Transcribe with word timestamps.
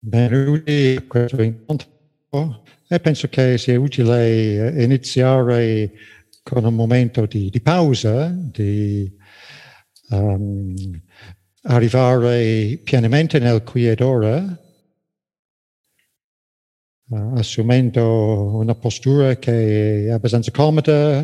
Benvenuti 0.00 0.94
a 0.96 1.02
questo 1.08 1.42
incontro 1.42 2.62
e 2.86 3.00
penso 3.00 3.26
che 3.28 3.58
sia 3.58 3.80
utile 3.80 4.80
iniziare 4.84 5.90
con 6.44 6.64
un 6.64 6.74
momento 6.74 7.26
di, 7.26 7.50
di 7.50 7.60
pausa, 7.60 8.28
di 8.28 9.12
um, 10.10 10.72
arrivare 11.62 12.80
pienamente 12.84 13.40
nel 13.40 13.64
qui 13.64 13.88
ed 13.88 14.00
ora, 14.00 14.38
uh, 17.08 17.34
assumendo 17.34 18.54
una 18.54 18.76
postura 18.76 19.34
che 19.34 20.06
è 20.06 20.10
abbastanza 20.10 20.52
comoda, 20.52 21.22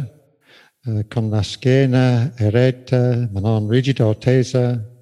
uh, 0.85 1.07
con 1.07 1.31
la 1.31 1.43
schiena 1.43 2.37
eretta 2.37 3.29
ma 3.31 3.39
non 3.39 3.69
rigida 3.69 4.05
o 4.05 4.19
tesa, 4.19 4.94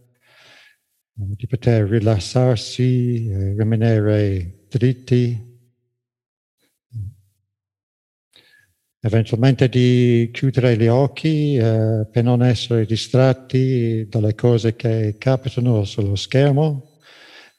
di 1.15 1.47
poter 1.47 1.89
rilassarsi, 1.89 3.29
eh, 3.29 3.55
rimanere 3.57 4.65
dritti, 4.69 5.51
eventualmente 9.05 9.69
di 9.69 10.31
chiudere 10.33 10.77
gli 10.77 10.87
occhi 10.87 11.57
eh, 11.57 12.07
per 12.11 12.23
non 12.23 12.43
essere 12.43 12.87
distratti 12.87 14.07
dalle 14.09 14.35
cose 14.35 14.77
che 14.77 15.17
capitano 15.19 15.85
sullo 15.85 16.15
schermo 16.15 17.01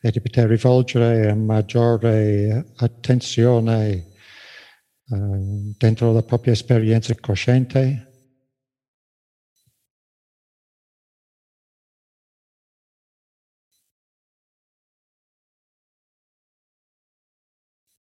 e 0.01 0.09
di 0.09 0.21
poter 0.21 0.47
rivolgere 0.47 1.33
maggiore 1.33 2.71
attenzione 2.77 3.89
eh, 3.91 4.05
dentro 5.77 6.13
la 6.13 6.23
propria 6.23 6.53
esperienza 6.53 7.13
cosciente. 7.19 8.12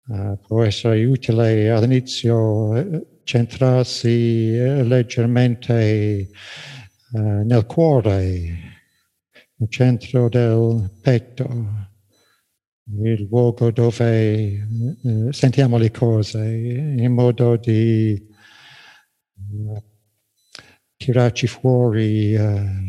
Uh, 0.05 0.37
può 0.47 0.65
essere 0.65 1.05
utile 1.05 1.71
all'inizio 1.71 2.75
eh, 2.77 3.21
centrarsi 3.23 4.51
uh, 4.59 4.83
leggermente 4.83 6.29
nel 7.13 7.67
cuore, 7.67 8.81
nel 9.57 9.69
centro 9.69 10.29
del 10.29 10.91
petto, 11.03 11.89
il 13.03 13.27
luogo 13.29 13.71
dove 13.71 14.67
sentiamo 15.31 15.77
le 15.77 15.91
cose, 15.91 16.43
in 16.43 17.13
modo 17.13 17.57
di 17.57 18.19
tirarci 20.97 21.47
fuori 21.47 22.33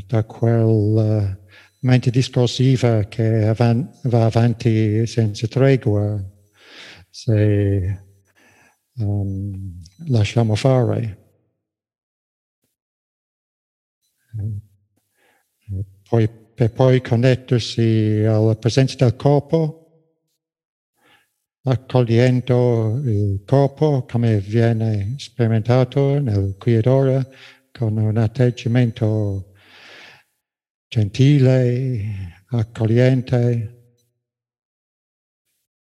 da 0.07 0.23
quella 0.23 1.37
mente 1.79 2.11
discorsiva 2.11 3.03
che 3.03 3.53
va 3.53 4.25
avanti 4.25 5.05
senza 5.05 5.47
tregua 5.47 6.32
se 7.13 8.05
um, 8.95 9.79
lasciamo 10.07 10.55
fare. 10.55 11.19
Poi, 16.09 16.27
per 16.27 16.71
poi 16.71 17.01
connettersi 17.01 18.23
alla 18.27 18.55
presenza 18.55 18.95
del 18.97 19.15
corpo, 19.15 20.07
accogliendo 21.61 22.99
il 23.05 23.43
corpo 23.45 24.05
come 24.05 24.39
viene 24.39 25.13
sperimentato 25.19 26.19
nel 26.19 26.55
qui 26.57 26.73
ed 26.73 26.87
ora, 26.87 27.23
con 27.71 27.95
un 27.95 28.17
atteggiamento 28.17 29.53
gentile, 30.87 32.41
accogliente, 32.47 33.82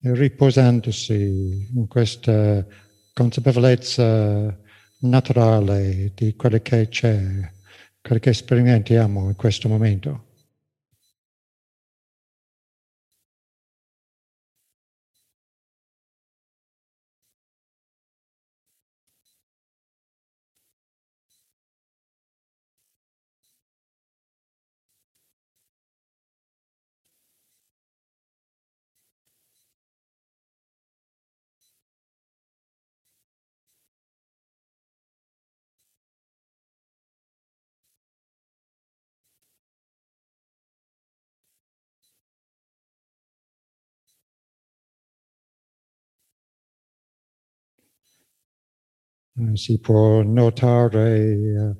riposandosi 0.01 1.69
in 1.73 1.87
questa 1.87 2.65
consapevolezza 3.13 4.57
naturale 4.99 6.11
di 6.13 6.35
quello 6.35 6.59
che 6.61 6.87
c'è, 6.87 7.19
quello 8.01 8.19
che 8.19 8.33
sperimentiamo 8.33 9.29
in 9.29 9.35
questo 9.35 9.67
momento. 9.67 10.26
Si 49.53 49.79
può 49.79 50.21
notare 50.23 51.19
uh, 51.21 51.75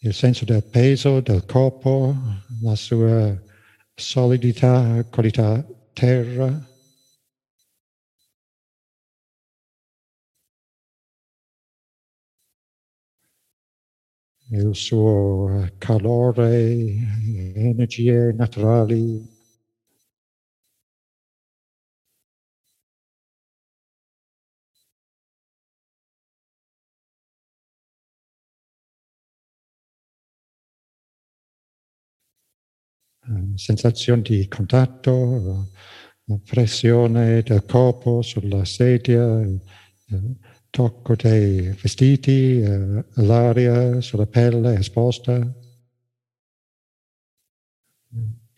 il 0.00 0.14
senso 0.14 0.44
del 0.44 0.64
peso 0.64 1.20
del 1.20 1.44
corpo, 1.44 2.14
la 2.62 2.74
sua 2.74 3.40
solidità, 3.94 5.04
qualità 5.10 5.64
terra. 5.92 6.70
il 14.54 14.74
suo 14.74 15.66
calore, 15.78 16.94
energie 17.54 18.32
naturali. 18.34 19.41
Sensazione 33.54 34.22
di 34.22 34.48
contatto, 34.48 35.70
pressione 36.44 37.42
del 37.42 37.64
corpo 37.64 38.22
sulla 38.22 38.64
sedia, 38.64 39.46
tocco 40.70 41.14
dei 41.14 41.68
vestiti, 41.70 42.62
l'aria 43.14 44.00
sulla 44.00 44.26
pelle 44.26 44.78
esposta. 44.78 45.38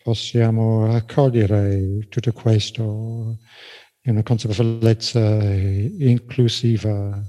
Possiamo 0.01 0.93
accogliere 0.93 2.07
tutto 2.09 2.31
questo 2.31 3.39
in 4.01 4.11
una 4.11 4.23
consapevolezza 4.23 5.43
inclusiva, 5.53 7.21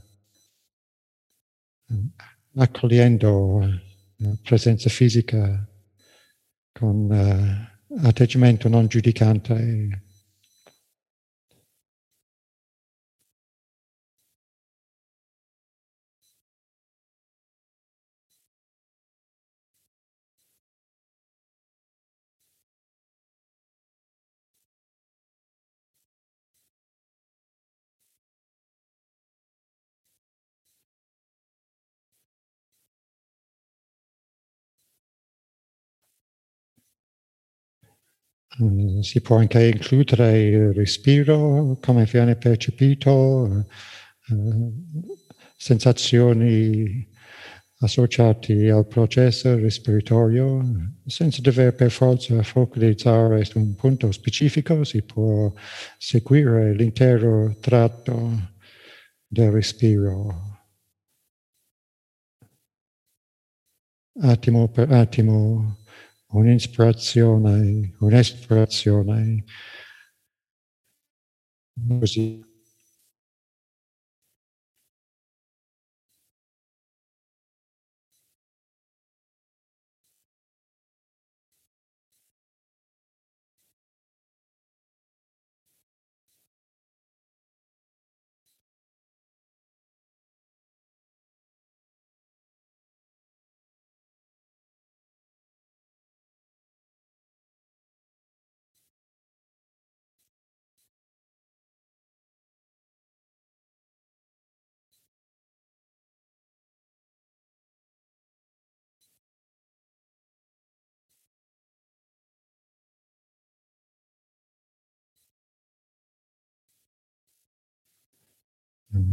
accogliendo 2.55 3.81
la 4.17 4.39
presenza 4.43 4.89
fisica 4.91 5.69
con 6.77 7.11
uh, 7.11 8.07
atteggiamento 8.07 8.69
non 8.69 8.87
giudicante. 8.87 10.03
Si 39.03 39.21
può 39.21 39.37
anche 39.37 39.67
includere 39.67 40.43
il 40.43 40.73
respiro, 40.73 41.79
come 41.81 42.05
viene 42.05 42.37
percepito, 42.37 43.67
eh, 44.29 44.73
sensazioni 45.57 47.09
associate 47.81 48.71
al 48.71 48.87
processo 48.87 49.55
respiratorio, 49.57 50.63
senza 51.05 51.43
dover 51.43 51.75
per 51.75 51.91
forza 51.91 52.43
focalizzare 52.43 53.45
su 53.45 53.59
un 53.59 53.75
punto 53.75 54.11
specifico, 54.13 54.85
si 54.85 55.03
può 55.03 55.53
seguire 55.99 56.75
l'intero 56.75 57.57
tratto 57.61 58.55
del 59.27 59.51
respiro. 59.51 60.55
Attimo 64.19 64.69
per 64.69 64.91
attimo 64.93 65.85
un'ispirazione, 66.33 67.95
un'espirazione, 68.01 69.45
così. 71.99 72.46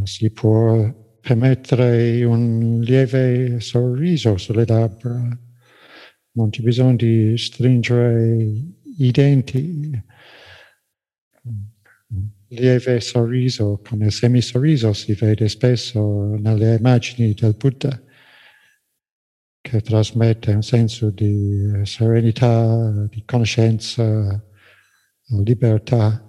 Si 0.03 0.29
può 0.31 1.17
permettere 1.21 2.23
un 2.23 2.81
lieve 2.81 3.59
sorriso 3.59 4.37
sulle 4.37 4.65
labbra, 4.65 5.39
non 6.31 6.49
c'è 6.49 6.61
bisogno 6.61 6.95
di 6.95 7.37
stringere 7.37 8.35
i 8.97 9.11
denti. 9.11 9.91
Lieve 12.47 12.99
sorriso, 12.99 13.81
il 13.99 14.11
semisorriso 14.11 14.93
si 14.93 15.13
vede 15.13 15.47
spesso 15.47 16.35
nelle 16.35 16.75
immagini 16.75 17.33
del 17.33 17.55
Buddha, 17.57 17.99
che 19.61 19.81
trasmette 19.81 20.53
un 20.53 20.61
senso 20.61 21.09
di 21.09 21.81
serenità, 21.83 23.07
di 23.09 23.23
conoscenza, 23.25 24.43
libertà. 25.43 26.27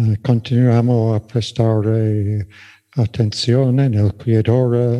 Eh, 0.00 0.18
continuiamo 0.22 1.12
a 1.12 1.20
prestare 1.20 2.46
attenzione 2.94 3.88
nel 3.88 4.14
qui 4.14 4.34
ed 4.34 4.48
ora, 4.48 4.96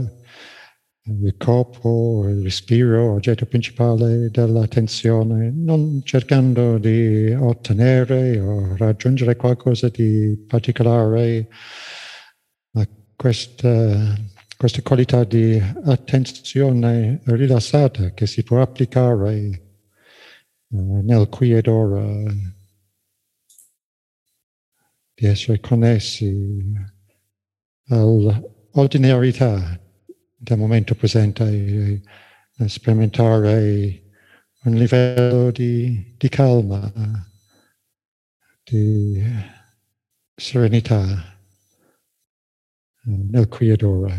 il 1.04 1.34
corpo, 1.38 2.26
il 2.28 2.42
respiro, 2.42 3.14
oggetto 3.14 3.46
principale 3.46 4.30
dell'attenzione, 4.30 5.50
non 5.54 6.02
cercando 6.04 6.76
di 6.76 7.32
ottenere 7.32 8.38
o 8.40 8.76
raggiungere 8.76 9.36
qualcosa 9.36 9.88
di 9.88 10.36
particolare, 10.46 11.48
ma 12.72 12.86
questa, 13.16 14.14
questa 14.56 14.82
qualità 14.82 15.24
di 15.24 15.58
attenzione 15.84 17.20
rilassata 17.24 18.12
che 18.12 18.26
si 18.26 18.42
può 18.42 18.60
applicare 18.60 19.32
eh, 19.38 19.60
nel 20.68 21.28
qui 21.30 21.52
ed 21.52 21.68
ora 21.68 22.58
di 25.20 25.26
essere 25.26 25.60
connessi 25.60 26.72
all'ordinarietà 27.88 29.78
del 30.34 30.56
momento 30.56 30.94
presente 30.94 31.44
e, 31.44 32.00
sperimentare 32.68 34.02
un 34.62 34.74
livello 34.74 35.50
di, 35.50 36.14
di 36.16 36.28
calma, 36.30 36.90
di 38.64 39.22
serenità 40.34 41.38
nel 43.02 43.48
qui 43.48 43.68
ed 43.68 43.82
ora. 43.82 44.16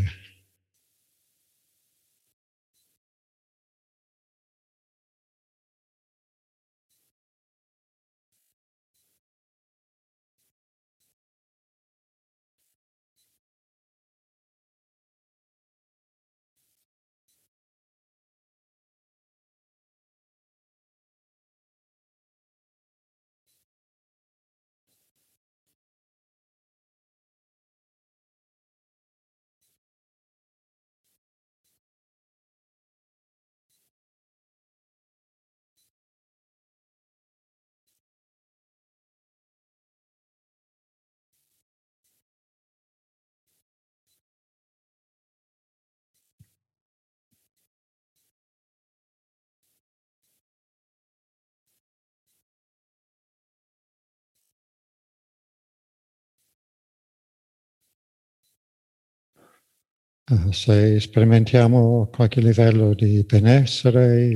Se 60.50 61.00
sperimentiamo 61.00 62.08
qualche 62.08 62.40
livello 62.40 62.94
di 62.94 63.22
benessere, 63.24 64.28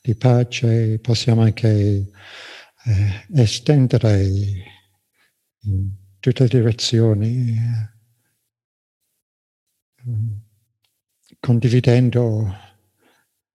di 0.00 0.14
pace, 0.14 0.98
possiamo 0.98 1.42
anche 1.42 1.68
eh, 2.84 3.26
estendere 3.34 4.26
in 5.62 5.90
tutte 6.20 6.42
le 6.44 6.48
direzioni, 6.48 7.56
eh, 7.56 7.92
condividendo 11.40 12.54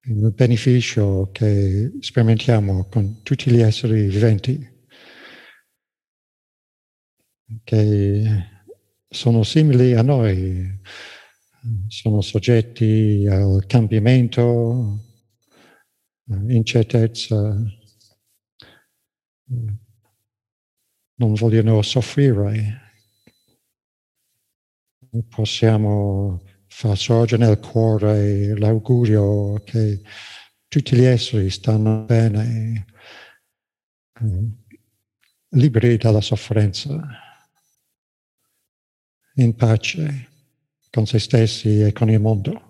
il 0.01 0.31
beneficio 0.33 1.29
che 1.31 1.91
sperimentiamo 1.99 2.87
con 2.89 3.21
tutti 3.23 3.51
gli 3.51 3.61
esseri 3.61 4.07
viventi, 4.07 4.77
che 7.63 8.45
sono 9.07 9.43
simili 9.43 9.95
a 9.95 10.03
noi 10.03 10.79
sono 11.87 12.21
soggetti 12.21 13.25
al 13.29 13.65
cambiamento, 13.65 14.99
incertezza, 16.47 17.37
non 21.15 21.33
vogliono 21.33 21.81
soffrire. 21.81 22.87
Possiamo 25.27 26.41
far 26.67 26.97
sorgere 26.97 27.45
nel 27.45 27.59
cuore 27.59 28.57
l'augurio 28.57 29.61
che 29.63 30.01
tutti 30.67 30.95
gli 30.95 31.03
esseri 31.03 31.49
stanno 31.49 32.05
bene, 32.05 32.85
liberi 35.49 35.97
dalla 35.97 36.21
sofferenza. 36.21 37.27
in 39.35 39.55
pace 39.55 40.28
con 40.89 41.05
se 41.05 41.19
stessi 41.19 41.81
e 41.81 41.93
con 41.93 42.09
il 42.09 42.19
mondo. 42.19 42.68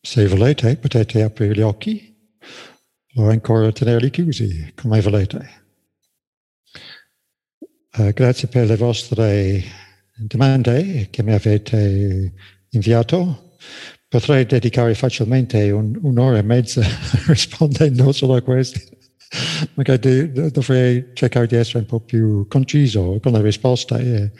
Se 0.00 0.26
volete 0.26 0.76
potete 0.76 1.22
aprire 1.22 1.54
gli 1.54 1.60
occhi 1.60 2.10
o 3.14 3.28
ancora 3.28 3.72
tenerli 3.72 4.10
chiusi 4.10 4.72
come 4.74 5.00
volete. 5.00 5.58
Uh, 7.96 8.12
grazie 8.12 8.46
per 8.46 8.66
le 8.66 8.76
vostre 8.76 9.64
domande 10.16 11.08
che 11.10 11.22
mi 11.22 11.32
avete 11.32 12.32
inviato. 12.70 13.56
Potrei 14.08 14.46
dedicare 14.46 14.94
facilmente 14.94 15.70
un, 15.70 15.98
un'ora 16.00 16.38
e 16.38 16.42
mezza 16.42 16.82
rispondendo 17.26 18.12
solo 18.12 18.34
a 18.34 18.42
questi. 18.42 18.98
Magari 19.74 20.32
dovrei 20.50 21.10
cercare 21.14 21.46
di 21.46 21.56
essere 21.56 21.80
un 21.80 21.86
po' 21.86 22.00
più 22.00 22.46
conciso 22.48 23.18
con 23.20 23.32
le 23.32 23.42
risposte. 23.42 23.94
E, 23.98 24.32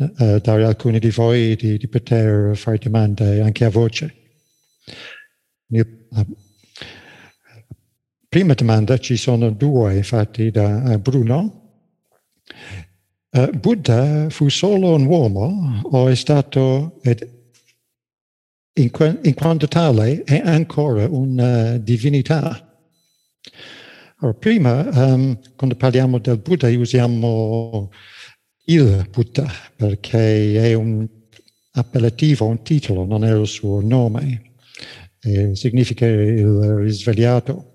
uh, 0.00 0.38
dare 0.40 0.64
a 0.64 0.68
alcuni 0.68 0.98
di 0.98 1.10
voi 1.10 1.54
di, 1.56 1.76
di, 1.76 1.88
poter 1.88 2.56
fare 2.56 2.78
domande 2.78 3.40
anche 3.40 3.64
a 3.64 3.70
voce. 3.70 4.14
La 5.66 6.26
prima 8.28 8.54
domanda, 8.54 8.98
ci 8.98 9.16
sono 9.16 9.50
due 9.50 9.96
infatti 9.96 10.50
da 10.50 10.98
Bruno. 10.98 11.58
Uh, 13.30 13.50
Buddha 13.50 14.28
fu 14.30 14.48
solo 14.48 14.94
un 14.94 15.06
uomo 15.06 15.80
o 15.84 16.08
è 16.08 16.16
stato 16.16 16.98
ed, 17.02 17.38
in, 18.72 18.90
in, 19.22 19.34
quanto 19.34 19.68
tale 19.68 20.24
è 20.24 20.40
ancora 20.44 21.06
una 21.08 21.76
divinità? 21.76 22.66
Allora, 24.18 24.36
prima, 24.36 24.88
um, 24.92 25.38
quando 25.56 25.76
parliamo 25.76 26.18
del 26.18 26.38
Buddha, 26.38 26.68
usiamo 26.68 27.90
il 28.72 29.08
Buddha, 29.10 29.50
perché 29.74 30.54
è 30.62 30.74
un 30.74 31.06
appellativo, 31.72 32.46
un 32.46 32.62
titolo, 32.62 33.04
non 33.04 33.24
è 33.24 33.34
il 33.34 33.46
suo 33.46 33.80
nome. 33.80 34.52
E 35.20 35.54
significa 35.56 36.06
il 36.06 36.76
risvegliato. 36.76 37.66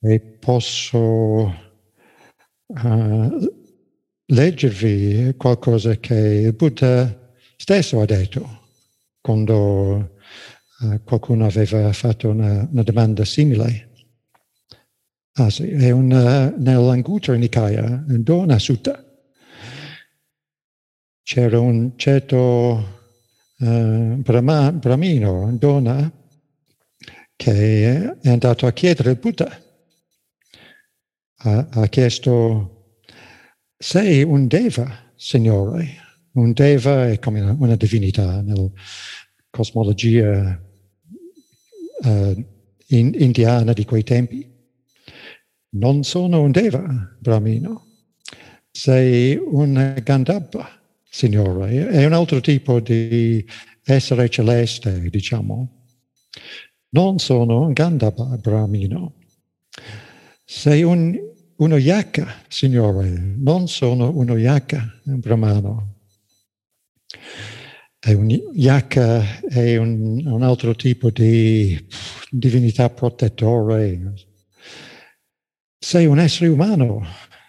E 0.00 0.20
posso 0.20 1.54
uh, 2.66 3.52
leggervi 4.26 5.34
qualcosa 5.36 5.96
che 5.96 6.14
il 6.14 6.52
Buddha 6.52 7.32
stesso 7.56 8.00
ha 8.00 8.04
detto 8.04 8.66
quando 9.20 10.16
uh, 10.80 11.02
qualcuno 11.04 11.46
aveva 11.46 11.92
fatto 11.92 12.28
una, 12.28 12.68
una 12.70 12.82
domanda 12.82 13.24
simile. 13.24 13.86
Ah, 15.32 15.50
sì, 15.50 15.68
è 15.68 15.90
una, 15.90 16.50
nell'Anguttara 16.56 17.38
Nikaya, 17.38 18.04
Dona 18.06 18.58
Sutta, 18.58 19.07
c'era 21.28 21.60
un 21.60 21.92
certo 21.96 23.02
uh, 23.58 24.14
brahma, 24.14 24.72
Brahmino, 24.72 25.54
donna, 25.58 26.10
che 27.36 28.16
è 28.18 28.28
andato 28.30 28.66
a 28.66 28.72
chiedere 28.72 29.10
al 29.10 29.18
Buddha. 29.18 29.62
Ha, 31.40 31.68
ha 31.70 31.86
chiesto, 31.88 33.02
sei 33.76 34.22
un 34.22 34.46
deva, 34.46 35.12
Signore? 35.16 35.96
Un 36.32 36.54
deva 36.54 37.10
è 37.10 37.18
come 37.18 37.40
una, 37.42 37.76
divinità 37.76 38.40
nella 38.40 38.70
cosmologia 39.50 40.58
uh, 42.04 42.46
in, 42.86 43.14
indiana 43.18 43.74
di 43.74 43.84
quei 43.84 44.02
tempi. 44.02 44.50
Non 45.72 46.04
sono 46.04 46.40
un 46.40 46.52
deva, 46.52 47.16
Brahmino. 47.18 47.84
Sei 48.70 49.36
un 49.36 50.00
Gandhabba 50.02 50.76
Signore, 51.10 51.88
è 51.88 52.04
un 52.04 52.12
altro 52.12 52.40
tipo 52.40 52.80
di 52.80 53.44
essere 53.84 54.28
celeste, 54.28 55.08
diciamo. 55.08 55.84
Non 56.90 57.18
sono 57.18 57.62
un 57.62 57.72
Gandhava 57.72 58.36
Brahmino. 58.36 59.14
Sei 60.44 60.82
un, 60.82 61.16
uno 61.56 61.76
Yaka, 61.76 62.44
Signore, 62.48 63.10
non 63.36 63.68
sono 63.68 64.10
uno 64.16 64.36
Yaka, 64.36 65.00
un 65.04 65.20
Brahmano. 65.20 65.94
È 67.98 68.12
un 68.12 68.28
Yaka 68.30 69.40
è 69.48 69.76
un, 69.76 70.24
un 70.24 70.42
altro 70.42 70.74
tipo 70.74 71.10
di 71.10 71.86
divinità 72.30 72.90
protettore. 72.90 74.14
Sei 75.78 76.06
un 76.06 76.18
essere 76.18 76.48
umano, 76.48 77.04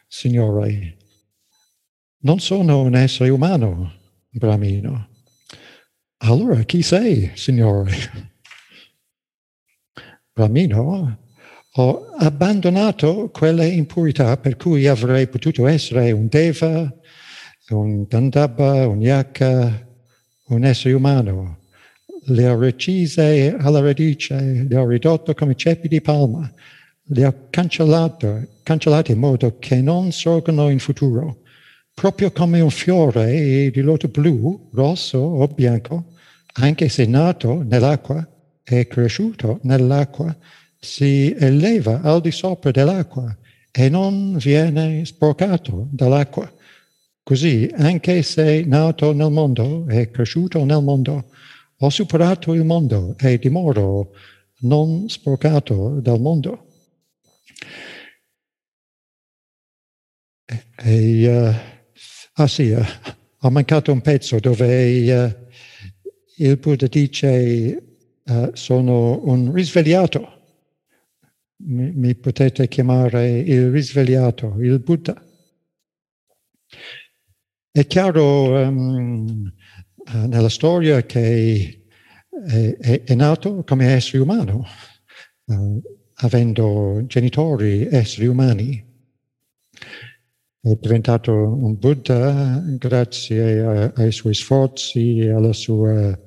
Signore, 0.07 0.98
non 2.21 2.39
sono 2.39 2.81
un 2.81 2.95
essere 2.95 3.29
umano, 3.29 3.93
Brahmino. 4.29 5.07
Allora 6.17 6.63
chi 6.63 6.81
sei, 6.81 7.31
Signore? 7.35 7.91
Brahmino, 10.33 11.19
ho 11.71 12.05
abbandonato 12.17 13.29
quelle 13.29 13.67
impurità 13.67 14.35
per 14.37 14.57
cui 14.57 14.87
avrei 14.87 15.27
potuto 15.27 15.65
essere 15.67 16.11
un 16.11 16.27
Deva, 16.27 16.93
un 17.69 18.03
Gandhabba, 18.03 18.87
un 18.87 18.99
Yaka, 18.99 19.87
un 20.47 20.65
essere 20.65 20.93
umano. 20.93 21.59
Le 22.25 22.49
ho 22.49 22.59
recise 22.59 23.55
alla 23.57 23.79
radice, 23.79 24.65
le 24.67 24.75
ho 24.75 24.85
ridotto 24.85 25.33
come 25.33 25.55
ceppi 25.55 25.87
di 25.87 26.01
palma, 26.01 26.51
le 27.11 27.25
ho 27.25 27.47
cancellate 27.49 29.11
in 29.11 29.19
modo 29.19 29.57
che 29.57 29.81
non 29.81 30.11
sorgono 30.11 30.69
in 30.69 30.79
futuro 30.79 31.43
proprio 31.99 32.31
come 32.31 32.61
un 32.61 32.69
fiore 32.69 33.69
di 33.71 33.81
loto 33.81 34.07
blu, 34.07 34.69
rosso 34.71 35.17
o 35.17 35.45
bianco, 35.49 36.13
anche 36.53 36.87
se 36.87 37.05
nato 37.05 37.61
nell'acqua 37.61 38.25
e 38.63 38.87
cresciuto 38.87 39.59
nell'acqua, 39.63 40.33
si 40.79 41.35
eleva 41.37 41.99
al 41.99 42.21
di 42.21 42.31
sopra 42.31 42.71
dell'acqua 42.71 43.37
e 43.69 43.89
non 43.89 44.37
viene 44.37 45.03
sporcato 45.03 45.89
dall'acqua. 45.91 46.49
Così, 47.21 47.69
anche 47.75 48.23
se 48.23 48.63
nato 48.65 49.11
nel 49.11 49.29
mondo 49.29 49.85
e 49.89 50.09
cresciuto 50.09 50.63
nel 50.63 50.81
mondo, 50.81 51.25
ho 51.79 51.89
superato 51.89 52.53
il 52.53 52.63
mondo 52.63 53.15
e 53.19 53.37
dimoro 53.37 54.11
non 54.59 55.09
sporcato 55.09 55.99
dal 55.99 56.21
mondo. 56.21 56.65
E, 60.45 60.63
e 60.77 61.27
uh, 61.27 61.68
Ah 62.39 62.47
sì, 62.47 62.69
uh, 62.69 62.81
ho 63.41 63.49
mancato 63.49 63.91
un 63.91 63.99
pezzo 63.99 64.39
dove 64.39 65.11
uh, 65.13 65.47
il 66.37 66.55
Buddha 66.55 66.87
dice 66.87 67.97
uh, 68.23 68.51
sono 68.53 69.21
un 69.25 69.51
risvegliato. 69.51 70.37
Mi, 71.65 71.91
mi, 71.91 72.15
potete 72.15 72.69
chiamare 72.69 73.39
il 73.39 73.69
risvegliato, 73.71 74.55
il 74.61 74.79
Buddha. 74.79 75.21
È 77.71 77.85
chiaro 77.85 78.57
um, 78.57 79.53
nella 80.25 80.47
storia 80.47 81.03
che 81.03 81.83
è, 82.29 82.77
è, 82.77 83.03
è, 83.03 83.15
nato 83.15 83.65
come 83.65 83.87
essere 83.87 84.19
umano, 84.19 84.65
avendo 86.13 87.03
genitori 87.05 87.85
esseri 87.91 88.27
umani 88.27 88.87
è 90.61 90.75
diventato 90.79 91.31
un 91.33 91.77
Buddha 91.77 92.61
grazie 92.77 93.61
a, 93.61 93.93
ai 93.95 94.11
suoi 94.11 94.33
sforzi 94.33 95.21
alla 95.21 95.53
sua 95.53 96.19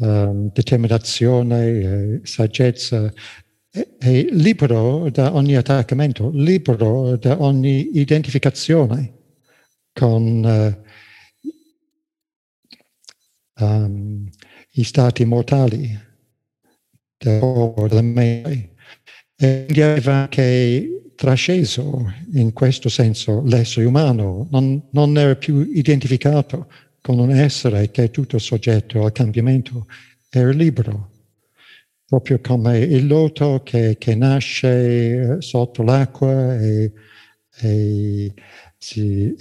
um, 0.00 0.50
determinazione 0.52 2.20
saggezza. 2.24 3.10
È, 3.70 3.86
è 3.98 4.26
libero 4.30 5.08
da 5.10 5.34
ogni 5.34 5.56
attaccamento, 5.56 6.30
libero 6.30 7.16
da 7.16 7.40
ogni 7.40 7.98
identificazione 7.98 9.14
con 9.92 10.76
uh, 13.58 13.64
um, 13.64 14.28
i 14.72 14.84
stati 14.84 15.24
mortali 15.24 15.98
della 17.16 18.02
mente. 18.02 18.74
E 19.38 19.64
quindi 19.64 19.82
aveva 19.82 20.14
anche 20.14 21.05
trasceso 21.16 22.12
in 22.34 22.52
questo 22.52 22.88
senso 22.88 23.42
l'essere 23.44 23.86
umano, 23.86 24.46
non, 24.50 24.80
non 24.90 25.18
era 25.18 25.34
più 25.34 25.68
identificato 25.72 26.68
con 27.00 27.18
un 27.18 27.30
essere 27.30 27.90
che 27.90 28.04
è 28.04 28.10
tutto 28.10 28.38
soggetto 28.38 29.04
al 29.04 29.12
cambiamento, 29.12 29.86
era 30.30 30.50
libero 30.50 31.10
proprio 32.06 32.40
come 32.40 32.78
il 32.78 33.06
loto 33.06 33.62
che, 33.64 33.96
che 33.98 34.14
nasce 34.14 35.40
sotto 35.40 35.82
l'acqua 35.82 36.56
e, 36.56 36.92
e, 37.58 38.32
si, 38.78 39.34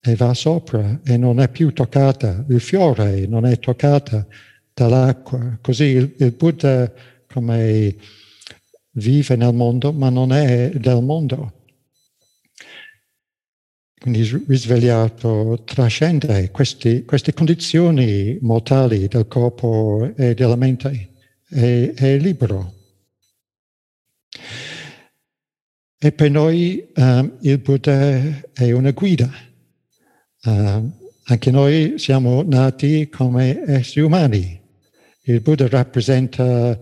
e, 0.00 0.14
va 0.14 0.32
sopra 0.32 1.00
e 1.04 1.16
non 1.16 1.40
è 1.40 1.48
più 1.48 1.72
toccata, 1.72 2.44
il 2.48 2.60
fiore 2.60 3.26
non 3.26 3.44
è 3.44 3.58
toccata 3.58 4.24
dall'acqua. 4.72 5.58
Così 5.60 5.84
il, 5.84 6.14
il 6.18 6.32
Buddha 6.32 6.92
come 7.26 7.96
vive 8.96 9.36
nel 9.36 9.54
mondo 9.54 9.92
ma 9.92 10.10
non 10.10 10.32
è 10.32 10.70
del 10.70 11.02
mondo. 11.02 11.52
Quindi 13.98 14.44
risvegliato 14.46 15.62
trascende 15.64 16.50
questi, 16.50 17.04
queste 17.04 17.32
condizioni 17.32 18.38
mortali 18.40 19.08
del 19.08 19.26
corpo 19.26 20.12
e 20.14 20.34
della 20.34 20.54
mente 20.54 21.14
è, 21.48 21.92
è 21.94 22.18
libero. 22.18 22.74
E 25.98 26.12
per 26.12 26.30
noi 26.30 26.86
um, 26.94 27.38
il 27.40 27.58
Buddha 27.58 28.42
è 28.52 28.70
una 28.70 28.90
guida. 28.92 29.28
Uh, 30.44 30.90
anche 31.24 31.50
noi 31.50 31.94
siamo 31.98 32.42
nati 32.42 33.08
come 33.08 33.62
esseri 33.66 34.02
umani. 34.02 34.60
Il 35.22 35.40
Buddha 35.40 35.66
rappresenta 35.68 36.78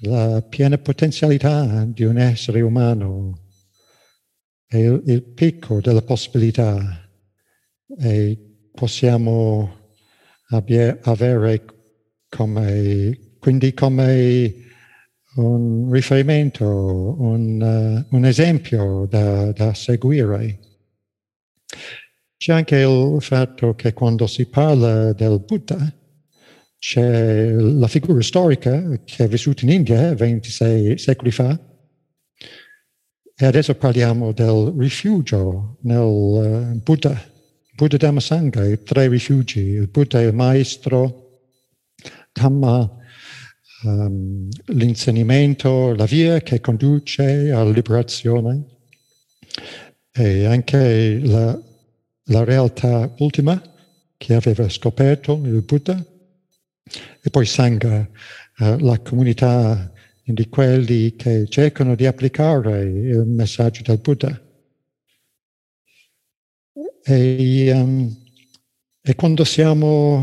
la 0.00 0.42
piena 0.42 0.78
potenzialità 0.78 1.84
di 1.84 2.04
un 2.04 2.18
essere 2.18 2.60
umano, 2.60 3.44
è 4.66 4.76
il, 4.76 5.02
il 5.06 5.22
picco 5.22 5.80
della 5.80 6.02
possibilità 6.02 7.08
e 7.98 8.68
possiamo 8.72 9.94
avere 10.48 11.64
come 12.28 13.36
quindi 13.38 13.74
come 13.74 14.54
un 15.36 15.90
riferimento, 15.92 16.66
un, 16.66 17.60
uh, 17.60 18.16
un 18.16 18.24
esempio 18.24 19.06
da, 19.08 19.52
da, 19.52 19.74
seguire. 19.74 20.58
C'è 22.36 22.52
anche 22.52 22.78
il 22.78 23.18
fatto 23.20 23.74
che 23.74 23.92
quando 23.92 24.26
si 24.26 24.46
parla 24.46 25.12
del 25.12 25.40
Buddha, 25.40 25.92
c'è 26.86 27.50
la 27.50 27.88
figura 27.88 28.22
storica 28.22 29.00
che 29.04 29.24
è 29.24 29.26
vissuta 29.26 29.64
in 29.64 29.72
India 29.72 30.14
26 30.14 30.98
secoli 30.98 31.32
fa, 31.32 31.58
e 33.34 33.44
adesso 33.44 33.74
parliamo 33.74 34.30
del 34.30 34.72
rifugio 34.78 35.78
nel 35.80 35.98
uh, 35.98 36.80
Buddha, 36.80 37.20
Buddha 37.74 37.96
Dhamma 37.96 38.20
Sangha, 38.20 38.64
i 38.64 38.84
tre 38.84 39.08
rifugi. 39.08 39.62
Il 39.62 39.88
Buddha 39.88 40.20
è 40.20 40.26
il 40.26 40.32
maestro, 40.32 41.40
Dhamma 42.32 42.88
um, 43.82 44.48
l'insegnamento, 44.66 45.92
la 45.92 46.04
via 46.04 46.40
che 46.40 46.60
conduce 46.60 47.50
alla 47.50 47.70
liberazione 47.70 48.64
e 50.12 50.44
anche 50.44 51.18
la, 51.18 51.60
la 52.26 52.44
realtà 52.44 53.12
ultima 53.18 53.60
che 54.16 54.34
aveva 54.34 54.68
scoperto 54.68 55.32
il 55.42 55.62
Buddha 55.62 56.14
e 57.20 57.30
poi 57.30 57.44
Sangha, 57.44 58.08
uh, 58.58 58.78
la 58.78 58.98
comunità 59.00 59.92
di 60.22 60.48
quelli 60.48 61.14
che 61.14 61.46
cercano 61.48 61.94
di 61.94 62.06
applicare 62.06 62.82
il 62.84 63.24
messaggio 63.26 63.82
del 63.82 63.98
Buddha. 63.98 64.42
E, 67.02 67.72
um, 67.72 68.24
e 69.00 69.14
quando 69.14 69.44
siamo 69.44 70.18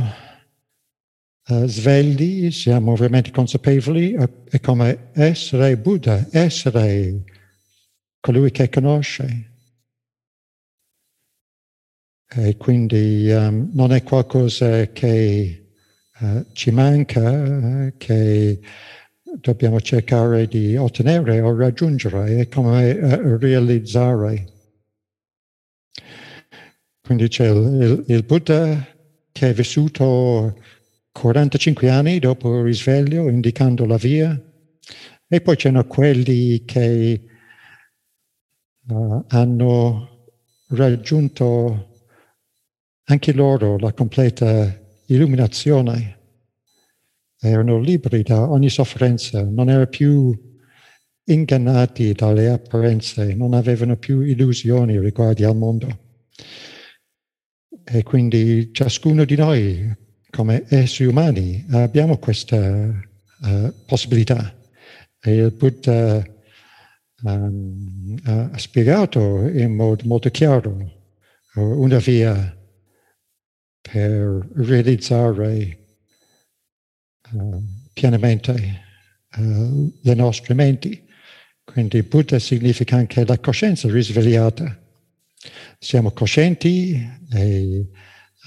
uh, 1.47 1.65
svegli, 1.65 2.52
siamo 2.52 2.95
veramente 2.95 3.32
consapevoli, 3.32 4.13
è 4.49 4.60
come 4.60 5.10
essere 5.13 5.78
Buddha, 5.78 6.28
essere 6.32 7.23
colui 8.19 8.52
che 8.52 8.69
conosce. 8.69 9.52
E 12.36 12.58
quindi 12.58 13.30
um, 13.30 13.69
non 13.73 13.93
è 13.93 14.04
qualcosa 14.04 14.91
che 14.91 15.62
uh, 16.23 16.45
ci 16.53 16.71
manca, 16.71 17.91
che 17.97 18.59
dobbiamo 19.39 19.81
cercare 19.81 20.47
di 20.47 20.75
ottenere 20.77 21.41
o 21.41 21.55
raggiungere, 21.55 22.38
è 22.38 22.47
come 22.47 22.91
uh, 22.91 23.38
realizzare. 23.38 24.47
Quindi 27.01 27.27
c'è 27.27 27.49
il, 27.49 28.03
il 28.07 28.23
Buddha 28.23 28.88
che 29.31 29.49
è 29.49 29.53
vissuto 29.53 30.57
45 31.12 31.89
anni 31.89 32.19
dopo 32.19 32.59
il 32.59 32.63
risveglio, 32.63 33.29
indicando 33.29 33.86
la 33.86 33.97
via, 33.97 34.39
e 35.27 35.41
poi 35.41 35.55
c'erano 35.55 35.86
quelli 35.86 36.63
che 36.63 37.21
uh, 38.88 39.25
hanno 39.27 40.27
raggiunto 40.69 41.89
anche 43.05 43.33
loro 43.33 43.77
la 43.77 43.91
completa 43.93 44.83
illuminazione, 45.13 46.19
erano 47.39 47.80
liberi 47.80 48.23
da 48.23 48.49
ogni 48.49 48.69
sofferenza, 48.69 49.43
non 49.43 49.69
erano 49.69 49.88
più 49.88 50.34
ingannati 51.26 52.13
dalle 52.13 52.49
apparenze, 52.49 53.34
non 53.34 53.54
avevano 53.54 53.97
più 53.97 54.21
illusioni 54.21 54.99
riguardo 54.99 55.47
al 55.47 55.56
mondo. 55.56 55.99
E 57.84 58.04
quindi 58.04 58.69
ciascuno 58.73 59.26
di 59.26 59.36
noi 59.36 59.95
come 60.30 60.63
esseri 60.67 61.10
umani 61.10 61.65
abbiamo 61.71 62.17
questa 62.17 62.58
uh, 63.41 63.73
possibilità. 63.86 64.56
E 65.19 65.36
il 65.36 65.52
Buddha 65.52 66.23
um, 67.23 68.17
ha 68.23 68.58
spiegato 68.58 69.47
in 69.47 69.76
modo 69.76 70.04
molto 70.06 70.30
chiaro 70.30 71.02
una 71.56 71.97
via 71.99 72.58
per 73.93 74.49
realizzare 74.56 75.77
uh, 77.32 77.63
pienamente 77.93 78.82
uh, 79.38 79.99
le 80.01 80.13
nostre 80.15 80.56
menti. 80.56 81.08
Quindi 81.63 82.01
Buddha 82.01 82.39
significa 82.39 82.95
anche 82.95 83.23
la 83.23 83.38
coscienza 83.38 83.88
risvegliata. 83.88 84.82
Siamo 85.77 86.10
coscienti 86.10 87.08
e 87.32 87.88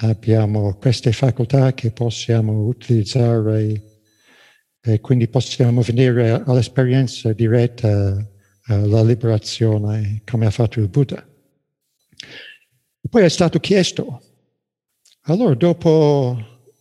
abbiamo 0.00 0.74
queste 0.78 1.12
facoltà 1.12 1.74
che 1.74 1.92
possiamo 1.92 2.66
utilizzare 2.66 3.82
e 4.80 5.00
quindi 5.00 5.28
possiamo 5.28 5.80
venire 5.80 6.42
all'esperienza 6.44 7.32
diretta 7.32 8.30
alla 8.64 9.02
liberazione 9.04 10.22
come 10.24 10.46
ha 10.46 10.50
fatto 10.50 10.80
il 10.80 10.88
Buddha. 10.88 11.24
Poi 13.09 13.22
è 13.22 13.28
stato 13.28 13.61
chiesto, 13.61 14.22
allora 15.26 15.54
dopo 15.54 16.36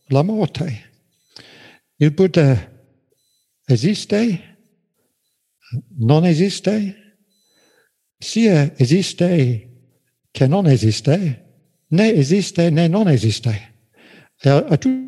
la 0.08 0.22
morte, 0.24 0.92
il 1.98 2.12
Buddha 2.12 2.72
esiste? 3.66 4.58
Non 5.98 6.26
esiste? 6.26 7.18
Sia 8.18 8.74
esiste 8.78 9.70
che 10.32 10.48
non 10.48 10.68
esiste? 10.68 11.44
né 11.88 12.12
esiste 12.14 12.70
né 12.72 12.88
non 12.88 13.08
esiste. 13.08 13.74
E 14.42 14.50
a 14.50 14.78
tu- 14.78 15.04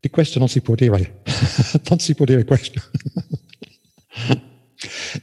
di 0.00 0.10
questo 0.10 0.38
non 0.38 0.48
si 0.48 0.60
può 0.60 0.74
dire, 0.76 1.22
non 1.88 1.98
si 1.98 2.14
può 2.14 2.24
dire 2.24 2.44
questo. 2.44 2.80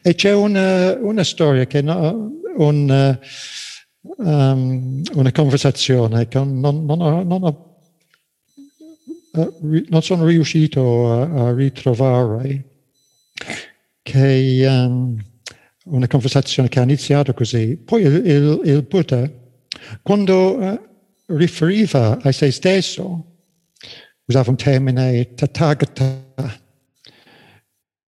E 0.02 0.16
c'è 0.16 0.34
una, 0.34 0.98
una 1.00 1.24
storia, 1.24 1.66
che 1.66 1.82
no, 1.82 2.32
un, 2.58 3.20
um, 4.18 5.02
una 5.14 5.32
conversazione 5.32 6.28
che 6.28 6.38
non, 6.44 6.86
non, 6.86 7.02
ho, 7.02 7.24
non, 7.24 7.44
ho, 7.44 7.78
uh, 9.34 9.86
non 9.90 10.02
sono 10.02 10.26
riuscito 10.26 11.12
a, 11.12 11.48
a 11.48 11.54
ritrovare 11.54 12.66
che 14.02 14.66
um, 14.68 15.18
una 15.86 16.08
conversazione 16.08 16.70
che 16.70 16.80
ha 16.80 16.84
iniziato 16.84 17.34
così. 17.34 17.78
Poi 17.78 18.04
il, 18.04 18.26
il, 18.26 18.62
il 18.64 18.84
Buddha, 18.84 19.30
quando 20.02 20.92
riferiva 21.28 22.20
a 22.22 22.32
se 22.32 22.52
stesso, 22.52 23.26
usava 24.26 24.50
un 24.50 24.56
termine 24.56 25.34
tathagata, 25.34 26.23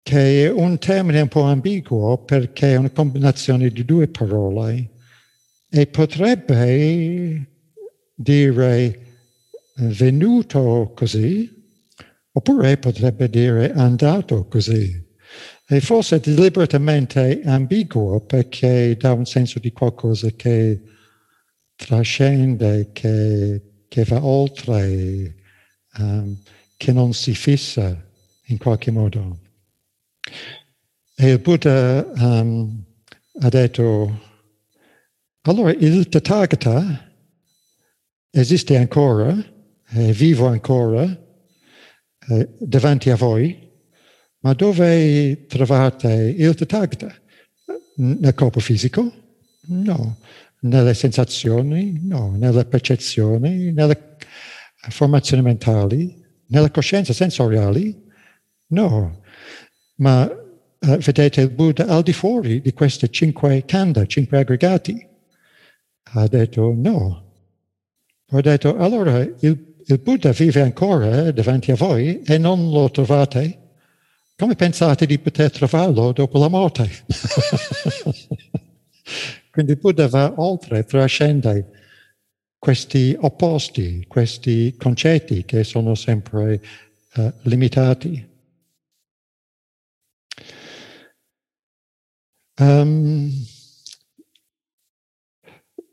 che 0.03 0.45
è 0.45 0.51
un 0.51 0.77
termine 0.77 1.21
un 1.21 1.29
po' 1.29 1.43
ambiguo 1.43 2.17
perché 2.19 2.73
è 2.73 2.75
una 2.75 2.89
combinazione 2.89 3.69
di 3.69 3.85
due 3.85 4.09
parole 4.09 4.89
e 5.69 5.87
potrebbe 5.87 7.47
dire 8.13 8.99
venuto 9.75 10.91
così, 10.95 11.49
oppure 12.33 12.77
potrebbe 12.77 13.29
dire 13.29 13.71
andato 13.71 14.45
così. 14.45 15.01
E 15.65 15.79
forse 15.79 16.19
deliberatamente 16.19 17.41
ambiguo 17.45 18.19
perché 18.19 18.95
dà 18.99 19.13
un 19.13 19.25
senso 19.25 19.59
di 19.59 19.71
qualcosa 19.71 20.29
che 20.31 20.81
trascende, 21.75 22.89
che, 22.91 23.85
che 23.87 24.03
va 24.03 24.23
oltre, 24.23 25.35
um, 25.97 26.37
che 26.75 26.91
non 26.91 27.13
si 27.13 27.33
fissa 27.33 27.97
in 28.47 28.57
qualche 28.57 28.91
modo. 28.91 29.42
E 31.15 31.29
il 31.29 31.39
Buddha 31.39 32.11
um, 32.15 32.83
ha 33.39 33.49
detto, 33.49 34.21
allora 35.41 35.71
il 35.71 36.09
Tathagata 36.09 37.11
esiste 38.29 38.77
ancora, 38.77 39.35
è 39.85 40.11
vivo 40.11 40.47
ancora 40.47 41.03
eh, 41.03 42.49
davanti 42.59 43.09
a 43.09 43.15
voi, 43.15 43.71
ma 44.39 44.53
dove 44.53 45.45
trovate 45.45 46.35
il 46.37 46.55
Tathagata? 46.55 47.15
Nel 47.95 48.33
corpo 48.33 48.59
fisico? 48.59 49.11
No. 49.67 50.17
Nelle 50.61 50.93
sensazioni? 50.93 51.99
No. 52.01 52.35
Nelle 52.35 52.65
percezioni? 52.65 53.71
Nelle 53.71 54.17
formazioni 54.89 55.43
mentali? 55.43 56.21
Nelle 56.47 56.71
coscienze 56.71 57.13
sensoriali? 57.13 58.03
No. 58.67 59.21
Ma 59.95 60.29
eh, 60.29 60.97
vedete 60.97 61.41
il 61.41 61.49
Buddha 61.49 61.85
al 61.87 62.03
di 62.03 62.13
fuori 62.13 62.61
di 62.61 62.73
queste 62.73 63.09
cinque 63.09 63.63
kanda, 63.65 64.05
cinque 64.05 64.39
aggregati? 64.39 65.07
Ha 66.03 66.27
detto 66.27 66.73
no. 66.75 67.31
Ho 68.31 68.41
detto 68.41 68.75
allora 68.77 69.19
il, 69.19 69.75
il 69.85 69.99
Buddha 69.99 70.31
vive 70.31 70.61
ancora 70.61 71.27
eh, 71.27 71.33
davanti 71.33 71.71
a 71.71 71.75
voi 71.75 72.21
e 72.21 72.37
non 72.37 72.71
lo 72.71 72.89
trovate? 72.89 73.59
Come 74.35 74.55
pensate 74.55 75.05
di 75.05 75.19
poter 75.19 75.51
trovarlo 75.51 76.11
dopo 76.11 76.39
la 76.39 76.47
morte? 76.47 76.89
Quindi 79.51 79.73
il 79.73 79.77
Buddha 79.77 80.07
va 80.07 80.33
oltre, 80.37 80.83
trascende 80.83 81.69
questi 82.57 83.15
opposti, 83.19 84.05
questi 84.07 84.75
concetti 84.77 85.45
che 85.45 85.63
sono 85.63 85.93
sempre 85.95 86.61
uh, 87.15 87.31
limitati. 87.43 88.32
Um, 92.63 93.29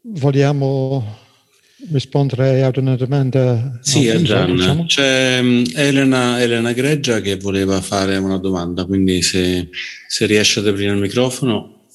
vogliamo 0.02 1.18
rispondere 1.90 2.62
ad 2.62 2.76
una 2.76 2.94
domanda? 2.94 3.80
Sì, 3.82 4.08
a 4.08 4.22
Gian. 4.22 4.54
Diciamo? 4.54 4.84
C'è 4.84 5.42
mm, 5.42 5.64
Elena, 5.74 6.40
Elena, 6.40 6.72
Greggia 6.72 7.20
che 7.20 7.36
voleva 7.36 7.80
fare 7.80 8.16
una 8.18 8.38
domanda, 8.38 8.84
quindi 8.84 9.20
se, 9.22 9.68
se 10.06 10.26
riesce 10.26 10.60
ad 10.60 10.68
aprire 10.68 10.92
il 10.92 10.98
microfono. 10.98 11.86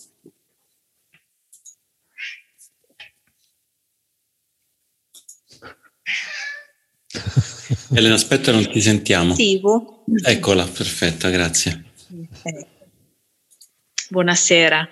Elena, 7.94 8.16
aspetta, 8.16 8.52
non 8.52 8.70
ti 8.70 8.82
sentiamo. 8.82 9.36
Eccola, 10.22 10.66
perfetta, 10.66 11.30
grazie. 11.30 11.86
Eh. 12.44 12.68
Buonasera, 14.16 14.88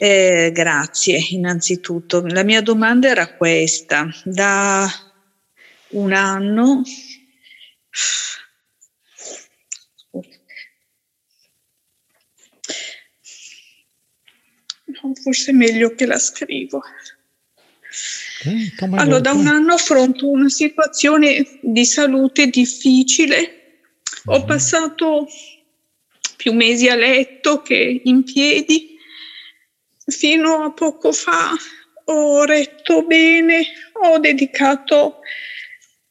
eh, 0.00 0.50
grazie 0.52 1.24
innanzitutto. 1.30 2.26
La 2.26 2.42
mia 2.42 2.60
domanda 2.60 3.08
era 3.08 3.36
questa. 3.36 4.08
Da 4.24 4.90
un 5.90 6.12
anno 6.12 6.82
no, 14.86 15.14
forse 15.22 15.52
è 15.52 15.54
meglio 15.54 15.94
che 15.94 16.06
la 16.06 16.18
scrivo. 16.18 16.82
Eh, 18.46 18.72
allora, 18.96 19.20
da 19.20 19.30
un 19.30 19.46
anno 19.46 19.74
affronto 19.74 20.28
una 20.28 20.48
situazione 20.48 21.60
di 21.62 21.84
salute 21.84 22.48
difficile. 22.48 23.58
Ho 24.24 24.38
mm-hmm. 24.38 24.46
passato 24.46 25.28
più 26.40 26.54
mesi 26.54 26.88
a 26.88 26.94
letto 26.94 27.60
che 27.60 28.00
in 28.04 28.24
piedi. 28.24 28.96
Fino 30.06 30.64
a 30.64 30.72
poco 30.72 31.12
fa 31.12 31.50
ho 32.04 32.44
retto 32.44 33.04
bene, 33.04 33.66
ho 33.92 34.18
dedicato 34.18 35.18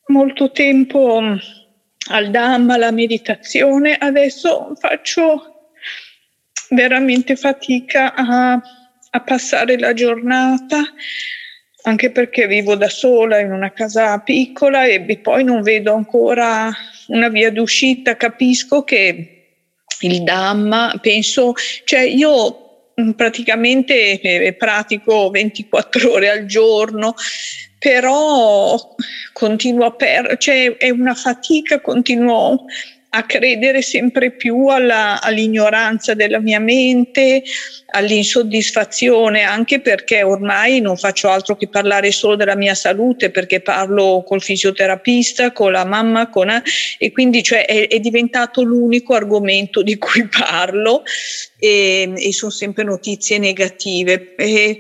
molto 0.10 0.52
tempo 0.52 1.20
al 2.12 2.30
Dhamma, 2.30 2.76
alla 2.76 2.92
meditazione, 2.92 3.96
adesso 3.96 4.76
faccio 4.80 5.72
veramente 6.70 7.36
fatica 7.36 8.14
a, 8.14 8.54
a 9.10 9.22
passare 9.22 9.80
la 9.80 9.94
giornata, 9.94 10.84
anche 11.84 12.12
perché 12.12 12.46
vivo 12.46 12.76
da 12.76 12.90
sola 12.90 13.40
in 13.40 13.52
una 13.52 13.74
casa 13.74 14.20
piccola 14.20 14.86
e 14.86 15.18
poi 15.18 15.44
non 15.44 15.64
vedo 15.64 15.96
ancora 15.96 16.72
una 17.08 17.30
via 17.30 17.52
d'uscita, 17.52 18.16
capisco 18.16 18.84
che 18.84 19.39
il 20.02 20.24
Dhamma, 20.24 20.98
penso, 21.02 21.54
cioè 21.84 22.02
io 22.02 22.92
mm, 23.00 23.12
praticamente 23.12 24.20
eh, 24.20 24.54
pratico 24.54 25.30
24 25.30 26.12
ore 26.12 26.30
al 26.30 26.46
giorno, 26.46 27.14
però 27.78 28.78
continuo 29.34 29.86
a 29.86 29.92
perdere, 29.92 30.38
cioè 30.38 30.78
è 30.78 30.90
una 30.90 31.14
fatica, 31.16 31.80
continuo 31.82 32.66
a 33.12 33.24
credere 33.24 33.82
sempre 33.82 34.32
più 34.32 34.68
alla, 34.68 35.20
all'ignoranza 35.22 36.14
della 36.14 36.40
mia 36.40 36.60
mente, 36.60 37.42
all'insoddisfazione, 37.92 39.42
anche 39.42 39.80
perché 39.82 40.22
ormai 40.22 40.80
non 40.80 40.96
faccio 40.96 41.30
altro 41.30 41.56
che 41.56 41.68
parlare 41.70 42.12
solo 42.12 42.36
della 42.36 42.56
mia 42.56 42.76
salute, 42.76 43.32
perché 43.32 43.62
parlo 43.62 44.24
col 44.26 44.42
fisioterapista, 44.42 45.52
con 45.52 45.72
la 45.72 45.86
mamma, 45.86 46.30
con, 46.30 46.62
e 47.00 47.12
quindi 47.12 47.42
cioè, 47.42 47.66
è, 47.66 47.88
è, 47.88 48.00
diventato 48.00 48.62
l'unico 48.62 49.16
argomento 49.16 49.82
di 49.82 49.98
cui 49.98 50.28
parlo 50.30 51.04
e, 51.58 52.14
e 52.16 52.32
sono 52.32 52.52
sempre 52.52 52.84
notizie 52.84 53.40
negative. 53.40 54.36
E, 54.36 54.80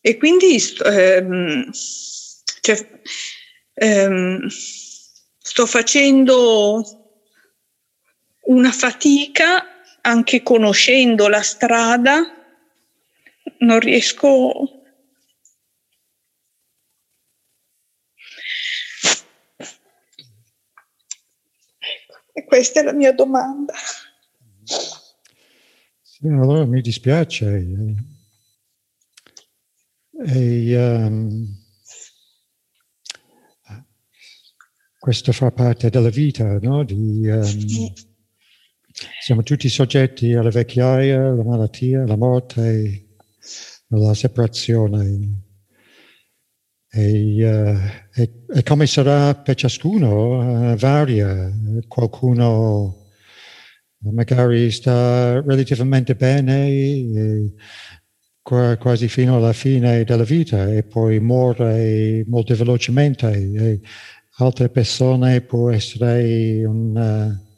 e 0.00 0.16
quindi 0.16 0.56
ehm, 0.84 1.68
cioè, 2.60 2.86
ehm, 3.74 4.46
sto 4.48 5.66
facendo 5.66 6.99
una 8.50 8.72
fatica 8.72 9.64
anche 10.02 10.42
conoscendo 10.42 11.28
la 11.28 11.42
strada, 11.42 12.20
non 13.58 13.78
riesco 13.78 14.74
E 22.32 22.44
questa 22.44 22.80
è 22.80 22.84
la 22.84 22.92
mia 22.92 23.12
domanda. 23.12 23.74
Sì, 26.00 26.26
allora 26.26 26.64
mi 26.64 26.80
dispiace. 26.80 27.46
E, 30.26 30.76
um, 30.76 31.58
questo 34.98 35.32
fa 35.32 35.50
parte 35.50 35.90
della 35.90 36.08
vita, 36.08 36.58
no? 36.60 36.84
Di, 36.84 37.26
um, 37.26 38.09
siamo 39.22 39.42
tutti 39.42 39.68
soggetti 39.68 40.34
alla 40.34 40.50
vecchiaia, 40.50 41.28
alla 41.28 41.44
malattia, 41.44 42.02
alla 42.02 42.16
morte, 42.16 43.08
alla 43.90 44.14
separazione. 44.14 45.44
E, 46.92 47.48
uh, 47.48 47.78
e, 48.20 48.44
e 48.52 48.62
come 48.64 48.86
sarà 48.86 49.34
per 49.34 49.54
ciascuno 49.54 50.72
uh, 50.72 50.76
varia. 50.76 51.50
Qualcuno 51.86 52.96
magari 53.98 54.70
sta 54.70 55.40
relativamente 55.40 56.14
bene, 56.14 57.52
quasi 58.42 59.08
fino 59.08 59.36
alla 59.36 59.52
fine 59.52 60.02
della 60.04 60.24
vita 60.24 60.72
e 60.72 60.82
poi 60.82 61.20
muore 61.20 62.24
molto 62.26 62.54
velocemente. 62.56 63.30
E 63.30 63.80
altre 64.38 64.68
persone 64.68 65.40
può 65.42 65.70
essere 65.70 66.64
un... 66.64 67.48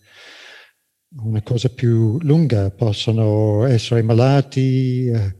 Una 1.14 1.42
cosa 1.42 1.68
più 1.68 2.18
lunga, 2.20 2.70
possono 2.70 3.64
essere 3.66 4.03
malati 4.03 5.07
eh, 5.07 5.37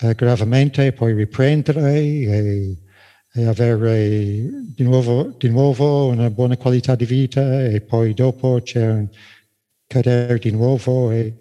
eh, 0.00 0.14
gravemente 0.14 0.92
poi 0.92 1.12
riprendere 1.12 2.00
e, 2.00 2.78
e 3.32 3.44
avere 3.44 4.48
di 4.74 4.84
nuovo, 4.84 5.34
di 5.36 5.48
nuovo, 5.48 6.06
una 6.06 6.30
buona 6.30 6.56
qualità 6.56 6.94
di 6.94 7.04
vita 7.04 7.64
e 7.64 7.80
poi 7.80 8.14
dopo 8.14 8.60
c'è 8.62 8.88
un, 8.88 9.08
cadere 9.88 10.38
di 10.38 10.50
nuovo 10.52 11.10
e 11.10 11.38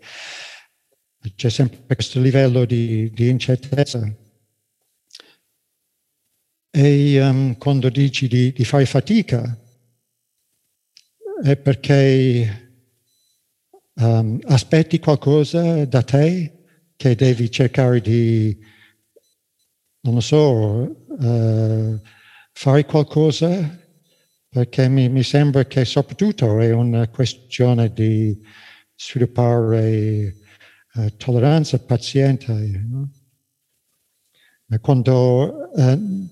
c'è 1.35 1.49
sempre 1.49 1.95
questo 1.95 2.19
livello 2.19 2.65
di, 2.65 3.11
di 3.11 3.29
incertezza. 3.29 4.11
E 6.71 7.21
um, 7.21 7.57
quando 7.57 7.89
dici 7.89 8.27
di, 8.27 8.51
di, 8.53 8.63
fare 8.63 8.85
fatica 8.85 9.57
è 11.43 11.55
perché 11.57 12.66
um, 13.97 14.39
aspetti 14.45 14.99
qualcosa 14.99 15.85
da 15.85 16.03
te 16.03 16.65
che 16.95 17.15
devi 17.15 17.49
cercare 17.51 18.01
di, 18.01 18.57
non 20.01 20.15
lo 20.15 20.19
so, 20.19 21.05
uh, 21.07 22.01
fare 22.51 22.85
qualcosa 22.85 23.85
perché 24.49 24.87
mi, 24.87 25.09
mi, 25.09 25.23
sembra 25.23 25.65
che 25.65 25.85
soprattutto 25.85 26.59
è 26.59 26.71
una 26.71 27.07
questione 27.09 27.91
di 27.93 28.39
sviluppare 28.95 30.35
uh, 30.93 31.15
tolleranza, 31.17 31.77
pazienza. 31.79 32.53
No? 32.53 33.11
Quando 34.81 35.69
uh, 35.73 36.29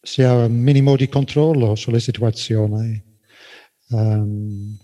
si 0.00 0.22
ha 0.22 0.44
un 0.44 0.58
minimo 0.58 0.94
di 0.96 1.08
controllo 1.08 1.74
sulle 1.74 2.00
situazioni, 2.00 3.02
um, 3.88 4.76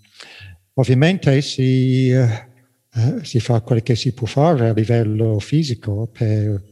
ovviamente 0.75 1.41
si, 1.43 2.11
uh, 2.11 3.23
si 3.23 3.41
fa 3.41 3.61
quello 3.61 3.83
che 3.83 3.97
si 3.97 4.13
può 4.13 4.27
fare 4.27 4.69
a 4.69 4.73
livello 4.73 5.39
fisico 5.39 6.07
per 6.07 6.71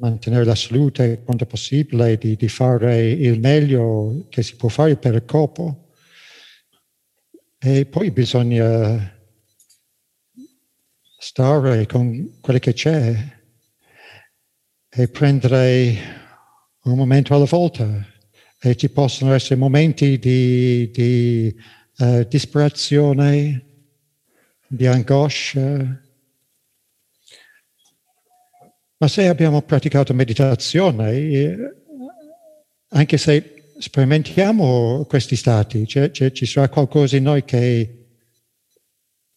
mantenere 0.00 0.44
la 0.44 0.54
salute 0.54 1.22
quanto 1.22 1.46
possibile, 1.46 2.16
di, 2.16 2.34
di, 2.34 2.48
fare 2.48 3.10
il 3.10 3.38
meglio 3.38 4.26
che 4.30 4.42
si 4.42 4.56
può 4.56 4.68
fare 4.68 4.96
per 4.96 5.14
il 5.14 5.24
corpo. 5.24 5.90
E 7.58 7.84
poi 7.84 8.10
bisogna 8.10 9.18
stare 11.18 11.86
con 11.86 12.38
quello 12.40 12.58
che 12.58 12.72
c'è 12.72 13.14
e 14.88 15.08
prendere 15.08 15.98
un 16.84 16.96
momento 16.96 17.34
alla 17.34 17.44
volta. 17.44 18.06
E 18.62 18.76
ci 18.76 18.90
possono 18.90 19.32
essere 19.32 19.56
momenti 19.56 20.18
di, 20.18 20.90
di 20.90 21.54
uh, 22.00 22.26
disperazione, 22.28 23.64
di 24.72 24.86
angoscia, 24.86 26.00
ma 28.98 29.08
se 29.08 29.26
abbiamo 29.26 29.62
praticato 29.62 30.14
meditazione, 30.14 31.12
eh, 31.12 31.56
anche 32.90 33.16
se 33.16 33.74
sperimentiamo 33.78 35.06
questi 35.08 35.34
stati, 35.34 35.86
c'è, 35.86 36.10
c'è, 36.10 36.30
ci 36.30 36.46
sarà 36.46 36.68
qualcosa 36.68 37.16
in 37.16 37.24
noi 37.24 37.44
che 37.44 38.06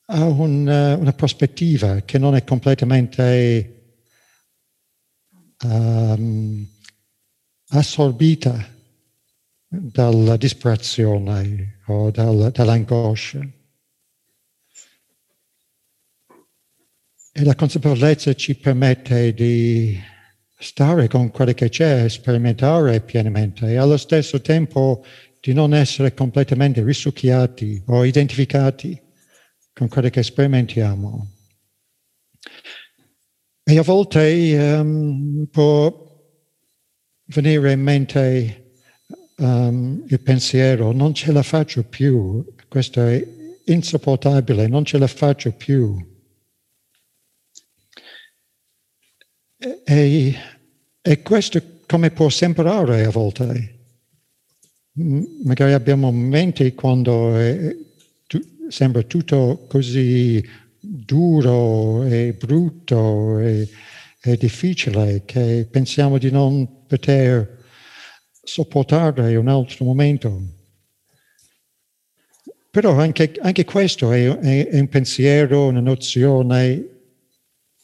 ha 0.05 0.25
un, 0.25 0.67
una 0.67 1.13
prospettiva 1.13 2.01
che 2.01 2.17
non 2.19 2.35
è 2.35 2.43
completamente 2.43 3.95
um, 5.63 6.67
assorbita 7.69 8.69
dalla 9.67 10.37
disperazione 10.37 11.72
o 11.87 12.11
dal, 12.11 12.51
dall'angoscia. 12.51 13.39
E 17.35 17.43
la 17.43 17.55
consapevolezza 17.55 18.33
ci 18.35 18.55
permette 18.55 19.33
di 19.33 19.99
stare 20.57 21.07
con 21.07 21.31
quello 21.31 21.53
che 21.53 21.69
c'è, 21.69 22.07
sperimentare 22.07 23.01
pienamente 23.01 23.67
e 23.67 23.77
allo 23.77 23.97
stesso 23.97 24.39
tempo 24.39 25.03
di 25.41 25.53
non 25.53 25.73
essere 25.73 26.13
completamente 26.13 26.83
risucchiati 26.83 27.83
o 27.87 28.05
identificati 28.05 28.99
con 29.73 29.89
quello 29.89 30.09
che 30.09 30.23
sperimentiamo. 30.23 31.31
E 33.63 33.77
a 33.77 33.81
volte 33.81 34.77
um, 34.79 35.47
può 35.51 36.11
venire 37.25 37.71
in 37.71 37.81
mente 37.81 38.62
um, 39.43 40.03
il 40.07 40.19
pensiero, 40.21 40.91
non 40.91 41.13
ce 41.13 41.31
la 41.31 41.43
faccio 41.43 41.83
più, 41.83 42.45
questo 42.67 43.01
è 43.01 43.25
insopportabile, 43.65 44.67
non 44.67 44.85
ce 44.85 44.97
la 44.97 45.07
faccio 45.07 45.51
più. 45.51 46.11
E, 49.85 50.35
e 51.01 51.21
questo 51.21 51.61
come 51.85 52.11
può 52.11 52.29
sembrare 52.29 53.05
a 53.05 53.09
volte. 53.09 53.79
Magari 55.43 55.73
abbiamo 55.73 56.11
momenti 56.11 56.73
quando 56.73 57.35
è, 57.35 57.75
tu, 58.27 58.39
sembra 58.69 59.01
tutto 59.03 59.65
così 59.67 60.43
duro 60.79 62.03
e 62.03 62.33
brutto 62.37 63.39
e, 63.39 63.67
e, 64.21 64.37
difficile 64.37 65.23
che 65.25 65.67
pensiamo 65.69 66.17
di 66.17 66.29
non 66.29 66.85
poter 66.85 67.62
sopportare 68.43 69.35
un 69.35 69.47
altro 69.47 69.85
momento. 69.85 70.41
Però 72.69 72.97
anche, 72.99 73.33
anche 73.41 73.65
questo 73.65 74.11
è, 74.11 74.27
è, 74.27 74.67
è 74.67 74.79
un 74.79 74.89
pensiero, 74.89 75.67
una 75.67 75.79
nozione 75.79 76.87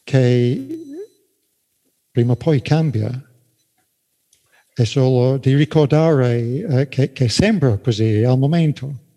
che 0.03 0.79
prima 2.11 2.33
o 2.33 2.35
poi 2.35 2.61
cambia. 2.61 3.23
È 4.73 4.83
solo 4.83 5.37
di 5.37 5.55
ricordare 5.55 6.39
eh, 6.39 6.87
che, 6.87 7.11
che, 7.11 7.29
sembra 7.29 7.77
così 7.77 8.23
al 8.23 8.37
momento. 8.37 9.07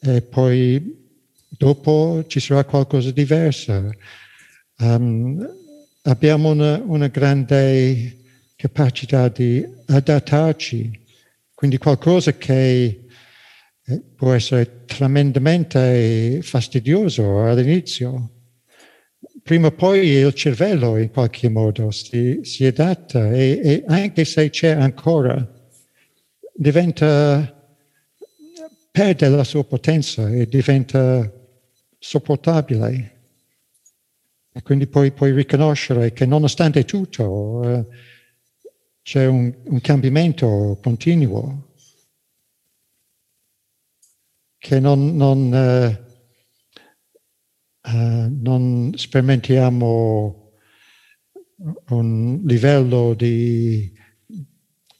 E 0.00 0.22
poi 0.22 0.98
dopo 1.48 2.24
ci 2.26 2.40
sarà 2.40 2.64
qualcosa 2.64 3.08
di 3.08 3.22
diverso. 3.22 3.94
Um, 4.78 5.46
abbiamo 6.02 6.50
una, 6.50 6.82
una 6.84 7.06
grande 7.08 8.19
capacità 8.60 9.28
di 9.28 9.66
adattarci, 9.86 10.90
quindi 11.54 11.78
qualcosa 11.78 12.34
che 12.34 13.06
eh, 13.82 14.02
può 14.14 14.34
essere 14.34 14.84
tremendamente 14.84 16.40
fastidioso 16.42 17.42
all'inizio, 17.42 18.28
prima 19.42 19.68
o 19.68 19.72
poi 19.72 20.08
il 20.08 20.34
cervello 20.34 20.98
in 20.98 21.10
qualche 21.10 21.48
modo 21.48 21.90
si, 21.90 22.40
si 22.42 22.66
adatta 22.66 23.32
e, 23.32 23.60
e, 23.64 23.84
anche 23.86 24.26
se 24.26 24.50
c'è 24.50 24.72
ancora, 24.72 25.42
diventa, 26.52 27.66
perde 28.90 29.28
la 29.30 29.44
sua 29.44 29.64
potenza 29.64 30.28
e 30.28 30.46
diventa 30.46 31.32
sopportabile. 31.98 33.16
E 34.52 34.62
quindi 34.62 34.86
poi 34.86 35.12
puoi 35.12 35.32
riconoscere 35.32 36.12
che 36.12 36.26
nonostante 36.26 36.84
tutto 36.84 37.62
eh, 37.62 38.08
c'è 39.10 39.26
un, 39.26 39.52
un 39.64 39.80
cambiamento 39.80 40.78
continuo 40.80 41.72
che 44.56 44.78
non, 44.78 45.16
non 45.16 45.52
eh, 45.52 46.04
uh, 47.90 48.28
non 48.40 48.92
sperimentiamo 48.94 50.52
un 51.88 52.40
livello 52.44 53.14
di 53.14 53.92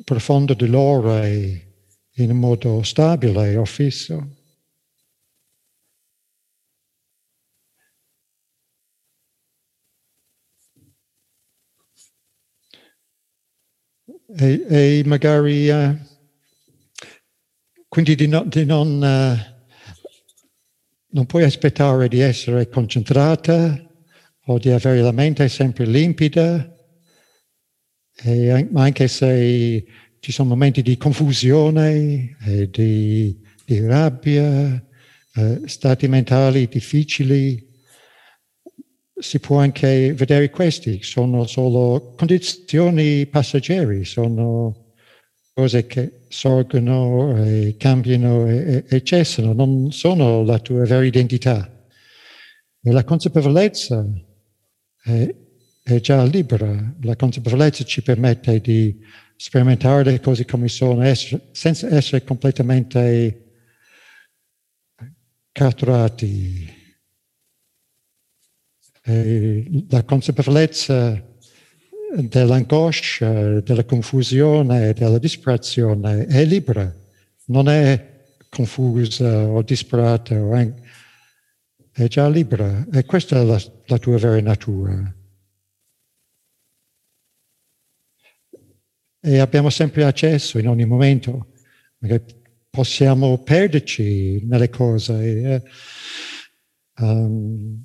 profondo 0.02 0.54
dolore 0.54 1.84
in 2.14 2.32
modo 2.32 2.82
stabile 2.82 3.54
o 3.54 3.64
fisso. 3.64 4.39
E, 14.38 14.64
e 14.68 15.02
magari 15.06 15.68
uh, 15.68 15.96
quindi 17.88 18.14
di, 18.14 18.28
no, 18.28 18.44
di 18.44 18.64
non 18.64 19.02
uh, 19.02 19.58
non 21.12 21.26
puoi 21.26 21.42
aspettare 21.44 22.08
di 22.08 22.20
essere 22.20 22.68
concentrata 22.68 23.88
o 24.44 24.58
di 24.58 24.70
avere 24.70 25.00
la 25.00 25.12
mente 25.12 25.48
sempre 25.48 25.86
limpida, 25.86 26.72
e, 28.22 28.68
anche 28.74 29.08
se 29.08 29.84
ci 30.20 30.32
sono 30.32 30.50
momenti 30.50 30.82
di 30.82 30.96
confusione 30.96 32.36
e 32.44 32.68
di, 32.70 33.40
di 33.64 33.80
rabbia, 33.80 34.84
eh, 35.34 35.60
stati 35.64 36.08
mentali 36.08 36.68
difficili, 36.68 37.69
si 39.20 39.38
può 39.38 39.58
anche 39.58 40.12
vedere 40.14 40.50
questi, 40.50 41.02
sono 41.02 41.46
solo 41.46 42.14
condizioni 42.16 43.26
passeggeri, 43.26 44.04
sono 44.04 44.94
cose 45.52 45.86
che 45.86 46.22
sorgono 46.28 47.44
e 47.44 47.76
cambiano 47.78 48.48
e, 48.48 48.84
e, 48.88 49.02
cessano, 49.02 49.52
non 49.52 49.92
sono 49.92 50.42
la 50.42 50.58
tua 50.58 50.84
vera 50.84 51.04
identità. 51.04 51.86
E 52.82 52.90
la 52.90 53.04
consapevolezza 53.04 54.06
è, 55.02 55.34
è 55.82 56.00
già 56.00 56.24
libera, 56.24 56.94
la 57.02 57.16
consapevolezza 57.16 57.84
ci 57.84 58.02
permette 58.02 58.60
di 58.60 58.98
sperimentare 59.36 60.04
le 60.04 60.20
cose 60.20 60.44
come 60.44 60.68
sono 60.68 61.02
essere, 61.02 61.48
senza 61.52 61.88
essere 61.88 62.24
completamente 62.24 63.44
catturati. 65.52 66.79
E 69.10 69.84
la 69.88 70.04
consapevolezza 70.04 71.20
dell'angoscia, 72.16 73.60
della 73.60 73.84
confusione, 73.84 74.92
della 74.92 75.18
disperazione 75.18 76.26
è 76.26 76.44
libera, 76.44 76.94
non 77.46 77.68
è 77.68 78.26
confusa 78.48 79.48
o 79.48 79.62
disperata, 79.62 80.36
è 81.90 82.06
già 82.06 82.28
libera 82.28 82.86
e 82.92 83.04
questa 83.04 83.40
è 83.40 83.44
la, 83.44 83.60
la 83.86 83.98
tua 83.98 84.16
vera 84.16 84.40
natura. 84.40 85.14
E 89.22 89.38
abbiamo 89.38 89.70
sempre 89.70 90.04
accesso 90.04 90.60
in 90.60 90.68
ogni 90.68 90.86
momento, 90.86 91.48
possiamo 92.70 93.38
perderci 93.38 94.44
nelle 94.46 94.70
cose. 94.70 95.14
Eh, 95.24 95.62
um, 97.02 97.84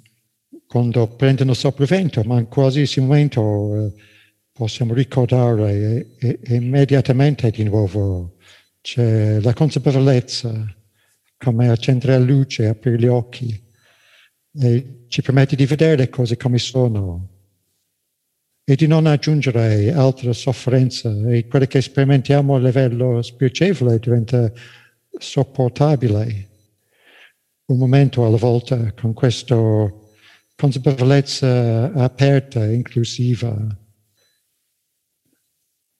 quando 0.75 1.07
prendono 1.07 1.53
sopravvento, 1.53 2.21
ma 2.23 2.37
in 2.37 2.49
qualsiasi 2.49 2.99
momento 2.99 3.85
eh, 3.85 3.93
possiamo 4.51 4.93
ricordare 4.93 6.17
e, 6.19 6.39
e, 6.43 6.55
immediatamente 6.55 7.49
di 7.49 7.63
nuovo 7.63 8.35
c'è 8.81 9.39
la 9.39 9.53
consapevolezza 9.53 10.75
come 11.37 11.69
accendere 11.69 12.19
la 12.19 12.25
luce, 12.25 12.67
aprire 12.67 12.97
gli 12.97 13.07
occhi 13.07 13.57
e 14.53 15.05
ci 15.07 15.21
permette 15.21 15.55
di 15.55 15.65
vedere 15.65 15.95
le 15.95 16.09
cose 16.09 16.35
come 16.35 16.57
sono 16.57 17.29
e 18.65 18.75
di 18.75 18.85
non 18.85 19.05
aggiungere 19.05 19.93
altra 19.93 20.33
sofferenza 20.33 21.09
e 21.29 21.47
quello 21.47 21.67
che 21.67 21.81
sperimentiamo 21.81 22.53
a 22.53 22.59
livello 22.59 23.21
spirituale 23.21 23.97
diventa 23.97 24.51
sopportabile. 25.17 26.49
Un 27.67 27.77
momento 27.77 28.25
alla 28.25 28.35
volta 28.35 28.91
con 28.91 29.13
questa 29.13 30.03
consapevolezza 30.55 31.91
aperta, 31.93 32.65
inclusiva 32.65 33.77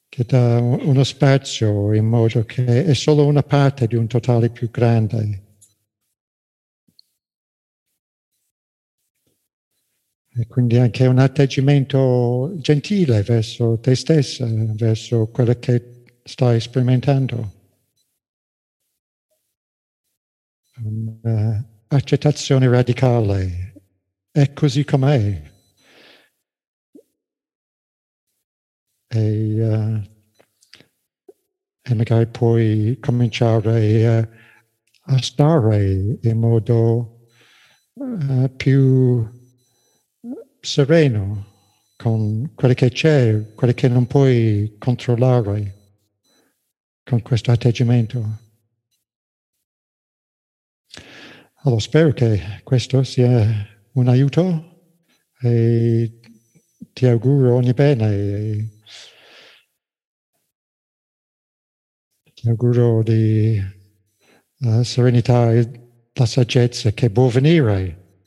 che 0.07 0.23
dà 0.23 0.59
uno 0.61 1.03
spazio 1.03 1.93
in 1.93 2.05
modo 2.05 2.45
che 2.45 2.85
è 2.85 2.93
solo 2.93 3.25
una 3.25 3.43
parte 3.43 3.85
di 3.85 3.95
un 3.95 4.07
totale 4.07 4.49
più 4.49 4.71
grande. 4.71 5.43
E 10.37 10.47
quindi 10.47 10.77
anche 10.77 11.05
un 11.05 11.19
atteggiamento 11.19 12.53
gentile 12.57 13.23
verso 13.23 13.77
te 13.79 13.93
stessa, 13.95 14.45
verso 14.47 15.27
quello 15.27 15.53
che 15.59 16.03
stai 16.23 16.61
sperimentando. 16.61 17.51
Un'accettazione 20.81 22.69
radicale. 22.69 23.74
È 24.35 24.51
così 24.51 24.83
com'è. 24.83 25.53
e, 29.07 29.65
uh, 29.65 30.01
e 31.81 31.93
magari 31.93 32.27
puoi 32.27 32.97
cominciare 32.99 34.07
a, 34.07 34.29
a 35.13 35.21
stare 35.21 36.17
in 36.21 36.37
modo 36.37 37.27
uh, 37.93 38.53
più 38.57 39.25
sereno 40.59 41.53
con 41.95 42.51
quello 42.55 42.73
che 42.73 42.89
c'è, 42.89 43.53
quello 43.55 43.73
che 43.73 43.87
non 43.87 44.05
puoi 44.05 44.75
controllare 44.77 45.75
con 47.05 47.21
questo 47.21 47.51
atteggiamento. 47.51 48.43
Allora 51.63 51.79
spero 51.79 52.11
che 52.11 52.59
questo 52.63 53.01
sia 53.03 53.74
un 53.95 54.07
aiuto 54.07 54.43
e 55.41 56.19
ti 56.93 57.05
auguro 57.05 57.55
ogni 57.55 57.73
bene 57.73 58.73
Ti 62.35 62.49
auguro 62.49 63.01
di 63.01 63.57
uh, 64.59 64.83
serenità 64.83 65.53
e 65.53 65.69
la 66.13 66.25
saggezza 66.25 66.91
che 66.91 67.09
può 67.09 67.27
venire 67.27 68.19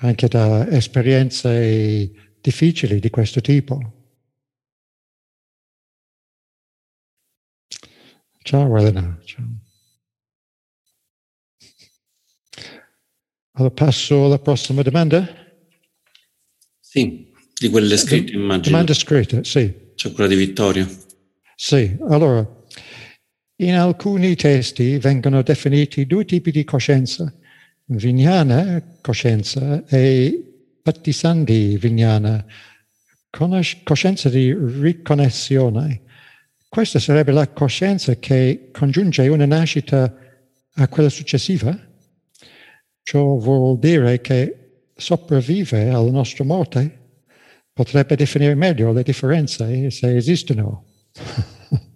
anche 0.00 0.26
da 0.28 0.68
esperienze 0.68 2.10
difficili 2.40 2.98
di 2.98 3.10
questo 3.10 3.40
tipo. 3.40 3.78
Ciao 8.42 8.76
Elena. 8.76 9.16
Ciao. 9.24 9.61
Allora 13.62 13.70
passo 13.70 14.24
alla 14.24 14.40
prossima 14.40 14.82
domanda. 14.82 15.24
Sì, 16.80 17.30
di 17.54 17.68
quelle 17.68 17.96
scritte 17.96 18.32
immagino. 18.32 18.70
Domanda 18.72 18.92
scritta, 18.92 19.44
sì. 19.44 19.72
C'è 19.94 20.10
quella 20.10 20.28
di 20.28 20.34
Vittorio. 20.34 20.88
Sì, 21.54 21.96
allora 22.08 22.44
in 23.58 23.74
alcuni 23.74 24.34
testi 24.34 24.98
vengono 24.98 25.42
definiti 25.42 26.06
due 26.06 26.24
tipi 26.24 26.50
di 26.50 26.64
coscienza, 26.64 27.32
vignana 27.84 28.98
coscienza 29.00 29.84
e 29.86 30.72
pattisandi 30.82 31.76
vignana, 31.76 32.44
coscienza 33.30 34.28
di 34.28 34.52
riconnessione. 34.52 36.00
Questa 36.68 36.98
sarebbe 36.98 37.30
la 37.30 37.46
coscienza 37.46 38.16
che 38.16 38.70
congiunge 38.72 39.28
una 39.28 39.46
nascita 39.46 40.12
a 40.74 40.88
quella 40.88 41.10
successiva. 41.10 41.90
Ciò 43.02 43.36
vuol 43.36 43.78
dire 43.78 44.20
che 44.20 44.62
sopravvive 44.94 45.88
alla 45.88 46.10
nostra 46.10 46.44
morte. 46.44 46.98
Potrebbe 47.72 48.16
definire 48.16 48.54
meglio 48.54 48.92
le 48.92 49.02
differenze 49.02 49.90
se 49.90 50.16
esistono. 50.16 50.84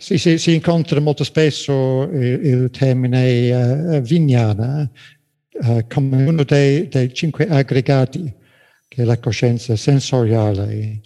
Sì, 0.00 0.16
sì, 0.16 0.38
si 0.38 0.54
incontra 0.54 0.98
molto 0.98 1.24
spesso 1.24 2.04
il, 2.04 2.46
il 2.46 2.70
termine 2.70 3.96
uh, 3.96 4.00
vignana 4.00 4.90
uh, 5.50 5.86
come 5.86 6.24
uno 6.24 6.42
dei, 6.42 6.88
dei, 6.88 7.12
cinque 7.12 7.46
aggregati 7.46 8.34
che 8.88 9.02
è 9.02 9.04
la 9.04 9.18
coscienza 9.18 9.76
sensoriale 9.76 11.02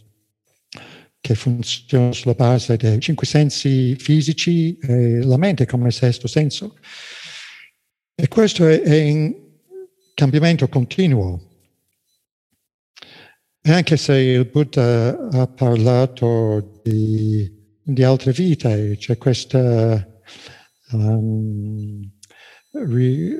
che 1.20 1.34
funziona 1.34 2.12
sulla 2.12 2.34
base 2.34 2.76
dei 2.76 3.00
cinque 3.00 3.26
sensi 3.26 3.96
fisici 3.96 4.78
e 4.78 5.24
la 5.24 5.38
mente 5.38 5.66
come 5.66 5.90
sesto 5.90 6.28
senso. 6.28 6.76
E 8.14 8.28
questo 8.28 8.66
è, 8.66 8.94
in 8.94 9.34
cambiamento 10.14 10.68
continuo. 10.68 11.50
E 13.60 13.72
anche 13.72 13.96
se 13.96 14.16
il 14.16 14.44
Buddha 14.46 15.28
ha 15.30 15.46
parlato 15.46 16.80
di 16.82 17.62
di 17.84 18.02
altre 18.02 18.32
vite, 18.32 18.96
c'è 18.96 19.18
questa 19.18 20.08
um, 20.92 22.00
ri, 22.72 23.36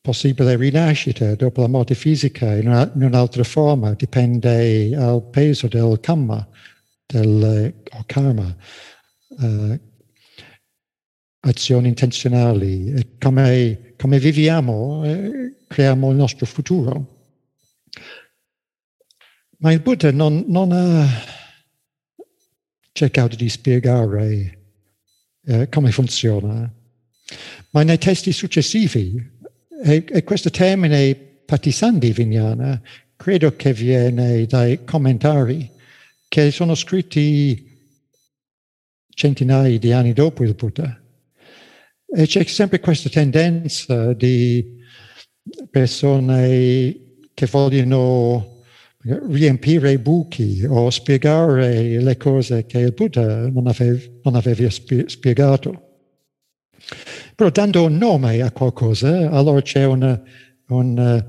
possibile 0.00 0.56
rinascita 0.56 1.34
dopo 1.34 1.60
la 1.62 1.66
morte 1.66 1.94
fisica 1.96 2.54
in, 2.56 2.68
una, 2.68 2.90
in, 2.94 3.02
un'altra 3.02 3.42
forma, 3.42 3.92
dipende 3.94 4.90
dal 4.90 5.28
peso 5.28 5.66
del 5.66 5.98
karma, 6.00 6.48
del 7.04 7.74
o 7.90 8.02
karma, 8.06 8.56
uh, 9.28 9.80
azioni 11.40 11.88
intenzionali, 11.88 13.16
come, 13.18 13.83
come 14.04 14.18
viviamo, 14.18 15.02
eh, 15.02 15.54
creiamo 15.66 16.10
il 16.10 16.16
nostro 16.16 16.44
futuro. 16.44 17.30
Ma 19.60 19.72
il 19.72 19.80
Buddha 19.80 20.12
non, 20.12 20.44
non 20.46 20.72
ha 20.72 21.08
cercato 22.92 23.34
di 23.34 23.48
spiegare 23.48 24.58
eh, 25.46 25.70
come 25.70 25.90
funziona. 25.90 26.70
Ma 27.70 27.82
nei 27.82 27.96
testi 27.96 28.30
successivi, 28.30 29.16
e, 29.82 30.04
e 30.06 30.22
questo 30.22 30.50
termine 30.50 31.14
patisandi 31.14 32.12
vignana, 32.12 32.78
credo 33.16 33.56
che 33.56 33.72
viene 33.72 34.44
dai 34.44 34.84
commentari 34.84 35.70
che 36.28 36.50
sono 36.50 36.74
scritti 36.74 37.88
centinaia 39.08 39.78
di 39.78 39.92
anni 39.92 40.12
dopo 40.12 40.44
il 40.44 40.52
Buddha. 40.52 41.03
E 42.16 42.26
c'è 42.26 42.44
sempre 42.44 42.78
questa 42.78 43.08
tendenza 43.08 44.12
di 44.12 44.64
persone 45.68 46.96
che 47.34 47.46
vogliono 47.46 48.62
riempire 49.30 49.90
i 49.90 49.98
buchi 49.98 50.64
o 50.64 50.90
spiegare 50.90 52.00
le 52.00 52.16
cose 52.16 52.66
che 52.66 52.78
il 52.78 52.92
Buddha 52.92 53.48
non 53.48 53.66
aveva, 53.66 53.98
non 54.22 54.36
aveva 54.36 54.70
spiegato. 54.70 55.82
Però 57.34 57.50
dando 57.50 57.84
un 57.84 57.96
nome 57.96 58.40
a 58.42 58.52
qualcosa, 58.52 59.30
allora 59.30 59.60
c'è 59.60 59.84
una, 59.84 60.22
una 60.68 61.26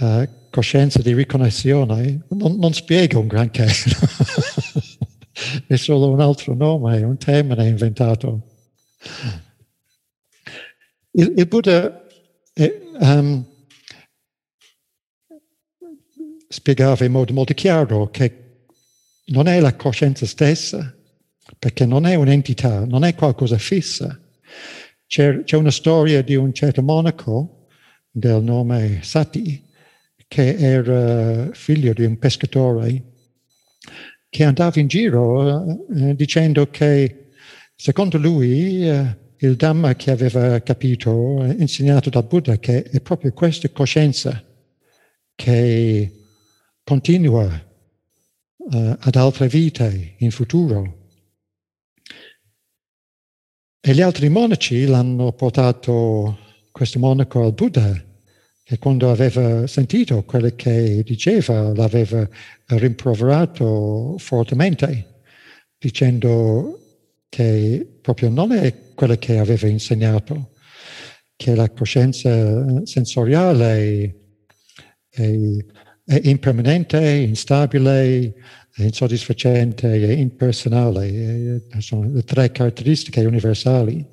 uh, 0.00 0.28
coscienza 0.50 1.00
di 1.00 1.14
riconnessione. 1.14 2.26
Non, 2.30 2.56
non 2.58 2.74
spiega 2.74 3.20
un 3.20 3.28
granché, 3.28 3.68
è 5.68 5.76
solo 5.76 6.10
un 6.10 6.20
altro 6.20 6.54
nome, 6.54 7.02
un 7.02 7.16
termine 7.16 7.68
inventato. 7.68 8.42
Il, 11.18 11.34
il 11.36 11.46
Buddha 11.46 12.06
eh, 12.54 12.82
um, 13.00 13.44
spiegava 16.48 17.04
in 17.04 17.12
modo 17.12 17.32
molto 17.32 17.54
chiaro 17.54 18.08
che 18.10 18.46
non 19.26 19.46
è 19.46 19.60
la 19.60 19.74
coscienza 19.74 20.24
stessa, 20.24 20.96
perché 21.58 21.84
non 21.84 22.06
è 22.06 22.14
un'entità, 22.14 22.84
non 22.86 23.04
è 23.04 23.14
qualcosa 23.14 23.58
fissa. 23.58 24.18
C'è, 25.06 25.42
c'è 25.42 25.56
una 25.56 25.70
storia 25.70 26.22
di 26.22 26.34
un 26.34 26.52
certo 26.54 26.82
monaco 26.82 27.66
del 28.10 28.42
nome 28.42 29.00
Sati, 29.02 29.66
che 30.26 30.54
era 30.56 31.50
figlio 31.52 31.92
di 31.92 32.04
un 32.04 32.18
pescatore, 32.18 33.02
che 34.30 34.44
andava 34.44 34.78
in 34.80 34.86
giro 34.86 35.86
eh, 35.94 36.14
dicendo 36.14 36.68
che 36.70 37.30
secondo 37.74 38.18
lui 38.18 38.88
eh, 38.88 39.16
il 39.40 39.56
Dhamma 39.56 39.94
che 39.94 40.10
aveva 40.10 40.60
capito, 40.60 41.44
insegnato 41.58 42.10
dal 42.10 42.24
Buddha, 42.24 42.58
che 42.58 42.82
è 42.82 43.00
proprio 43.00 43.32
questa 43.32 43.68
coscienza 43.70 44.42
che 45.34 46.12
continua 46.82 47.44
uh, 48.56 48.96
ad 48.98 49.14
altre 49.14 49.46
vite 49.46 50.14
in 50.18 50.30
futuro. 50.30 50.96
E 53.80 53.94
gli 53.94 54.00
altri 54.00 54.28
monaci 54.28 54.86
l'hanno 54.86 55.32
portato, 55.32 56.38
questo 56.72 56.98
monaco, 56.98 57.44
al 57.44 57.52
Buddha, 57.52 58.04
che 58.64 58.78
quando 58.78 59.10
aveva 59.10 59.66
sentito 59.66 60.24
quello 60.24 60.50
che 60.56 61.02
diceva 61.04 61.72
l'aveva 61.72 62.28
rimproverato 62.66 64.16
fortemente, 64.18 65.22
dicendo 65.78 66.80
che 67.28 67.98
proprio 68.02 68.30
non 68.30 68.52
è 68.52 68.87
quello 68.98 69.14
che 69.14 69.38
aveva 69.38 69.68
insegnato, 69.68 70.54
che 71.36 71.54
la 71.54 71.70
coscienza 71.70 72.84
sensoriale 72.84 74.16
è, 75.08 75.64
è 76.04 76.20
impermanente, 76.24 76.98
instabile, 77.08 78.34
insoddisfacente 78.74 79.92
e 79.92 80.14
impersonale. 80.14 81.68
Sono 81.78 82.10
le 82.12 82.24
tre 82.24 82.50
caratteristiche 82.50 83.24
universali. 83.24 84.04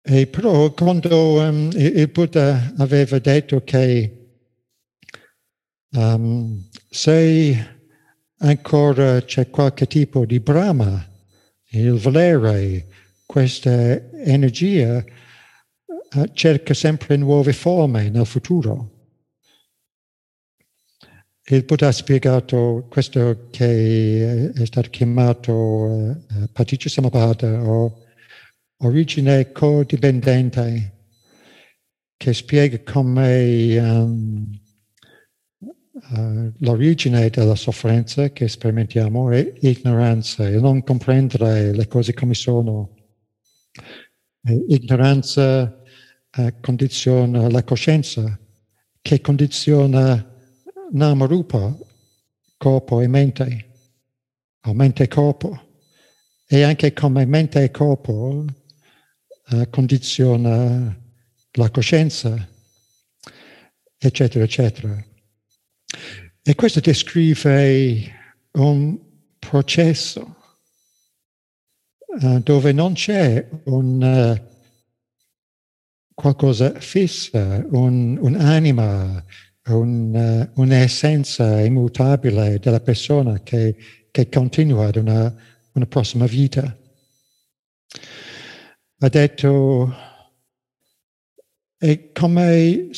E 0.00 0.26
però 0.28 0.72
quando 0.72 1.42
um, 1.42 1.70
il 1.74 2.08
Buddha 2.08 2.72
aveva 2.78 3.18
detto 3.18 3.62
che 3.64 4.30
um, 5.90 6.68
se 6.88 7.71
ancora 8.42 9.22
c'è 9.22 9.50
qualche 9.50 9.86
tipo 9.86 10.24
di 10.24 10.40
brama, 10.40 11.08
il 11.70 11.92
volere, 11.92 12.86
questa 13.24 14.10
energia 14.24 15.04
uh, 16.14 16.24
cerca 16.32 16.74
sempre 16.74 17.16
nuove 17.16 17.52
forme 17.52 18.10
nel 18.10 18.26
futuro. 18.26 18.90
Il 21.44 21.64
Buddha 21.64 21.88
ha 21.88 21.92
spiegato 21.92 22.86
questo 22.88 23.48
che 23.50 24.52
è 24.52 24.64
stato 24.64 24.90
chiamato 24.90 25.52
uh, 25.52 26.24
Paticca 26.52 26.88
o 27.64 28.04
origine 28.78 29.50
codipendente, 29.52 30.92
che 32.16 32.32
spiega 32.32 32.80
come 32.84 33.78
um, 33.78 34.61
uh, 35.92 36.52
l'origine 36.58 37.28
della 37.28 37.54
sofferenza 37.54 38.30
che 38.30 38.48
sperimentiamo 38.48 39.30
è 39.30 39.52
ignoranza 39.60 40.48
e 40.48 40.58
non 40.58 40.82
comprendere 40.82 41.74
le 41.74 41.86
cose 41.88 42.14
come 42.14 42.34
sono. 42.34 42.94
E 44.44 44.64
ignoranza 44.68 45.82
uh, 46.36 46.52
condiziona 46.60 47.48
la 47.48 47.62
coscienza, 47.62 48.38
che 49.00 49.20
condiziona 49.20 50.30
Nama 50.92 51.24
Rupa, 51.26 51.74
corpo 52.56 53.00
e 53.00 53.06
mente, 53.08 53.70
o 54.66 54.74
mente 54.74 55.04
e 55.04 55.08
corpo. 55.08 55.70
E 56.46 56.62
anche 56.62 56.92
come 56.92 57.24
mente 57.24 57.62
e 57.62 57.70
corpo 57.70 58.44
uh, 59.50 59.70
condiziona 59.70 60.94
la 61.52 61.70
coscienza, 61.70 62.48
eccetera, 63.98 64.44
eccetera. 64.44 65.11
E 66.44 66.56
questo 66.56 66.80
descrive 66.80 68.12
un 68.54 68.98
processo 69.38 70.36
uh, 72.04 72.40
dove 72.40 72.72
non 72.72 72.94
c'è 72.94 73.48
un, 73.66 74.02
uh, 74.02 74.40
qualcosa 76.12 76.80
fissa, 76.80 77.64
un, 77.70 78.18
un'anima, 78.20 79.24
un, 79.66 80.50
uh, 80.56 80.60
un'essenza 80.60 81.60
immutabile 81.60 82.58
della 82.58 82.80
persona 82.80 83.40
che, 83.44 83.76
che 84.10 84.28
continua 84.28 84.88
ad 84.88 84.96
una, 84.96 85.32
una 85.74 85.86
prossima 85.86 86.26
vita. 86.26 86.76
Ha 88.98 89.08
detto, 89.08 89.94
e 91.78 92.10
come 92.10 92.90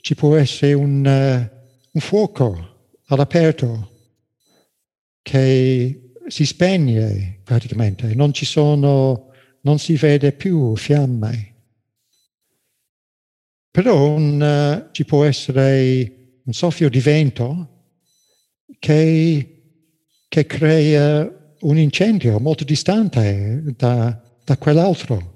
ci 0.00 0.14
può 0.14 0.36
essere 0.36 0.74
un, 0.74 1.50
un 1.90 2.00
fuoco 2.00 2.70
all'aperto 3.12 3.90
che 5.20 6.12
si 6.26 6.46
spegne 6.46 7.40
praticamente, 7.44 8.14
non 8.14 8.32
ci 8.32 8.44
sono, 8.44 9.30
non 9.62 9.78
si 9.78 9.94
vede 9.94 10.32
più 10.32 10.74
fiamme. 10.76 11.50
Però 13.70 14.14
un, 14.14 14.40
uh, 14.40 14.92
ci 14.92 15.04
può 15.04 15.24
essere 15.24 16.40
un 16.44 16.52
soffio 16.52 16.88
di 16.88 17.00
vento 17.00 17.68
che, 18.78 19.62
che 20.28 20.46
crea 20.46 21.56
un 21.60 21.78
incendio 21.78 22.38
molto 22.38 22.64
distante 22.64 23.62
da, 23.76 24.20
da 24.44 24.58
quell'altro. 24.58 25.30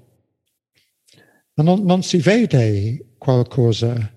Ma 1.53 1.63
non, 1.63 1.83
non 1.83 2.03
si 2.03 2.17
vede 2.17 3.15
qualcosa 3.17 4.16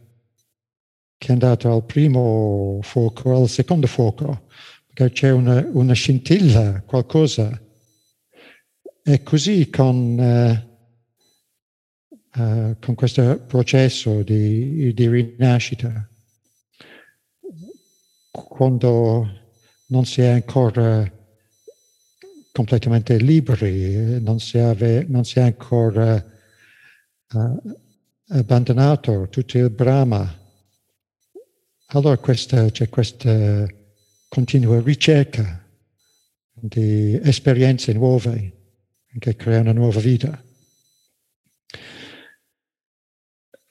che 1.21 1.27
è 1.27 1.33
andato 1.33 1.71
al 1.71 1.85
primo 1.85 2.79
fuoco, 2.81 3.37
al 3.37 3.47
secondo 3.47 3.87
fuoco, 3.87 4.47
perché 4.87 5.13
c'è 5.13 5.31
una, 5.31 5.63
una 5.73 5.93
scintilla, 5.93 6.81
qualcosa. 6.81 7.61
E 9.03 9.23
così 9.23 9.69
con, 9.69 10.67
uh, 12.09 12.41
uh, 12.41 12.77
con 12.81 12.95
questo 12.95 13.39
processo 13.47 14.23
di, 14.23 14.95
di, 14.95 15.09
rinascita, 15.09 16.09
quando 18.31 19.29
non 19.89 20.07
si 20.07 20.23
è 20.23 20.29
ancora 20.29 21.07
completamente 22.51 23.19
liberi, 23.19 24.23
non 24.23 24.41
si, 24.41 24.57
ave, 24.57 25.05
non 25.07 25.27
si 25.27 25.39
è 25.39 25.43
ancora 25.43 26.15
uh, 27.35 27.63
abbandonato 28.29 29.29
tutto 29.29 29.59
il 29.59 29.69
Brahma, 29.69 30.40
allora 31.93 32.17
questa, 32.19 32.71
c'è 32.71 32.89
questa 32.89 33.67
continua 34.29 34.81
ricerca 34.81 35.65
di 36.53 37.19
esperienze 37.23 37.93
nuove 37.93 38.59
che 39.19 39.35
crea 39.35 39.61
una 39.61 39.73
nuova 39.73 39.99
vita. 39.99 40.41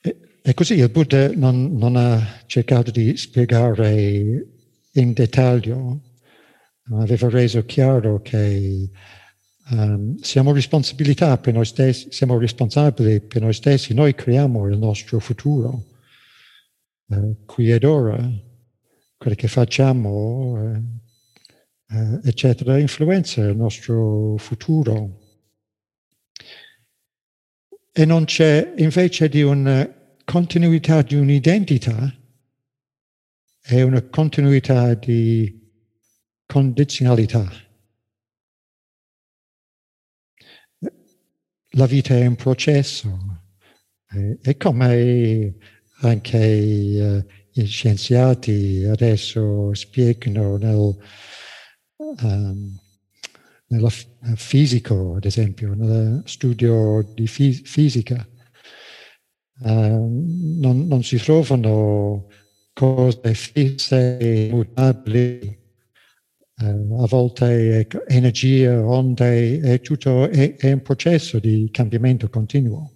E, 0.01 0.17
e 0.41 0.53
così 0.53 0.73
il 0.73 0.89
Buddha 0.89 1.31
non, 1.33 1.77
non, 1.77 1.95
ha 1.95 2.41
cercato 2.45 2.91
di 2.91 3.15
spiegare 3.15 4.47
in 4.93 5.13
dettaglio, 5.13 6.01
aveva 6.91 7.29
reso 7.29 7.63
chiaro 7.63 8.21
che 8.21 8.89
um, 9.69 10.17
siamo, 10.17 10.53
siamo 12.09 12.37
responsabili 12.37 13.21
per 13.21 13.43
noi 13.43 13.53
stessi, 13.53 13.93
noi 13.93 14.13
creiamo 14.13 14.67
il 14.67 14.77
nostro 14.77 15.19
futuro 15.19 15.88
eh, 17.09 17.35
qui 17.45 17.71
ed 17.71 17.83
ora, 17.83 18.17
quello 19.17 19.35
che 19.35 19.47
facciamo, 19.47 20.61
eh, 20.63 20.81
eh, 21.95 22.19
eccetera, 22.23 22.77
influenza 22.77 23.41
il 23.41 23.55
nostro 23.55 24.37
futuro. 24.37 25.17
E 27.91 28.05
non 28.05 28.25
c'è 28.25 28.73
invece 28.77 29.27
di 29.27 29.41
una 29.41 29.87
continuità 30.23 31.01
di 31.01 31.15
un'identità, 31.15 32.15
è 33.59 33.81
una 33.81 34.01
continuità 34.03 34.93
di 34.93 35.59
condizionalità. 36.45 37.51
La 41.73 41.85
vita 41.85 42.15
è 42.15 42.25
un 42.25 42.35
processo, 42.35 43.17
è 44.41 44.57
come 44.57 45.55
anche 46.01 46.37
uh, 46.37 47.25
gli 47.51 47.65
scienziati 47.65 48.85
adesso 48.85 49.73
spiegano 49.73 50.57
nel, 50.57 50.97
um, 52.21 52.79
nel 53.67 53.91
fisico, 54.35 55.15
ad 55.15 55.25
esempio, 55.25 55.73
nello 55.73 56.21
studio 56.25 57.01
di 57.13 57.27
fis- 57.27 57.61
fisica. 57.63 58.27
Uh, 59.61 60.07
non, 60.59 60.87
non, 60.87 61.03
si 61.03 61.17
trovano 61.17 62.27
cose 62.73 63.33
fisse 63.33 64.17
e 64.17 64.49
mutabili. 64.51 65.57
Uh, 66.61 67.03
a 67.03 67.07
volte 67.07 67.87
energia, 68.07 68.85
onde, 68.85 69.59
è 69.59 69.81
tutto 69.81 70.29
è, 70.29 70.55
è 70.55 70.71
un 70.71 70.81
processo 70.81 71.39
di 71.39 71.69
cambiamento 71.71 72.29
continuo. 72.29 72.93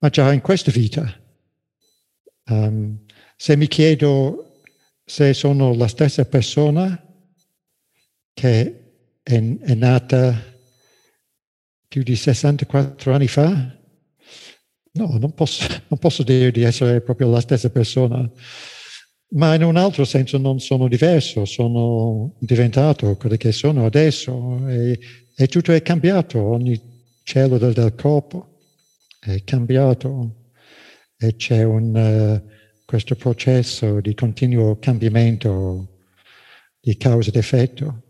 Ma 0.00 0.08
già 0.10 0.32
in 0.32 0.40
questa 0.40 0.70
vita, 0.70 1.12
um, 2.50 3.00
se 3.36 3.56
mi 3.56 3.66
chiedo 3.66 4.60
se 5.04 5.34
sono 5.34 5.74
la 5.74 5.88
stessa 5.88 6.24
persona 6.24 7.02
che 8.32 8.84
è, 9.22 9.58
è 9.58 9.74
nata 9.74 10.56
più 11.88 12.02
di 12.04 12.14
64 12.14 13.12
anni 13.12 13.26
fa, 13.26 13.76
no, 14.92 15.18
non 15.18 15.34
posso, 15.34 15.66
non 15.88 15.98
posso 15.98 16.22
dire 16.22 16.52
di 16.52 16.62
essere 16.62 17.00
proprio 17.00 17.30
la 17.30 17.40
stessa 17.40 17.70
persona, 17.70 18.30
ma 19.30 19.54
in 19.54 19.64
un 19.64 19.76
altro 19.76 20.04
senso 20.04 20.38
non 20.38 20.60
sono 20.60 20.86
diverso, 20.86 21.44
sono 21.44 22.36
diventato 22.38 23.16
quello 23.16 23.36
che 23.36 23.50
sono 23.50 23.84
adesso 23.84 24.64
e, 24.68 24.98
e 25.34 25.46
tutto 25.48 25.72
è 25.72 25.82
cambiato, 25.82 26.40
ogni 26.40 26.80
cellula 27.24 27.72
del 27.72 27.94
corpo 27.96 28.57
è 29.20 29.42
cambiato 29.44 30.52
e 31.16 31.34
c'è 31.36 31.62
un, 31.64 31.94
uh, 31.94 32.50
questo 32.84 33.16
processo 33.16 34.00
di 34.00 34.14
continuo 34.14 34.78
cambiamento 34.78 35.98
di 36.80 36.96
causa 36.96 37.28
ed 37.28 37.36
effetto. 37.36 38.02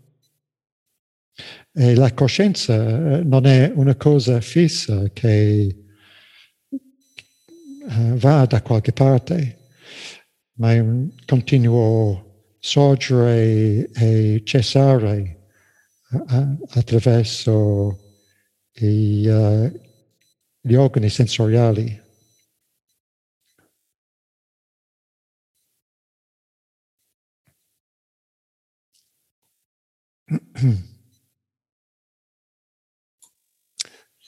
E 1.73 1.95
la 1.95 2.13
coscienza 2.13 2.75
eh, 3.19 3.23
non 3.23 3.47
è 3.47 3.73
una 3.75 3.95
cosa 3.97 4.41
fissa 4.41 5.09
che 5.13 5.85
uh, 6.69 8.15
va 8.17 8.45
da 8.47 8.61
qualche 8.63 8.93
parte, 8.93 9.59
ma 10.55 10.73
è 10.73 10.81
un 10.81 11.11
continuo 11.25 12.55
sorgere 12.59 13.89
e 13.93 14.43
cessare 14.45 15.37
attraverso 16.71 17.99
i, 18.81 19.29
gli 20.69 20.75
organi 20.75 21.09
sensoriali. 21.09 22.07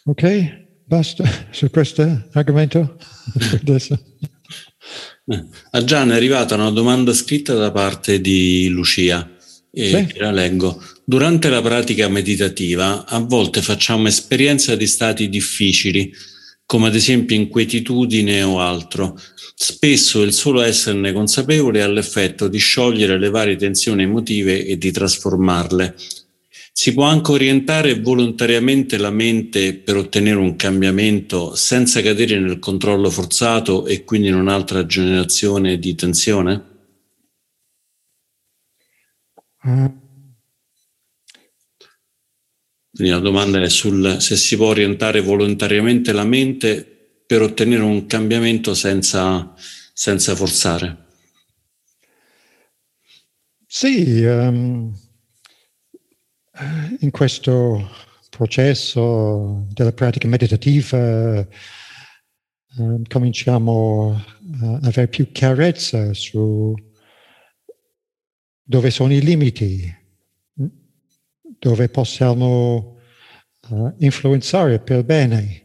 ok? 0.04 0.58
Basta 0.86 1.24
su 1.50 1.68
questo 1.70 2.28
argomento? 2.32 2.96
A 5.70 5.84
Gian 5.84 6.10
è 6.10 6.16
arrivata 6.16 6.54
una 6.56 6.70
domanda 6.70 7.12
scritta 7.12 7.54
da 7.54 7.70
parte 7.70 8.20
di 8.20 8.68
Lucia 8.68 9.36
e 9.70 9.88
sì. 9.88 10.18
la 10.18 10.32
leggo. 10.32 10.82
Durante 11.04 11.48
la 11.48 11.62
pratica 11.62 12.08
meditativa 12.08 13.06
a 13.06 13.18
volte 13.20 13.62
facciamo 13.62 14.08
esperienza 14.08 14.74
di 14.74 14.86
stati 14.86 15.28
difficili, 15.28 16.12
come 16.70 16.86
ad 16.86 16.94
esempio 16.94 17.34
inquietudine 17.34 18.44
o 18.44 18.60
altro. 18.60 19.18
Spesso 19.56 20.22
il 20.22 20.32
solo 20.32 20.62
esserne 20.62 21.12
consapevole 21.12 21.82
ha 21.82 21.88
l'effetto 21.88 22.46
di 22.46 22.58
sciogliere 22.58 23.18
le 23.18 23.28
varie 23.28 23.56
tensioni 23.56 24.04
emotive 24.04 24.64
e 24.64 24.78
di 24.78 24.92
trasformarle. 24.92 25.96
Si 26.72 26.94
può 26.94 27.06
anche 27.06 27.32
orientare 27.32 27.98
volontariamente 27.98 28.98
la 28.98 29.10
mente 29.10 29.74
per 29.74 29.96
ottenere 29.96 30.38
un 30.38 30.54
cambiamento 30.54 31.56
senza 31.56 32.02
cadere 32.02 32.38
nel 32.38 32.60
controllo 32.60 33.10
forzato 33.10 33.84
e 33.84 34.04
quindi 34.04 34.28
in 34.28 34.36
un'altra 34.36 34.86
generazione 34.86 35.76
di 35.76 35.96
tensione? 35.96 36.64
Quindi 43.00 43.16
la 43.16 43.24
domanda 43.24 43.58
è 43.62 43.68
sul 43.70 44.20
se 44.20 44.36
si 44.36 44.58
può 44.58 44.66
orientare 44.66 45.22
volontariamente 45.22 46.12
la 46.12 46.24
mente 46.24 46.84
per 47.24 47.40
ottenere 47.40 47.82
un 47.82 48.04
cambiamento 48.04 48.74
senza, 48.74 49.54
senza 49.94 50.36
forzare. 50.36 51.06
Sì, 53.66 54.22
um, 54.24 54.94
in 56.98 57.10
questo 57.10 57.90
processo 58.28 59.66
della 59.72 59.92
pratica 59.92 60.28
meditativa 60.28 61.48
um, 62.76 63.02
cominciamo 63.08 64.22
a 64.60 64.78
avere 64.82 65.08
più 65.08 65.32
chiarezza 65.32 66.12
su 66.12 66.74
dove 68.62 68.90
sono 68.90 69.14
i 69.14 69.22
limiti, 69.22 69.99
dove 71.60 71.90
possiamo 71.90 72.98
uh, 73.68 73.94
influenzare 73.98 74.80
per 74.80 75.04
bene 75.04 75.62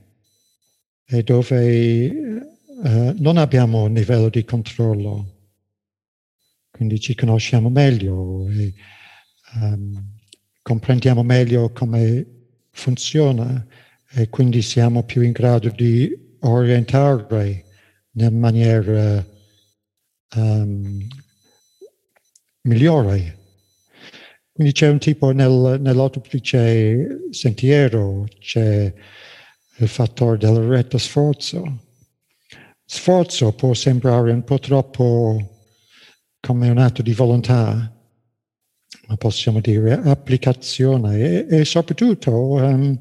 e 1.06 1.24
dove 1.24 2.08
uh, 2.08 3.16
non 3.18 3.38
abbiamo 3.38 3.84
un 3.84 3.94
livello 3.94 4.30
di 4.30 4.44
controllo. 4.44 5.32
Quindi 6.70 7.00
ci 7.00 7.16
conosciamo 7.16 7.70
meglio 7.70 8.50
e 8.50 8.74
um, 9.62 10.14
comprendiamo 10.62 11.24
meglio 11.24 11.72
come 11.72 12.26
funziona 12.72 13.66
e 14.12 14.28
quindi 14.30 14.62
siamo 14.62 15.04
più 15.04 15.22
in 15.22 15.32
grado 15.32 15.70
di 15.70 16.14
orientare 16.42 17.64
in 18.12 18.38
maniera 18.38 19.26
um, 20.36 21.08
migliore. 22.64 23.45
Quindi 24.56 24.72
c'è 24.72 24.88
un 24.88 25.00
tipo 25.00 25.32
nel, 25.32 25.82
nell'autoplice 25.82 27.28
sentiero, 27.30 28.24
c'è 28.40 28.94
il 29.80 29.88
fattore 29.90 30.38
del 30.38 30.56
retto 30.60 30.98
sforzo. 30.98 31.82
Sforzo 32.86 33.52
può 33.52 33.74
sembrare 33.74 34.32
un 34.32 34.46
po' 34.46 34.58
troppo 34.58 35.66
come 36.40 36.70
un 36.70 36.78
atto 36.78 37.02
di 37.02 37.12
volontà, 37.12 37.94
ma 39.08 39.18
possiamo 39.18 39.60
dire 39.60 39.92
applicazione 39.92 41.18
e, 41.18 41.48
e 41.50 41.66
soprattutto 41.66 42.32
um, 42.32 42.98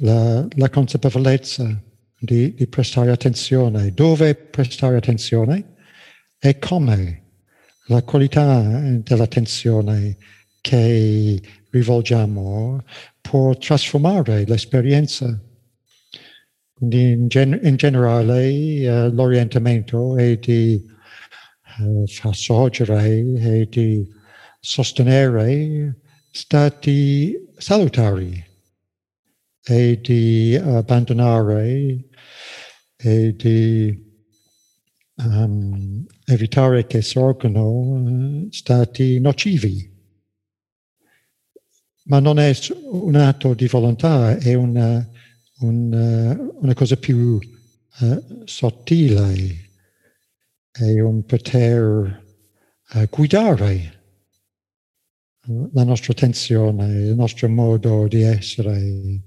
la, 0.00 0.46
la, 0.56 0.68
consapevolezza 0.68 1.82
di, 2.18 2.52
di 2.52 2.66
prestare 2.66 3.10
attenzione, 3.10 3.94
dove 3.94 4.34
prestare 4.34 4.98
attenzione? 4.98 5.76
E 6.38 6.58
come 6.58 7.23
la 7.86 8.02
qualità 8.02 8.60
dell'attenzione 9.02 10.16
che 10.60 11.42
rivolgiamo 11.70 12.82
può 13.20 13.54
trasformare 13.56 14.44
l'esperienza. 14.46 15.38
Quindi 16.72 17.10
in, 17.10 17.28
gen- 17.28 17.60
in 17.62 17.76
generale 17.76 18.88
uh, 18.88 19.12
l'orientamento 19.12 20.16
è 20.16 20.36
di 20.36 20.82
uh, 21.78 22.06
far 22.06 22.34
sorgere 22.34 23.18
e 23.18 23.68
di 23.70 24.08
sostenere 24.60 26.00
stati 26.30 27.36
salutari 27.56 28.44
e 29.62 30.00
di 30.00 30.56
abbandonare 30.56 32.08
e 32.96 33.34
di 33.36 34.02
um, 35.16 36.04
evitare 36.26 36.86
che 36.86 37.02
sorgano 37.02 37.68
uh, 37.68 38.48
stati 38.50 39.20
nocivi. 39.20 39.92
Ma 42.04 42.18
non 42.18 42.38
è 42.38 42.54
un 42.90 43.14
atto 43.14 43.54
di 43.54 43.66
volontà, 43.66 44.36
è 44.36 44.54
una, 44.54 45.08
una, 45.60 46.38
una 46.60 46.74
cosa 46.74 46.96
più 46.96 47.38
uh, 48.00 48.42
sottile, 48.44 49.70
è 50.70 51.00
un 51.00 51.24
poter 51.24 52.24
uh, 52.92 53.08
guidare 53.08 54.02
la 55.72 55.84
nostra 55.84 56.12
attenzione, 56.12 56.86
il 56.86 57.14
nostro 57.14 57.48
modo 57.48 58.06
di 58.08 58.22
essere. 58.22 59.22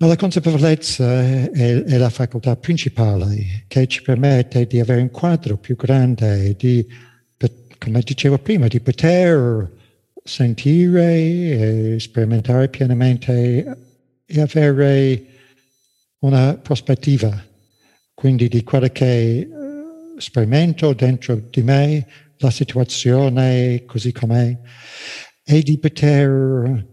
Ma 0.00 0.06
la 0.06 0.14
consapevolezza 0.14 1.22
è, 1.22 1.50
è, 1.50 1.96
la 1.98 2.08
facoltà 2.08 2.54
principale 2.54 3.64
che 3.66 3.88
ci 3.88 4.00
permette 4.02 4.64
di 4.68 4.78
avere 4.78 5.00
un 5.00 5.10
quadro 5.10 5.56
più 5.56 5.74
grande, 5.74 6.54
di, 6.56 6.86
come 7.78 8.00
dicevo 8.04 8.38
prima, 8.38 8.68
di 8.68 8.78
poter 8.78 9.68
sentire 10.22 11.14
e 11.14 11.96
sperimentare 11.98 12.68
pienamente 12.68 13.76
e 14.24 14.40
avere 14.40 15.24
una 16.20 16.54
prospettiva, 16.54 17.44
quindi 18.14 18.46
di 18.46 18.62
quello 18.62 18.88
che 18.92 19.38
eh, 19.38 19.48
sperimento 20.18 20.92
dentro 20.92 21.42
di 21.50 21.62
me, 21.62 22.06
la 22.36 22.50
situazione 22.52 23.82
così 23.84 24.12
com'è 24.12 24.56
e 25.42 25.62
di 25.62 25.76
poter 25.76 26.86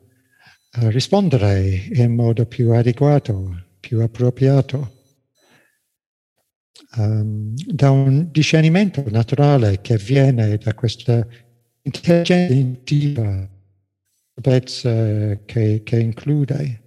rispondere 0.90 1.88
in 1.94 2.14
modo 2.14 2.46
più 2.46 2.72
adeguato, 2.72 3.66
più 3.80 4.02
appropriato. 4.02 4.94
Um, 6.98 7.54
da 7.66 7.92
un 7.92 8.30
discernimento 8.32 9.04
naturale 9.10 9.82
che 9.82 9.98
viene 9.98 10.58
da 10.58 10.74
questa 10.74 11.28
intelligenza 11.82 12.54
intuitiva 12.54 13.50
che, 15.46 15.82
che 15.84 16.00
include. 16.00 16.82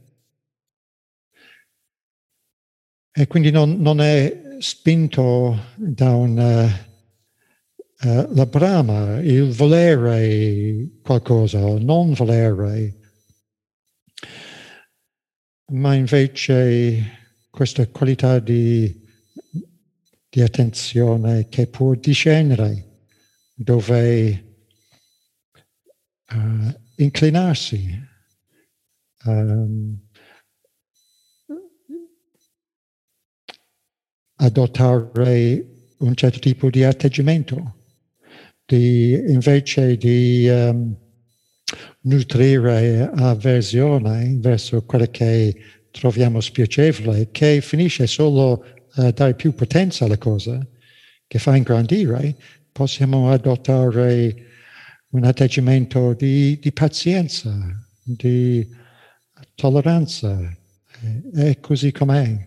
E 3.12 3.26
quindi 3.26 3.50
non, 3.50 3.80
non 3.80 4.00
è 4.00 4.56
spinto 4.58 5.72
da 5.76 6.14
una 6.14 6.86
Uh, 8.00 8.32
la 8.32 8.46
brama, 8.46 9.18
il 9.18 9.50
volere 9.50 10.88
qualcosa, 11.02 11.58
non 11.80 12.12
volere, 12.12 12.97
ma 15.72 15.94
invece 15.94 17.46
questa 17.50 17.86
qualità 17.88 18.38
di, 18.38 19.04
di 20.28 20.40
attenzione 20.40 21.48
che 21.48 21.66
può 21.66 21.94
discernere 21.94 23.06
dove 23.54 24.56
uh, 26.30 26.80
inclinarsi. 26.96 28.06
Um, 29.24 30.00
adottare 34.40 35.66
un 35.98 36.14
certo 36.14 36.38
tipo 36.38 36.70
di 36.70 36.84
atteggiamento 36.84 37.78
di, 38.64 39.12
invece 39.28 39.96
di 39.96 40.46
um, 40.48 40.96
nutrire 42.02 43.10
avversione 43.14 44.36
verso 44.40 44.84
quello 44.84 45.06
che 45.10 45.54
troviamo 45.90 46.40
spiacevole, 46.40 47.30
che 47.30 47.60
finisce 47.60 48.06
solo 48.06 48.64
a 48.94 49.10
dare 49.10 49.34
più 49.34 49.54
potenza 49.54 50.04
alla 50.04 50.18
cosa, 50.18 50.66
che 51.26 51.38
fa 51.38 51.56
ingrandire, 51.56 52.36
possiamo 52.72 53.30
adottare 53.30 54.46
un 55.10 55.24
atteggiamento 55.24 56.14
di, 56.14 56.58
di 56.58 56.72
pazienza, 56.72 57.52
di 58.02 58.66
tolleranza, 59.54 60.56
è 61.34 61.58
così 61.60 61.92
com'è. 61.92 62.46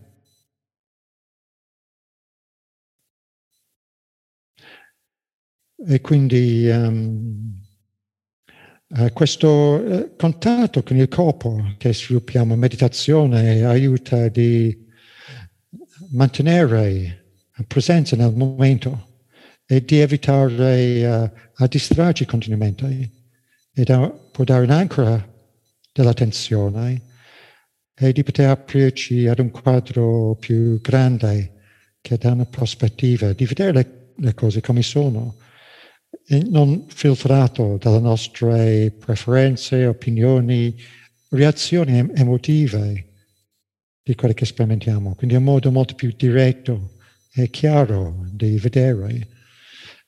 E 5.84 6.00
quindi 6.00 6.68
um, 6.70 7.51
uh, 8.98 9.12
questo 9.14 9.50
uh, 9.50 10.16
contatto 10.16 10.84
con 10.84 10.98
il 10.98 11.08
corpo 11.08 11.76
che 11.78 11.94
sviluppiamo, 11.94 12.56
meditazione, 12.56 13.64
aiuta 13.64 14.28
di 14.28 14.88
mantenere 16.12 17.20
presenza 17.68 18.16
nel 18.16 18.34
momento 18.34 19.08
e 19.66 19.84
di 19.86 20.00
evitare 20.00 21.06
uh, 21.06 21.32
a 21.56 21.68
distrarci 21.68 22.26
continuamente. 22.26 23.10
E 23.74 23.84
da, 23.84 24.10
può 24.10 24.44
dare 24.44 24.64
un'ancora 24.64 25.26
dell'attenzione 25.94 27.02
e 27.94 28.12
di 28.12 28.24
poter 28.24 28.50
aprirci 28.50 29.28
ad 29.28 29.40
un 29.40 29.52
quadro 29.52 30.36
più 30.40 30.82
grande 30.82 31.54
che 32.02 32.18
dà 32.18 32.32
una 32.32 32.46
prospettiva, 32.46 33.32
di 33.32 33.46
vedere 33.46 33.72
le, 33.72 34.14
le 34.18 34.34
cose 34.34 34.60
come 34.60 34.82
sono 34.82 35.36
non 36.50 36.86
filtrato 36.88 37.78
dalle 37.78 38.00
nostre 38.00 38.92
preferenze, 38.92 39.86
opinioni, 39.86 40.76
reazioni 41.30 41.98
emotive 42.16 43.08
di 44.04 44.16
quello 44.16 44.34
che 44.34 44.46
sperimentiamo. 44.46 45.16
Quindi 45.16 45.36
è 45.36 45.40
un 45.40 45.44
modo 45.44 45.72
molto 45.72 45.96
più 45.96 46.14
diretto 46.16 46.98
e 47.34 47.50
chiaro 47.50 48.26
di 48.32 48.58
vedere 48.58 49.28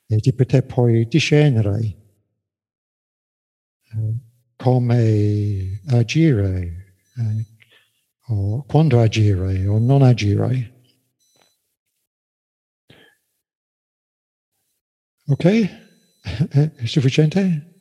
e 0.07 0.17
di 0.17 0.33
poter 0.33 0.65
poi 0.65 1.07
discernere 1.07 1.79
eh, 3.91 4.17
come 4.55 5.81
agire, 5.87 6.95
eh, 7.17 7.45
o 8.27 8.63
quando 8.63 9.01
agire 9.01 9.67
o 9.67 9.77
non 9.79 10.01
agire. 10.01 10.71
Ok? 15.27 15.82
È 16.23 16.85
sufficiente? 16.85 17.71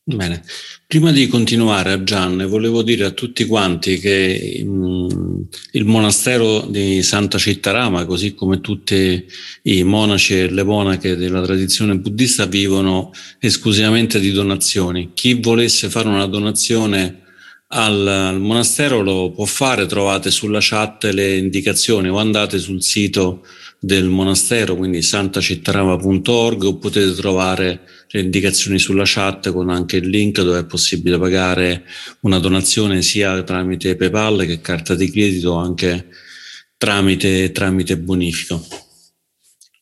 Bene, 0.04 0.42
prima 0.86 1.10
di 1.12 1.26
continuare 1.26 1.92
a 1.92 2.02
Gian, 2.02 2.46
volevo 2.48 2.82
dire 2.82 3.04
a 3.04 3.10
tutti 3.10 3.44
quanti 3.46 3.98
che 3.98 4.62
mh, 4.64 5.48
il 5.72 5.84
monastero 5.84 6.62
di 6.62 7.02
Santa 7.02 7.36
Cittarama, 7.38 8.04
così 8.06 8.34
come 8.34 8.60
tutti 8.60 9.24
i 9.62 9.82
monaci 9.82 10.38
e 10.38 10.50
le 10.50 10.62
monache 10.62 11.16
della 11.16 11.42
tradizione 11.42 11.98
buddista, 11.98 12.46
vivono 12.46 13.10
esclusivamente 13.40 14.20
di 14.20 14.30
donazioni. 14.30 15.10
Chi 15.14 15.34
volesse 15.34 15.88
fare 15.88 16.08
una 16.08 16.26
donazione 16.26 17.22
al, 17.68 18.06
al 18.06 18.40
monastero 18.40 19.00
lo 19.00 19.30
può 19.30 19.44
fare, 19.44 19.86
trovate 19.86 20.30
sulla 20.30 20.58
chat 20.60 21.04
le 21.04 21.36
indicazioni 21.36 22.08
o 22.08 22.18
andate 22.18 22.58
sul 22.58 22.82
sito 22.82 23.44
del 23.82 24.08
monastero, 24.08 24.76
quindi 24.76 25.00
santacittarama.org 25.00 26.62
o 26.64 26.76
potete 26.76 27.14
trovare 27.14 27.80
le 28.08 28.20
indicazioni 28.20 28.78
sulla 28.78 29.04
chat 29.06 29.50
con 29.52 29.70
anche 29.70 29.96
il 29.96 30.08
link 30.08 30.42
dove 30.42 30.58
è 30.58 30.66
possibile 30.66 31.18
pagare 31.18 31.84
una 32.20 32.38
donazione 32.38 33.00
sia 33.00 33.42
tramite 33.42 33.96
PayPal 33.96 34.44
che 34.44 34.60
carta 34.60 34.94
di 34.94 35.10
credito 35.10 35.54
anche 35.54 36.08
tramite, 36.76 37.52
tramite 37.52 37.96
bonifico. 37.96 38.62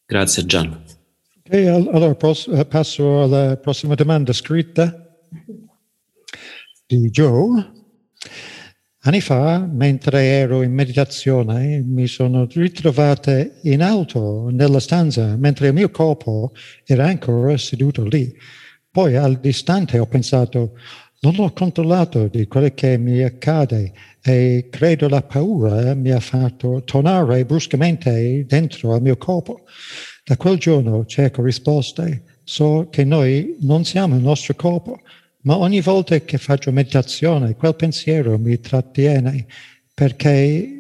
Grazie 0.07 0.47
Gian. 0.47 0.85
Ok, 1.45 1.55
allora 1.93 2.17
eh, 2.17 2.67
passo 2.67 3.23
alla 3.23 3.57
prossima 3.57 3.95
domanda 3.95 4.33
scritta 4.33 5.07
di 6.87 7.11
Joe. 7.11 7.73
Anni 9.03 9.21
fa, 9.21 9.61
mentre 9.61 10.25
ero 10.25 10.63
in 10.63 10.73
meditazione, 10.73 11.81
mi 11.87 12.09
sono 12.09 12.49
ritrovata 12.51 13.47
in 13.63 13.81
alto 13.81 14.49
nella 14.51 14.81
stanza, 14.81 15.37
mentre 15.37 15.69
il 15.69 15.73
mio 15.73 15.89
corpo 15.91 16.53
era 16.85 17.07
ancora 17.07 17.57
seduto 17.57 18.03
lì. 18.05 18.35
Poi 18.91 19.15
all'istante 19.15 20.01
ho 20.01 20.07
pensato, 20.07 20.73
non 21.21 21.37
ho 21.39 21.53
controllato 21.53 22.27
di 22.27 22.49
quello 22.49 22.71
che 22.75 22.99
mi 22.99 23.23
accade 23.23 23.93
e 24.21 24.67
credo 24.69 25.09
la 25.09 25.23
paura 25.23 25.95
mi 25.95 26.11
ha 26.11 26.21
fatto 26.21 26.83
tornare 26.83 27.45
bruscamente 27.45 28.45
dentro 28.49 28.95
al 28.95 29.03
mio 29.03 29.17
corpo. 29.17 29.61
Da 30.25 30.37
quel 30.37 30.59
giorno 30.59 31.07
cerco 31.07 31.43
risposte. 31.43 32.25
So 32.43 32.89
che 32.91 33.05
noi 33.05 33.59
non 33.61 33.85
siamo 33.85 34.17
il 34.17 34.23
nostro 34.23 34.55
corpo, 34.55 34.99
ma 35.43 35.57
ogni 35.57 35.80
volta 35.80 36.18
che 36.20 36.39
faccio 36.39 36.72
meditazione 36.72 37.55
quel 37.55 37.76
pensiero 37.76 38.39
mi 38.39 38.59
trattiene 38.61 39.47
perché 39.95 40.78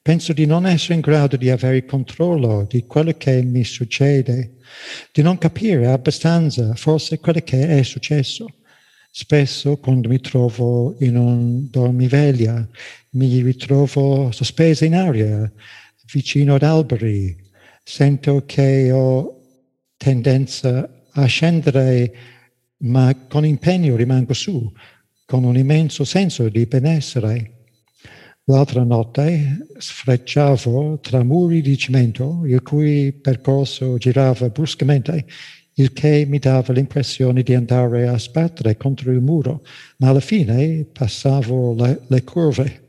penso 0.00 0.32
di 0.32 0.46
non 0.46 0.66
essere 0.66 0.94
in 0.94 1.00
grado 1.00 1.36
di 1.36 1.50
avere 1.50 1.84
controllo 1.84 2.64
di 2.68 2.86
quello 2.86 3.12
che 3.16 3.42
mi 3.42 3.64
succede, 3.64 4.58
di 5.12 5.22
non 5.22 5.36
capire 5.38 5.88
abbastanza 5.88 6.74
forse 6.74 7.18
quello 7.18 7.40
che 7.40 7.66
è 7.66 7.82
successo. 7.82 8.46
Spesso 9.10 9.78
quando 9.78 10.08
mi 10.08 10.20
trovo 10.20 10.94
in 11.00 11.16
un 11.16 11.68
dormiveglia 11.70 12.68
mi 13.10 13.40
ritrovo 13.40 14.30
sospesa 14.30 14.84
in 14.84 14.94
aria, 14.94 15.50
vicino 16.12 16.54
ad 16.54 16.62
alberi, 16.62 17.36
sento 17.82 18.44
che 18.46 18.92
ho 18.92 19.40
tendenza 19.96 20.88
a 21.12 21.24
scendere 21.24 22.35
ma 22.78 23.14
con 23.28 23.44
impegno 23.44 23.96
rimango 23.96 24.34
su, 24.34 24.70
con 25.24 25.44
un 25.44 25.56
immenso 25.56 26.04
senso 26.04 26.48
di 26.48 26.66
benessere. 26.66 27.52
L'altra 28.44 28.84
notte 28.84 29.66
sfrecciavo 29.76 31.00
tra 31.00 31.24
muri 31.24 31.62
di 31.62 31.76
cemento, 31.76 32.42
il 32.44 32.62
cui 32.62 33.12
percorso 33.12 33.96
girava 33.96 34.48
bruscamente, 34.50 35.26
il 35.74 35.92
che 35.92 36.24
mi 36.26 36.38
dava 36.38 36.72
l'impressione 36.72 37.42
di 37.42 37.54
andare 37.54 38.06
a 38.06 38.18
sbattere 38.18 38.76
contro 38.76 39.10
il 39.10 39.20
muro, 39.20 39.62
ma 39.98 40.10
alla 40.10 40.20
fine 40.20 40.86
passavo 40.92 41.74
le, 41.74 42.02
le 42.06 42.22
curve. 42.22 42.84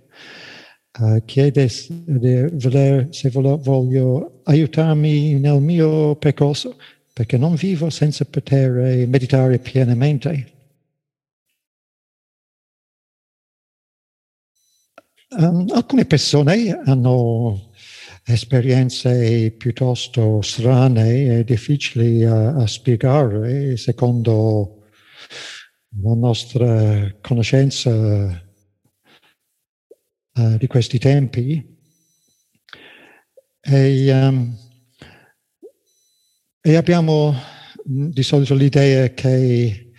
Uh, 1.00 1.22
chiede 1.26 1.70
se 1.70 3.30
voglio 3.30 4.42
aiutarmi 4.44 5.34
nel 5.40 5.62
mio 5.62 6.16
percorso 6.16 6.76
perché 7.18 7.36
non 7.36 7.56
vivo 7.56 7.90
senza 7.90 8.26
poter 8.26 9.08
meditare 9.08 9.58
pienamente. 9.58 10.54
Um, 15.30 15.66
alcune 15.74 16.06
persone 16.06 16.80
hanno 16.86 17.72
esperienze 18.24 19.50
piuttosto 19.50 20.44
strane 20.44 21.40
e 21.40 21.44
difficili 21.44 22.24
a, 22.24 22.56
a 22.56 22.68
spiegare 22.68 23.78
secondo 23.78 24.86
la 26.04 26.14
nostra 26.14 27.16
conoscenza 27.20 28.46
uh, 30.36 30.58
di 30.60 30.68
questi 30.68 31.00
tempi. 31.00 31.78
E, 33.60 34.12
um, 34.12 34.67
e 36.68 36.76
abbiamo 36.76 37.34
di 37.82 38.24
solito 38.24 38.54
l'idea 38.54 39.14
che 39.14 39.94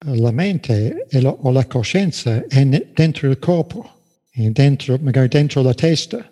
la 0.00 0.30
mente 0.30 1.06
la, 1.12 1.30
o 1.30 1.50
la 1.50 1.66
coscienza 1.66 2.44
è 2.46 2.90
dentro 2.92 3.30
il 3.30 3.38
corpo, 3.38 4.02
dentro, 4.34 4.98
magari 5.00 5.28
dentro 5.28 5.62
la 5.62 5.72
testa, 5.72 6.30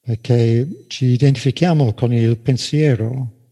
perché 0.00 0.86
ci 0.86 1.04
identifichiamo 1.04 1.92
con 1.92 2.14
il 2.14 2.38
pensiero. 2.38 3.48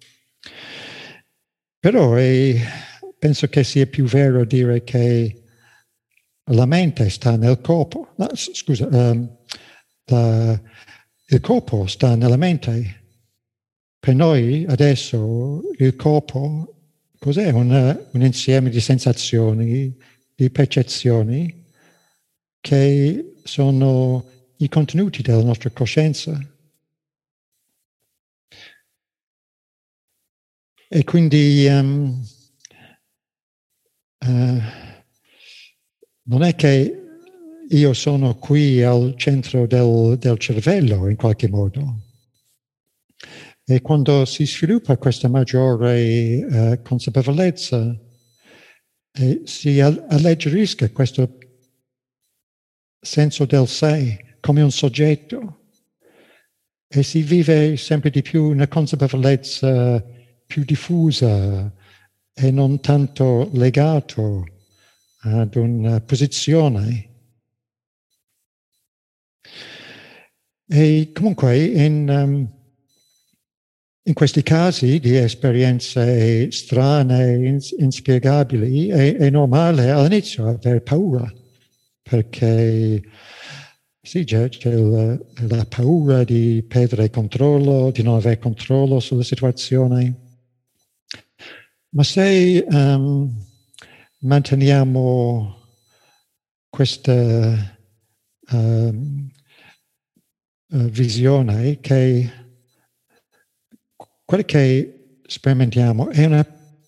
Però 1.78 2.14
è, 2.14 2.56
penso 3.18 3.46
che 3.48 3.62
sia 3.62 3.84
più 3.84 4.06
vero 4.06 4.46
dire 4.46 4.84
che 4.84 5.42
la 6.44 6.64
mente 6.64 7.10
sta 7.10 7.36
nel 7.36 7.60
corpo. 7.60 8.14
No, 8.16 8.28
scusa, 8.32 8.88
um, 8.90 9.36
la, 10.06 10.62
il 11.26 11.40
corpo 11.40 11.86
sta 11.88 12.14
nella 12.14 12.38
mente. 12.38 13.02
Per 14.04 14.14
noi 14.14 14.66
adesso 14.68 15.62
il 15.78 15.96
corpo 15.96 16.90
cos'è? 17.18 17.50
Una, 17.52 17.98
un 18.12 18.22
insieme 18.22 18.68
di 18.68 18.78
sensazioni, 18.78 19.96
di 20.34 20.50
percezioni 20.50 21.64
che 22.60 23.36
sono 23.44 24.28
i 24.58 24.68
contenuti 24.68 25.22
della 25.22 25.42
nostra 25.42 25.70
coscienza. 25.70 26.38
E 30.86 31.04
quindi 31.04 31.66
um, 31.66 32.22
uh, 34.18 34.60
non 36.24 36.42
è 36.42 36.54
che 36.54 37.04
io 37.70 37.92
sono 37.94 38.34
qui 38.34 38.82
al 38.82 39.14
centro 39.16 39.66
del, 39.66 40.18
del 40.18 40.38
cervello 40.38 41.08
in 41.08 41.16
qualche 41.16 41.48
modo. 41.48 42.03
E 43.66 43.80
quando 43.80 44.26
si 44.26 44.44
sviluppa 44.44 44.98
questa 44.98 45.28
maggiore 45.28 46.44
uh, 46.44 46.82
consapevolezza, 46.82 47.98
eh, 49.12 49.42
si 49.44 49.80
alleggerisca 49.80 50.90
questo 50.90 51.38
senso 53.00 53.46
del 53.46 53.66
sé 53.66 54.36
come 54.40 54.60
un 54.60 54.70
soggetto 54.70 55.68
e 56.86 57.02
si 57.02 57.22
vive 57.22 57.76
sempre 57.76 58.10
di 58.10 58.22
più 58.22 58.44
una 58.44 58.68
consapevolezza 58.68 60.04
più 60.46 60.64
diffusa 60.64 61.72
e 62.34 62.50
non 62.50 62.80
tanto 62.80 63.48
legato 63.52 64.44
ad 65.20 65.54
una 65.54 66.00
posizione. 66.00 67.10
E 70.66 71.10
comunque 71.14 71.64
in, 71.64 72.08
um, 72.08 72.63
in 74.06 74.12
questi 74.12 74.42
casi 74.42 75.00
di 75.00 75.16
esperienze 75.16 76.50
strane, 76.50 77.58
inspiegabili, 77.78 78.88
è, 78.88 79.16
è 79.16 79.30
normale 79.30 79.90
all'inizio 79.90 80.46
avere 80.46 80.82
paura, 80.82 81.32
perché 82.02 83.02
sì, 84.02 84.24
c'è, 84.24 84.50
c'è 84.50 84.74
la, 84.74 85.18
la, 85.48 85.64
paura 85.64 86.22
di 86.22 86.62
perdere 86.68 87.08
controllo, 87.08 87.90
di 87.90 88.02
non 88.02 88.16
avere 88.16 88.38
controllo 88.38 89.00
sulla 89.00 89.22
situazione. 89.22 90.20
Ma 91.90 92.02
se 92.02 92.62
um, 92.68 93.32
manteniamo 94.18 95.62
questa 96.68 97.78
uh, 98.50 99.30
visione 100.68 101.80
che 101.80 102.43
quello 104.24 104.42
che 104.44 105.18
sperimentiamo 105.26 106.08
è 106.10 106.24
una 106.24 106.44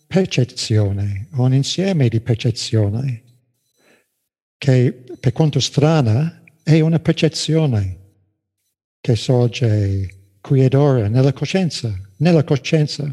percezione, 0.06 1.28
un 1.32 1.52
insieme 1.52 2.08
di 2.08 2.20
percezioni 2.20 3.22
che 4.56 5.04
per 5.20 5.32
quanto 5.32 5.60
strana 5.60 6.42
è 6.62 6.80
una 6.80 6.98
percezione 6.98 8.04
che 9.00 9.16
sorge 9.16 10.36
qui 10.40 10.64
ed 10.64 10.74
ora 10.74 11.08
nella 11.08 11.32
coscienza, 11.32 11.94
nella 12.18 12.42
coscienza. 12.44 13.04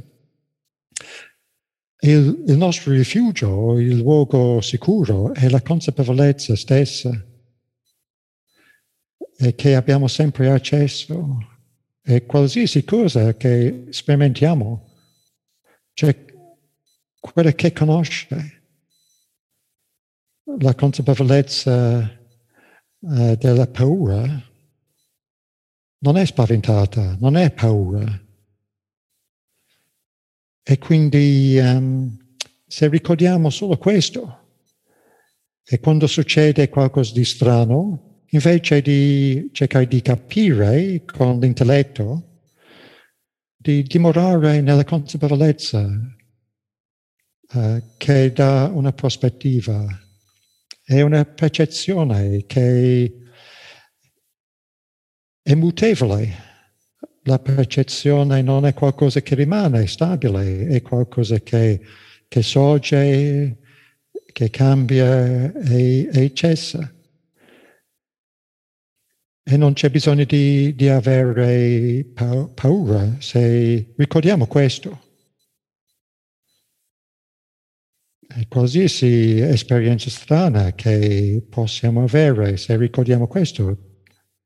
Il, 1.99 2.43
il 2.47 2.57
nostro 2.57 2.91
rifugio, 2.91 3.78
il 3.80 3.97
luogo 3.97 4.61
sicuro 4.61 5.34
è 5.34 5.49
la 5.49 5.61
consapevolezza 5.61 6.55
stessa 6.55 7.11
e 9.38 9.55
che 9.55 9.76
abbiamo 9.76 10.07
sempre 10.07 10.49
accesso 10.49 11.52
e 12.05 12.25
qualsiasi 12.25 12.83
cosa 12.83 13.35
che 13.35 13.85
sperimentiamo, 13.89 14.91
cioè 15.93 16.25
quella 17.19 17.53
che 17.53 17.71
conosce, 17.71 18.61
la 20.59 20.75
consapevolezza 20.75 22.19
uh, 22.99 23.35
della 23.35 23.67
paura 23.67 24.51
non 25.99 26.17
è 26.17 26.25
spaventata, 26.25 27.15
non 27.19 27.37
è 27.37 27.51
paura. 27.51 28.21
E 30.65 30.77
quindi 30.77 31.57
um, 31.57 32.35
se 32.67 32.89
ricordiamo 32.89 33.49
solo 33.49 33.77
questo, 33.77 34.39
e 35.63 35.79
quando 35.79 36.07
succede 36.07 36.67
qualcosa 36.67 37.13
di 37.13 37.23
strano, 37.23 38.12
invece 38.34 38.81
di 38.81 39.49
cercare 39.51 39.88
di 39.88 40.01
capire 40.01 41.03
con 41.05 41.39
l'intelletto, 41.39 42.41
di 43.55 43.84
dimorare 43.84 44.61
nella 44.61 44.84
consapevolezza 44.84 45.88
uh, 47.53 47.84
che 47.97 48.31
dà 48.34 48.69
una 48.73 48.91
prospettiva 48.91 49.86
è 50.86 50.99
una 51.01 51.23
percezione 51.23 52.43
che 52.45 53.13
è 55.41 55.53
mutevole. 55.55 56.51
La 57.23 57.39
percezione 57.39 58.41
non 58.41 58.65
è 58.65 58.73
qualcosa 58.73 59.21
che 59.21 59.36
rimane 59.36 59.88
stabile, 59.88 60.67
è 60.67 60.81
qualcosa 60.81 61.39
che, 61.39 61.79
che 62.27 62.41
sorge, 62.41 63.59
che 64.34 64.49
cambia 64.49 65.53
e, 65.53 66.09
e 66.11 66.34
cessa. 66.34 66.93
E 69.45 69.57
non 69.57 69.73
c'è 69.73 69.89
bisogno 69.89 70.23
di, 70.23 70.73
di 70.73 70.87
avere 70.87 72.05
paura 72.53 73.17
se 73.19 73.93
ricordiamo 73.97 74.47
questo. 74.47 75.03
qualsiasi 78.47 79.39
esperienza 79.39 80.09
strana 80.09 80.73
che 80.73 81.45
possiamo 81.49 82.03
avere, 82.03 82.57
se 82.57 82.75
ricordiamo 82.77 83.27
questo, 83.27 83.77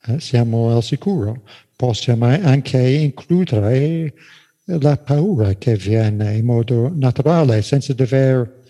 eh, 0.05 0.19
siamo 0.19 0.75
al 0.75 0.83
sicuro. 0.83 1.43
Possiamo 1.75 2.25
anche 2.25 2.79
includere 2.79 4.13
la 4.65 4.97
paura 4.97 5.53
che 5.55 5.75
viene 5.75 6.35
in 6.35 6.45
modo 6.45 6.91
naturale, 6.93 7.61
senza 7.61 7.93
dover 7.93 8.63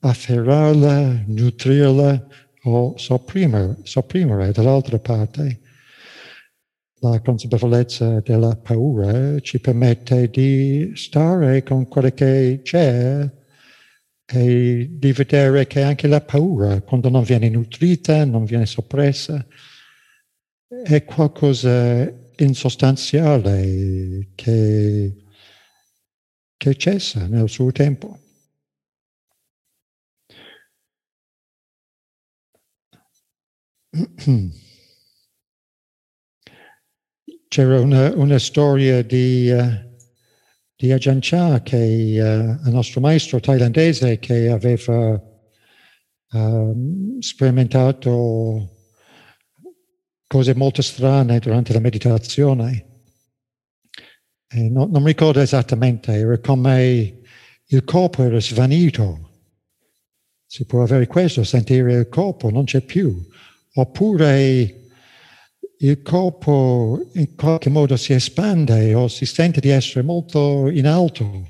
afferrarla, 0.00 1.24
nutrirla 1.26 2.26
o 2.68 2.96
sopprimere, 2.96 3.78
sopprimere 3.82 4.52
dall'altra 4.52 4.98
parte. 4.98 5.60
La 7.00 7.20
consapevolezza 7.20 8.20
della 8.20 8.56
paura 8.56 9.38
ci 9.40 9.60
permette 9.60 10.28
di 10.30 10.92
stare 10.94 11.62
con 11.62 11.86
quello 11.86 12.10
che 12.10 12.60
c'è 12.62 13.30
e 14.30 14.88
di 14.90 15.12
vedere 15.12 15.66
che 15.66 15.82
anche 15.82 16.06
la 16.06 16.20
paura, 16.20 16.80
quando 16.82 17.08
non 17.08 17.22
viene 17.22 17.48
nutrita, 17.48 18.24
non 18.24 18.44
viene 18.44 18.66
soppressa, 18.66 19.46
è 20.84 21.04
qualcosa 21.04 22.12
insostanziale 22.36 24.28
che, 24.34 25.24
che 26.56 26.74
cessa 26.76 27.26
nel 27.26 27.48
suo 27.48 27.72
tempo. 27.72 28.18
C'era 37.48 37.80
una, 37.80 38.14
una 38.14 38.38
storia 38.38 39.02
di... 39.02 39.50
Uh, 39.50 39.86
di 40.80 40.92
Ajahn 40.92 41.18
Chah, 41.20 41.60
che 41.62 41.76
uh, 41.76 42.68
il 42.68 42.72
nostro 42.72 43.00
maestro 43.00 43.40
thailandese 43.40 44.20
che 44.20 44.48
aveva 44.48 45.20
uh, 46.30 47.16
sperimentato 47.18 48.76
cose 50.28 50.54
molto 50.54 50.80
strane 50.80 51.40
durante 51.40 51.72
la 51.72 51.80
meditazione. 51.80 52.86
E 54.46 54.68
no, 54.68 54.86
non 54.86 55.04
ricordo 55.04 55.40
esattamente, 55.40 56.12
era 56.12 56.38
come 56.38 57.22
il 57.64 57.82
corpo 57.82 58.22
era 58.22 58.38
svanito. 58.38 59.26
Si 60.46 60.64
può 60.64 60.82
avere 60.82 61.08
questo, 61.08 61.42
sentire 61.42 61.94
il 61.94 62.08
corpo, 62.08 62.50
non 62.50 62.64
c'è 62.64 62.82
più. 62.82 63.20
Oppure 63.78 64.88
il 65.78 66.02
corpo 66.02 67.10
in 67.14 67.36
qualche 67.36 67.70
modo 67.70 67.96
si 67.96 68.12
espande 68.12 68.92
o 68.94 69.06
si 69.06 69.24
sente 69.24 69.60
di 69.60 69.68
essere 69.68 70.02
molto 70.02 70.68
in 70.68 70.84
alto. 70.84 71.48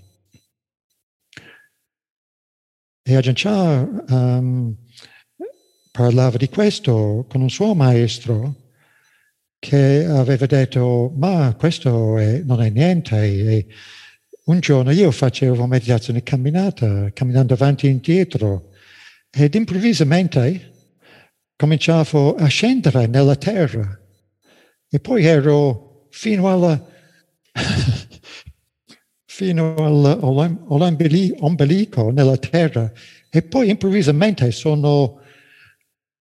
E 3.03 3.17
Ajahn 3.17 3.35
Chah 3.35 4.05
um, 4.09 4.77
parlava 5.91 6.37
di 6.37 6.51
questo 6.51 7.25
con 7.31 7.41
un 7.41 7.49
suo 7.49 7.75
maestro 7.75 8.73
che 9.59 10.05
aveva 10.05 10.45
detto 10.45 11.11
ma 11.17 11.55
questo 11.59 12.19
è, 12.19 12.43
non 12.45 12.61
è 12.61 12.69
niente. 12.69 13.17
E 13.23 13.67
un 14.45 14.61
giorno 14.61 14.91
io 14.91 15.11
facevo 15.11 15.67
meditazione 15.67 16.23
camminata, 16.23 17.11
camminando 17.15 17.55
avanti 17.55 17.87
e 17.87 17.91
indietro 17.91 18.73
ed 19.31 19.55
improvvisamente 19.55 20.77
cominciavo 21.59 22.37
a 22.37 22.47
scendere 22.47 23.09
nella 23.09 23.35
terra 23.35 24.01
e 24.89 25.01
poi 25.01 25.25
ero 25.25 26.07
fino 26.11 26.51
alla 26.51 26.87
fino 29.27 29.75
all'ombelico 30.69 32.11
nella 32.11 32.37
terra 32.37 32.91
e 33.29 33.43
poi 33.43 33.71
improvvisamente 33.71 34.53
sono 34.53 35.21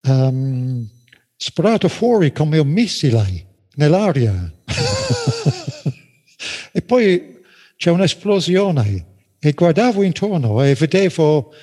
um, 0.08 0.90
sparato 1.36 1.88
fuori 1.88 2.32
come 2.32 2.58
un 2.58 2.68
missile 2.68 3.46
nell'aria. 3.76 4.52
e 6.74 6.82
poi 6.82 7.38
c'è 7.76 7.92
un'esplosione 7.92 9.06
e 9.40 9.52
guardavo 9.52 10.02
intorno 10.04 10.64
e 10.64 10.74
vedevo 10.74 11.54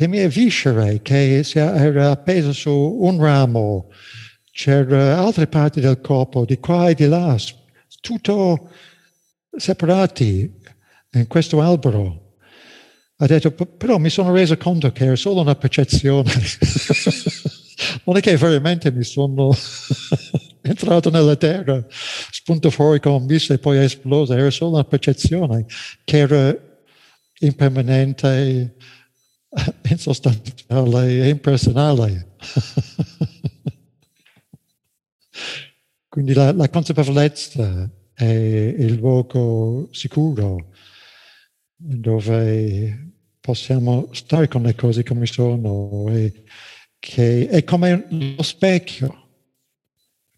le 0.00 0.06
mie 0.06 0.28
viscere 0.28 1.02
che 1.02 1.44
era 1.54 2.12
appeso 2.12 2.52
su 2.52 2.70
un 2.70 3.20
ramo, 3.20 3.90
c'erano 4.52 5.26
altre 5.26 5.48
parti 5.48 5.80
del 5.80 6.00
corpo 6.00 6.44
di 6.44 6.58
qua 6.60 6.88
e 6.88 6.94
di 6.94 7.08
là, 7.08 7.36
tutto 8.00 8.70
separati 9.56 10.52
in 11.14 11.26
questo 11.26 11.60
albero. 11.60 12.36
Ha 13.16 13.26
detto, 13.26 13.50
però 13.50 13.98
mi 13.98 14.08
sono 14.08 14.32
reso 14.32 14.56
conto 14.56 14.92
che 14.92 15.04
era 15.04 15.16
solo 15.16 15.40
una 15.40 15.56
percezione. 15.56 16.30
non 18.06 18.16
è 18.16 18.20
che 18.20 18.36
veramente 18.36 18.92
mi 18.92 19.02
sono 19.02 19.52
entrato 20.62 21.10
nella 21.10 21.34
terra, 21.34 21.84
spunto 22.30 22.70
fuori 22.70 23.00
con 23.00 23.14
un 23.14 23.26
bisso 23.26 23.52
e 23.52 23.58
poi 23.58 23.78
esploso, 23.78 24.32
era 24.32 24.50
solo 24.50 24.74
una 24.74 24.84
percezione 24.84 25.66
che 26.04 26.18
era 26.18 26.56
impermanente, 27.40 28.76
insostanziale 29.88 31.22
e 31.22 31.28
impersonale. 31.28 32.36
Quindi 36.08 36.32
la, 36.34 36.52
la 36.52 36.68
consapevolezza 36.68 37.90
è 38.12 38.24
il 38.24 38.94
luogo 38.94 39.88
sicuro 39.92 40.72
dove 41.76 43.12
possiamo 43.40 44.08
stare 44.12 44.48
con 44.48 44.62
le 44.62 44.74
cose 44.74 45.04
come 45.04 45.26
sono 45.26 46.06
e 46.10 46.42
che 46.98 47.48
è 47.48 47.62
come 47.62 48.06
lo 48.08 48.42
specchio. 48.42 49.26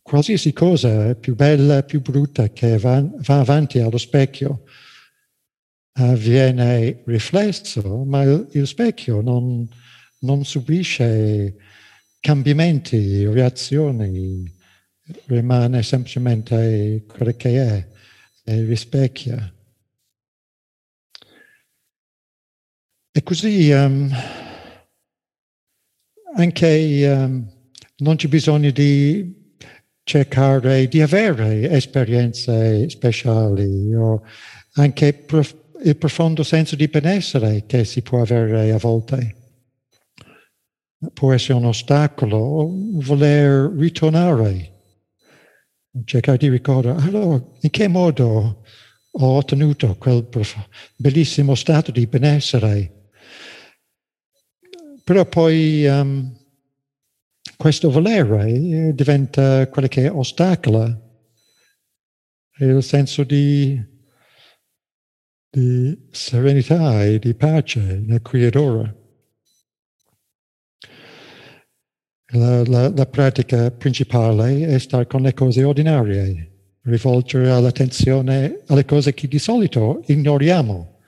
Qualsiasi 0.02 0.52
cosa 0.52 1.08
è 1.08 1.14
più 1.14 1.34
bella, 1.34 1.82
più 1.82 2.00
brutta 2.02 2.50
che 2.50 2.78
va, 2.78 3.02
va 3.02 3.40
avanti 3.40 3.78
allo 3.78 3.98
specchio 3.98 4.64
uh, 5.98 6.14
viene 6.14 7.02
riflesso, 7.06 8.04
ma 8.04 8.22
il, 8.22 8.48
il 8.52 8.66
specchio 8.66 9.20
non, 9.20 9.68
non 10.20 10.44
subisce 10.44 11.56
cambiamenti, 12.20 13.26
reazioni, 13.26 14.44
rimane 15.26 15.82
semplicemente 15.82 17.04
quello 17.06 17.32
che 17.32 17.66
è 17.66 17.88
e 18.44 18.64
rispecchia. 18.64 19.54
E 23.12 23.22
così 23.22 23.70
um, 23.70 24.10
anche 26.36 27.12
um, 27.12 27.50
non 27.98 28.16
c'è 28.16 28.28
bisogno 28.28 28.70
di 28.70 29.38
cercare 30.02 30.88
di 30.88 31.00
avere 31.02 31.70
esperienze 31.70 32.88
speciali 32.88 33.94
o 33.94 34.22
anche 34.74 35.12
prof- 35.12 35.59
il 35.82 35.96
profondo 35.96 36.42
senso 36.42 36.76
di 36.76 36.88
benessere 36.88 37.64
che 37.66 37.84
si 37.84 38.02
può 38.02 38.20
avere 38.20 38.70
a 38.72 38.78
volte. 38.78 39.36
Può 41.12 41.32
essere 41.32 41.54
un 41.54 41.64
ostacolo 41.64 42.70
voler 42.94 43.72
ritornare, 43.76 44.82
cercare 46.04 46.38
di 46.38 46.48
ricordare, 46.48 47.02
allora 47.02 47.42
in 47.60 47.70
che 47.70 47.88
modo 47.88 48.62
ho 49.10 49.26
ottenuto 49.26 49.96
quel 49.96 50.28
bellissimo 50.96 51.54
stato 51.54 51.90
di 51.90 52.06
benessere 52.06 53.00
però 55.10 55.26
poi 55.26 55.84
um, 55.86 56.32
questo 57.56 57.90
volere 57.90 58.94
diventa 58.94 59.66
quello 59.66 59.88
che 59.88 60.08
ostacola 60.08 60.96
il 62.58 62.80
senso 62.80 63.24
di, 63.24 63.82
di 65.50 66.06
serenità 66.10 67.04
e 67.04 67.18
di 67.18 67.34
pace 67.34 67.80
nel 68.06 68.22
qui 68.22 68.44
ed 68.44 68.54
ora. 68.54 68.94
La, 72.32 72.64
la, 72.64 72.88
la, 72.90 73.06
pratica 73.06 73.72
principale 73.72 74.66
è 74.66 74.78
stare 74.78 75.08
con 75.08 75.22
le 75.22 75.34
cose 75.34 75.64
ordinarie, 75.64 76.76
rivolgere 76.82 77.46
l'attenzione 77.60 78.60
alle 78.68 78.84
cose 78.84 79.12
che 79.14 79.26
di 79.26 79.40
solito 79.40 80.02
ignoriamo 80.06 81.00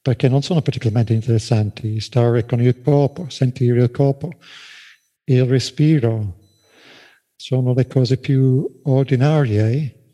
perché 0.00 0.28
non 0.28 0.42
sono 0.42 0.62
particolarmente 0.62 1.12
interessanti. 1.12 2.00
Stare 2.00 2.46
con 2.46 2.62
il 2.62 2.80
corpo, 2.80 3.28
sentire 3.28 3.82
il 3.82 3.90
corpo, 3.90 4.30
il 5.24 5.44
respiro, 5.44 6.38
sono 7.36 7.74
le 7.74 7.86
cose 7.86 8.16
più 8.16 8.80
ordinarie, 8.84 10.12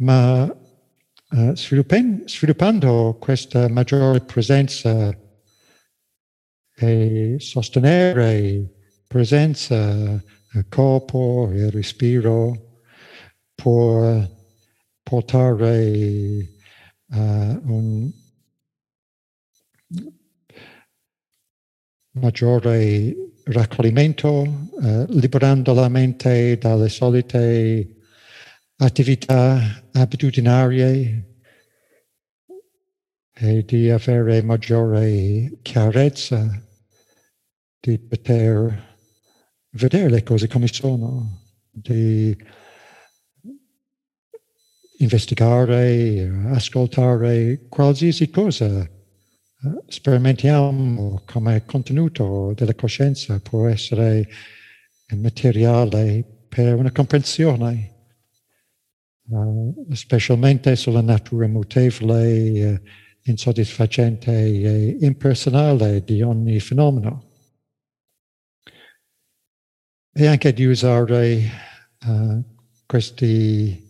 ma 0.00 0.52
uh, 1.34 1.54
sviluppando 1.54 3.16
questa 3.20 3.68
maggiore 3.68 4.20
presenza 4.20 5.16
e 6.76 7.36
sostenere 7.38 8.72
presenza, 9.06 10.22
il 10.52 10.66
corpo, 10.68 11.50
il 11.52 11.70
respiro, 11.70 12.82
può 13.54 14.28
portare 15.02 16.48
uh, 17.06 17.16
un 17.16 18.10
maggiore 22.12 23.14
raccoglimento, 23.44 24.70
eh, 24.82 25.06
liberando 25.08 25.74
la 25.74 25.88
mente 25.88 26.56
dalle 26.58 26.88
solite 26.88 28.03
attività 28.84 29.82
abitudinarie 29.92 31.38
e 33.32 33.64
di 33.64 33.90
avere 33.90 34.42
maggiore 34.42 35.58
chiarezza, 35.62 36.62
di 37.80 37.98
poter 37.98 38.96
vedere 39.70 40.08
le 40.08 40.22
cose 40.22 40.48
come 40.48 40.68
sono, 40.68 41.42
di 41.70 42.36
investigare, 44.98 46.30
ascoltare 46.52 47.66
qualsiasi 47.68 48.30
cosa 48.30 48.88
sperimentiamo 49.86 51.22
come 51.24 51.64
contenuto 51.64 52.52
della 52.54 52.74
coscienza 52.74 53.40
può 53.40 53.66
essere 53.66 54.28
materiale 55.14 56.24
per 56.48 56.74
una 56.74 56.92
comprensione, 56.92 57.93
specialmente 59.90 60.76
sulla 60.76 61.00
natura 61.00 61.46
mutevole, 61.46 62.72
uh, 62.72 62.80
insoddisfacente 63.22 64.32
e 64.32 64.96
impersonale 65.00 66.04
di 66.04 66.22
ogni 66.22 66.60
fenomeno. 66.60 67.32
E 70.12 70.26
anche 70.26 70.52
di 70.52 70.64
usare 70.66 71.50
uh, 72.06 72.44
questi 72.86 73.82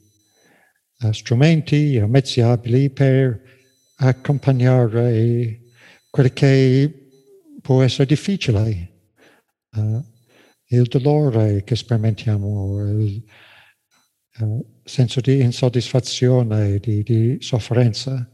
strumenti 1.11 1.99
o 1.99 2.07
mezzi 2.07 2.41
abili 2.41 2.89
per 2.89 3.43
accompagnare 3.97 5.61
quel 6.09 6.33
che 6.33 7.11
può 7.61 7.83
essere 7.83 8.07
difficile. 8.07 8.93
Uh, 9.73 10.03
il 10.69 10.85
dolore 10.85 11.65
che 11.65 11.77
sperimentiamo, 11.77 12.89
il 13.01 13.25
uh, 14.39 14.74
senso 14.85 15.21
di 15.21 15.41
insoddisfazione, 15.41 16.79
di, 16.79 17.03
di 17.03 17.39
sofferenza, 17.41 18.31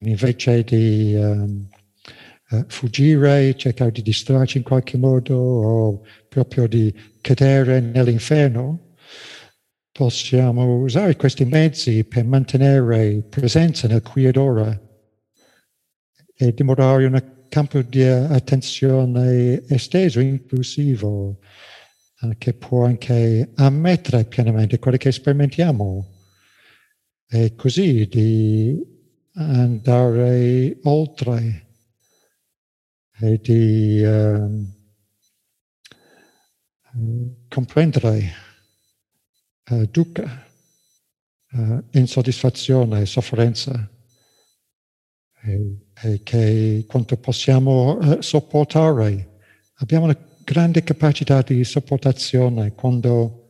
invece 0.00 0.62
di 0.62 1.14
um, 1.14 1.68
uh, 2.50 2.64
fuggire, 2.68 3.56
cercare 3.56 3.90
di 3.90 4.02
distrarci 4.02 4.58
in 4.58 4.62
qualche 4.62 4.96
modo 4.96 5.36
o 5.36 6.02
proprio 6.28 6.66
di 6.66 6.94
cadere 7.20 7.80
nell'inferno, 7.80 8.94
possiamo 9.90 10.76
usare 10.76 11.16
questi 11.16 11.44
mezzi 11.44 12.04
per 12.04 12.24
mantenere 12.24 13.22
presenza 13.28 13.88
nel 13.88 14.02
qui 14.02 14.26
ed 14.26 14.36
ora 14.36 14.80
e 16.36 16.54
dimorare 16.54 17.06
un 17.06 17.46
campo 17.48 17.82
di 17.82 18.04
attenzione 18.04 19.64
esteso, 19.66 20.20
inclusivo, 20.20 21.40
che 22.38 22.52
può 22.54 22.84
anche 22.84 23.52
ammettere 23.54 24.24
pienamente 24.24 24.78
quello 24.78 24.96
che 24.96 25.12
sperimentiamo 25.12 26.06
e 27.28 27.54
così 27.54 28.08
di 28.08 28.76
andare 29.34 30.78
oltre 30.82 31.66
e 33.20 33.38
di 33.40 34.02
uh, 34.02 34.66
comprendere 37.48 38.32
uh, 39.70 39.84
dukkha, 39.86 40.46
uh, 41.52 41.84
insoddisfazione, 41.92 43.06
sofferenza, 43.06 43.90
e, 45.42 45.86
e 46.02 46.22
che 46.22 46.84
quanto 46.88 47.16
possiamo 47.16 47.96
uh, 47.98 48.20
sopportare. 48.20 49.36
Abbiamo 49.80 50.04
una 50.04 50.27
grande 50.48 50.82
capacità 50.82 51.42
di 51.42 51.62
sopportazione 51.62 52.72
quando 52.72 53.48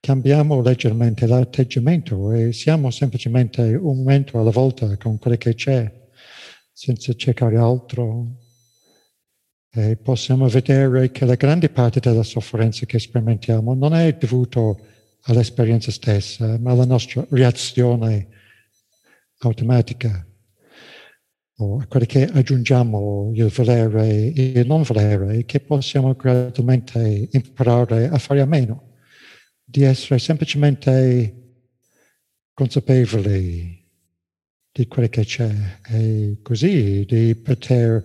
cambiamo 0.00 0.60
leggermente 0.60 1.24
l'atteggiamento 1.24 2.32
e 2.32 2.52
siamo 2.52 2.90
semplicemente 2.90 3.62
un 3.76 3.98
momento 3.98 4.40
alla 4.40 4.50
volta 4.50 4.96
con 4.96 5.18
quello 5.18 5.36
che 5.36 5.54
c'è, 5.54 5.88
senza 6.72 7.14
cercare 7.14 7.56
altro. 7.56 8.38
E 9.70 9.96
possiamo 9.98 10.48
vedere 10.48 11.12
che 11.12 11.24
la 11.26 11.36
grande 11.36 11.68
parte 11.68 12.00
della 12.00 12.24
sofferenza 12.24 12.86
che 12.86 12.98
sperimentiamo 12.98 13.74
non 13.74 13.94
è 13.94 14.12
dovuto 14.14 14.80
all'esperienza 15.26 15.92
stessa, 15.92 16.58
ma 16.58 16.72
alla 16.72 16.86
nostra 16.86 17.24
reazione 17.30 18.26
automatica 19.38 20.26
o 21.58 21.78
a 21.80 21.86
quello 21.86 22.06
che 22.06 22.24
aggiungiamo 22.24 23.32
il 23.34 23.48
volere 23.48 24.32
e 24.32 24.52
il 24.56 24.66
non 24.66 24.82
volere, 24.82 25.44
che 25.44 25.60
possiamo 25.60 26.14
gradualmente 26.14 27.28
imparare 27.32 28.08
a 28.08 28.18
fare 28.18 28.40
a 28.40 28.46
meno, 28.46 28.94
di 29.64 29.82
essere 29.82 30.18
semplicemente 30.18 31.44
consapevoli 32.52 33.84
di 34.72 34.86
quello 34.88 35.08
che 35.08 35.24
c'è 35.24 35.80
e 35.88 36.38
così 36.42 37.04
di 37.06 37.34
poter 37.36 38.04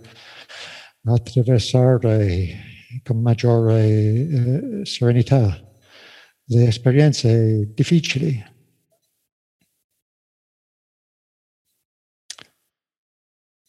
attraversare 1.04 2.70
con 3.02 3.20
maggiore 3.20 3.84
eh, 3.84 4.80
serenità 4.84 5.60
le 6.44 6.66
esperienze 6.66 7.72
difficili. 7.74 8.51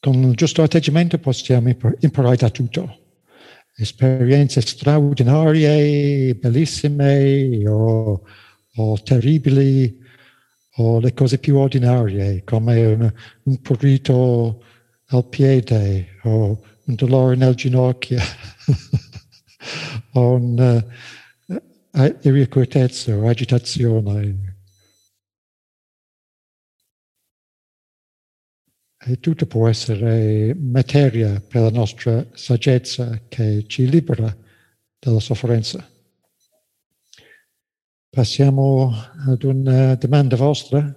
Con 0.04 0.22
il 0.22 0.36
giusto 0.36 0.62
atteggiamento 0.62 1.18
possiamo 1.18 1.74
imparare 2.00 2.36
da 2.36 2.50
tutto. 2.50 3.00
Esperienze 3.74 4.60
straordinarie, 4.60 6.36
bellissime 6.36 7.66
o, 7.70 8.22
o 8.76 9.02
terribili, 9.02 9.98
o 10.76 11.00
le 11.00 11.14
cose 11.14 11.38
più 11.38 11.56
ordinarie, 11.56 12.44
come 12.44 12.86
un, 12.86 13.14
un 13.44 13.62
prurito 13.62 14.62
al 15.06 15.26
piede 15.30 16.18
o 16.24 16.62
un 16.84 16.96
dolore 16.96 17.38
nel 17.38 17.56
ginocchio 17.56 18.20
o 20.16 20.34
un'irrequietezza 20.34 23.16
uh, 23.16 23.24
o 23.24 23.30
agitazione. 23.30 24.53
Tutto 29.20 29.46
può 29.46 29.68
essere 29.68 30.56
materia 30.58 31.42
per 31.46 31.62
la 31.62 31.70
nostra 31.70 32.26
saggezza 32.34 33.22
che 33.28 33.66
ci 33.68 33.90
libera 33.90 34.36
dalla 35.00 35.20
sofferenza. 35.20 35.88
Passiamo 38.10 38.94
ad 39.28 39.44
una 39.44 39.96
domanda 39.96 40.36
vostra. 40.36 40.96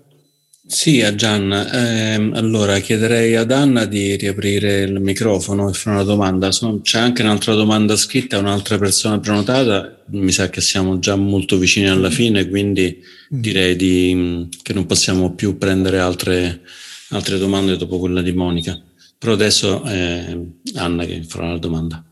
Sì, 0.68 1.00
a 1.00 1.14
Gianna. 1.14 1.70
Eh, 1.70 2.30
allora 2.34 2.78
chiederei 2.80 3.36
ad 3.36 3.52
Anna 3.52 3.84
di 3.84 4.16
riaprire 4.16 4.82
il 4.82 5.00
microfono 5.00 5.70
e 5.70 5.72
fare 5.72 5.96
una 5.96 6.04
domanda. 6.04 6.50
C'è 6.82 6.98
anche 6.98 7.22
un'altra 7.22 7.54
domanda 7.54 7.96
scritta, 7.96 8.38
un'altra 8.38 8.76
persona 8.76 9.20
prenotata. 9.20 10.02
Mi 10.08 10.32
sa 10.32 10.50
che 10.50 10.60
siamo 10.60 10.98
già 10.98 11.16
molto 11.16 11.56
vicini 11.56 11.88
alla 11.88 12.10
fine, 12.10 12.48
quindi 12.48 12.98
mm. 13.34 13.40
direi 13.40 13.76
di, 13.76 14.48
che 14.62 14.72
non 14.72 14.86
possiamo 14.86 15.34
più 15.34 15.56
prendere 15.56 16.00
altre 16.00 16.62
altre 17.10 17.38
domande 17.38 17.76
dopo 17.76 17.98
quella 17.98 18.22
di 18.22 18.32
Monica. 18.32 18.80
Però 19.18 19.32
adesso 19.32 19.82
è 19.84 20.36
Anna 20.74 21.04
che 21.04 21.22
farà 21.22 21.50
la 21.52 21.58
domanda. 21.58 22.04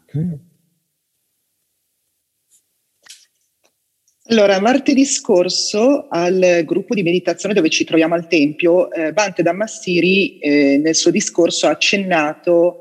Allora, 4.29 4.59
martedì 4.59 5.05
scorso 5.05 6.09
al 6.09 6.63
gruppo 6.65 6.95
di 6.95 7.03
meditazione 7.03 7.55
dove 7.55 7.69
ci 7.69 7.85
troviamo 7.85 8.15
al 8.15 8.27
Tempio, 8.27 8.91
eh, 8.91 9.13
Bante 9.13 9.43
Damassiri 9.43 10.39
eh, 10.39 10.79
nel 10.79 10.95
suo 10.95 11.11
discorso 11.11 11.67
ha 11.67 11.71
accennato 11.71 12.81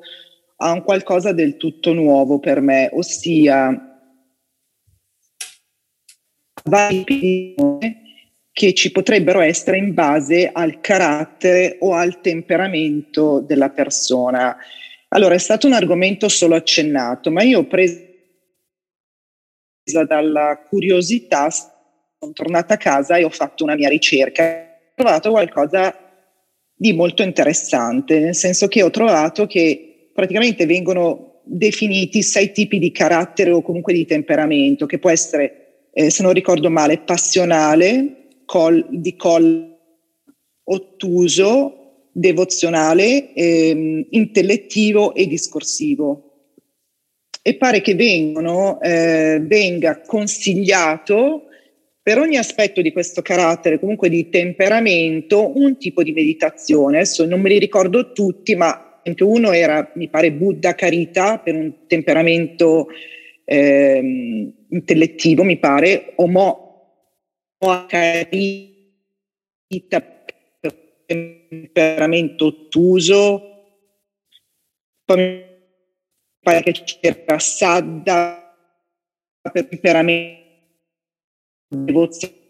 a 0.57 0.71
un 0.71 0.83
qualcosa 0.83 1.33
del 1.33 1.57
tutto 1.57 1.91
nuovo 1.91 2.39
per 2.39 2.61
me, 2.61 2.89
ossia 2.93 3.93
vari 6.63 7.55
che 8.53 8.73
ci 8.73 8.91
potrebbero 8.91 9.41
essere 9.41 9.77
in 9.77 9.95
base 9.95 10.47
al 10.53 10.79
carattere 10.79 11.77
o 11.79 11.93
al 11.93 12.21
temperamento 12.21 13.39
della 13.39 13.71
persona. 13.71 14.55
Allora, 15.09 15.33
è 15.33 15.39
stato 15.39 15.65
un 15.65 15.73
argomento 15.73 16.29
solo 16.29 16.53
accennato, 16.53 17.31
ma 17.31 17.41
io 17.41 17.59
ho 17.59 17.65
preso 17.65 18.11
dalla 20.07 20.63
curiosità, 20.69 21.49
sono 21.49 22.31
tornata 22.31 22.75
a 22.75 22.77
casa 22.77 23.17
e 23.17 23.23
ho 23.23 23.29
fatto 23.31 23.63
una 23.63 23.75
mia 23.75 23.89
ricerca. 23.89 24.43
Ho 24.43 24.93
trovato 24.95 25.31
qualcosa 25.31 25.97
di 26.75 26.93
molto 26.93 27.23
interessante, 27.23 28.19
nel 28.19 28.35
senso 28.35 28.67
che 28.67 28.83
ho 28.83 28.91
trovato 28.91 29.47
che 29.47 30.11
praticamente 30.13 30.67
vengono 30.67 31.41
definiti 31.43 32.21
sei 32.21 32.51
tipi 32.51 32.77
di 32.77 32.91
carattere 32.91 33.49
o 33.49 33.63
comunque 33.63 33.93
di 33.93 34.05
temperamento, 34.05 34.85
che 34.85 34.99
può 34.99 35.09
essere, 35.09 35.87
eh, 35.91 36.11
se 36.11 36.21
non 36.21 36.33
ricordo 36.33 36.69
male, 36.69 36.99
passionale, 36.99 38.22
col, 38.53 38.85
di 38.87 39.15
col 39.15 39.75
ottuso, 40.65 42.09
devozionale, 42.11 43.33
ehm, 43.33 44.05
intellettivo 44.11 45.15
e 45.15 45.25
discorsivo. 45.25 46.51
E 47.41 47.55
pare 47.55 47.81
che 47.81 47.95
vengono, 47.95 48.79
eh, 48.79 49.41
venga 49.41 50.01
consigliato 50.01 51.45
per 51.99 52.19
ogni 52.19 52.37
aspetto 52.37 52.81
di 52.81 52.91
questo 52.91 53.23
carattere, 53.23 53.79
comunque 53.79 54.07
di 54.07 54.29
temperamento, 54.29 55.57
un 55.57 55.75
tipo 55.79 56.03
di 56.03 56.11
meditazione. 56.11 56.97
Adesso 56.97 57.25
non 57.25 57.41
me 57.41 57.49
li 57.49 57.57
ricordo 57.57 58.11
tutti, 58.11 58.55
ma 58.55 59.01
uno 59.21 59.51
era, 59.51 59.91
mi 59.95 60.09
pare, 60.09 60.31
Buddha 60.31 60.75
Carita 60.75 61.39
per 61.39 61.55
un 61.55 61.87
temperamento 61.87 62.85
eh, 63.45 64.53
intellettivo, 64.69 65.43
mi 65.43 65.57
pare, 65.57 66.13
Omo 66.17 66.62
carita 67.87 70.01
per 70.59 71.03
temperamento 71.05 72.45
ottuso, 72.45 73.41
poi 75.05 75.45
pare 76.39 76.63
che 76.63 76.83
c'era 76.83 77.39
Sadda 77.39 78.55
per 79.41 79.67
temperamento 79.67 80.41
devozione. 81.67 82.41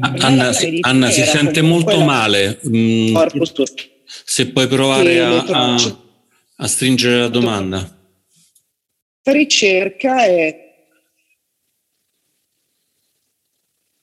Anna, 0.00 0.52
si, 0.52 0.78
Anna 0.80 1.10
si 1.10 1.24
sente 1.24 1.62
molto 1.62 2.02
male. 2.02 2.60
Mm, 2.66 3.16
se 4.04 4.50
puoi 4.50 4.66
provare 4.66 5.20
a, 5.20 5.42
a, 5.42 5.98
a 6.56 6.66
stringere 6.66 7.20
la 7.20 7.28
domanda. 7.28 8.00
La 9.24 9.32
ricerca 9.32 10.24
è 10.24 10.71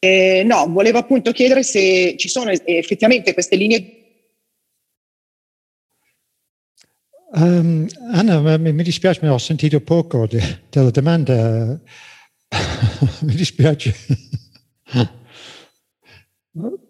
Eh, 0.01 0.43
no, 0.45 0.65
volevo 0.69 0.97
appunto 0.97 1.31
chiedere 1.33 1.61
se 1.63 2.15
ci 2.17 2.29
sono 2.29 2.49
effettivamente 2.51 3.33
queste 3.33 3.57
linee. 3.57 3.97
Um, 7.31 7.87
Anna, 8.11 8.57
mi, 8.57 8.73
mi, 8.73 8.83
dispiace, 8.83 9.19
mi 9.21 9.29
ho 9.29 9.37
sentito 9.37 9.81
poco 9.81 10.25
de, 10.25 10.63
della 10.69 10.89
domanda. 10.89 11.79
mi 13.21 13.35
dispiace. 13.35 13.93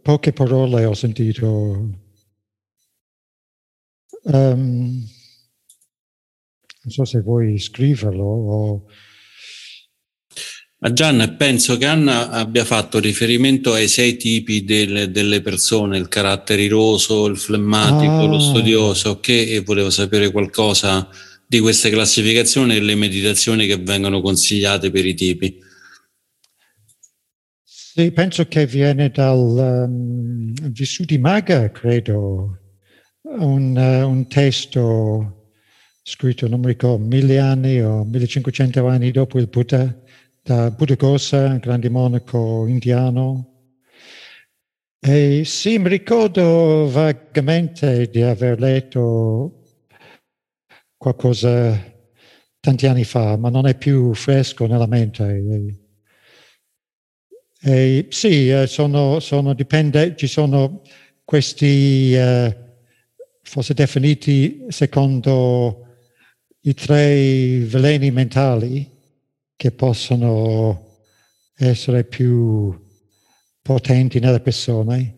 Poche 0.01 0.31
parole 0.31 0.85
ho 0.85 0.93
sentito. 0.93 1.89
Um, 4.23 5.07
non 6.81 6.91
so 6.91 7.05
se 7.05 7.21
vuoi 7.21 7.57
scriverlo 7.57 8.23
o... 8.23 8.85
Ma 10.81 10.93
Gian, 10.93 11.35
penso 11.37 11.77
che 11.77 11.85
Anna 11.85 12.29
abbia 12.29 12.63
fatto 12.63 12.99
riferimento 12.99 13.73
ai 13.73 13.89
sei 13.89 14.15
tipi 14.15 14.63
del, 14.63 15.11
delle 15.11 15.41
persone, 15.41 15.97
il 15.97 16.07
carattere 16.07 16.61
iroso, 16.61 17.25
il 17.25 17.37
flemmatico, 17.37 18.19
ah. 18.19 18.25
lo 18.25 18.39
studioso, 18.39 19.19
che 19.19 19.61
volevo 19.65 19.89
sapere 19.89 20.31
qualcosa 20.31 21.09
di 21.45 21.59
queste 21.59 21.89
classificazioni 21.89 22.77
e 22.77 22.79
le 22.79 22.95
meditazioni 22.95 23.67
che 23.67 23.75
vengono 23.75 24.21
consigliate 24.21 24.89
per 24.89 25.05
i 25.05 25.15
tipi. 25.15 25.59
Sì, 27.65 28.11
penso 28.11 28.45
che 28.47 28.65
viene 28.65 29.09
dal 29.09 29.37
um, 29.37 30.53
Vissuti 30.69 31.17
Maga, 31.17 31.71
credo, 31.71 32.57
un, 33.23 33.75
uh, 33.75 34.07
un 34.07 34.27
testo 34.29 35.49
scritto, 36.03 36.47
non 36.47 36.61
mi 36.61 36.67
ricordo, 36.67 37.03
mille 37.03 37.37
anni 37.37 37.81
o 37.81 38.05
1500 38.05 38.87
anni 38.87 39.11
dopo 39.11 39.39
il 39.39 39.47
Buddha, 39.47 39.93
da 40.49 40.71
Buddhaghosa, 40.71 41.57
grande 41.57 41.89
monaco 41.89 42.65
indiano. 42.65 43.75
E 44.99 45.43
sì, 45.45 45.77
mi 45.77 45.89
ricordo 45.89 46.89
vagamente 46.89 48.09
di 48.09 48.23
aver 48.23 48.59
letto 48.59 49.61
qualcosa 50.97 51.79
tanti 52.59 52.87
anni 52.87 53.03
fa, 53.03 53.37
ma 53.37 53.49
non 53.51 53.67
è 53.67 53.77
più 53.77 54.15
fresco 54.15 54.65
nella 54.65 54.87
mente. 54.87 55.23
E, 55.23 55.79
e 57.61 58.07
sì, 58.09 58.49
eh, 58.49 58.65
sono, 58.65 59.19
sono, 59.19 59.53
dipende, 59.53 60.15
ci 60.15 60.25
sono 60.25 60.81
questi, 61.25 62.15
eh, 62.15 62.57
forse 63.43 63.75
definiti 63.75 64.65
secondo 64.69 65.85
i 66.61 66.73
tre 66.73 67.59
veleni 67.65 68.09
mentali 68.09 68.97
che 69.59 69.71
possono 69.71 71.01
essere 71.57 72.05
più 72.05 72.73
potenti 73.61 74.19
nelle 74.19 74.39
persone. 74.39 75.17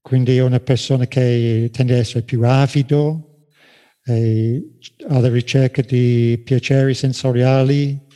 Quindi 0.00 0.38
una 0.38 0.58
persona 0.58 1.06
che 1.06 1.68
tende 1.70 1.92
ad 1.92 1.98
essere 1.98 2.22
più 2.22 2.42
avido, 2.44 3.44
alla 4.06 5.28
ricerca 5.28 5.82
di 5.82 6.40
piaceri 6.42 6.94
sensoriali, 6.94 8.06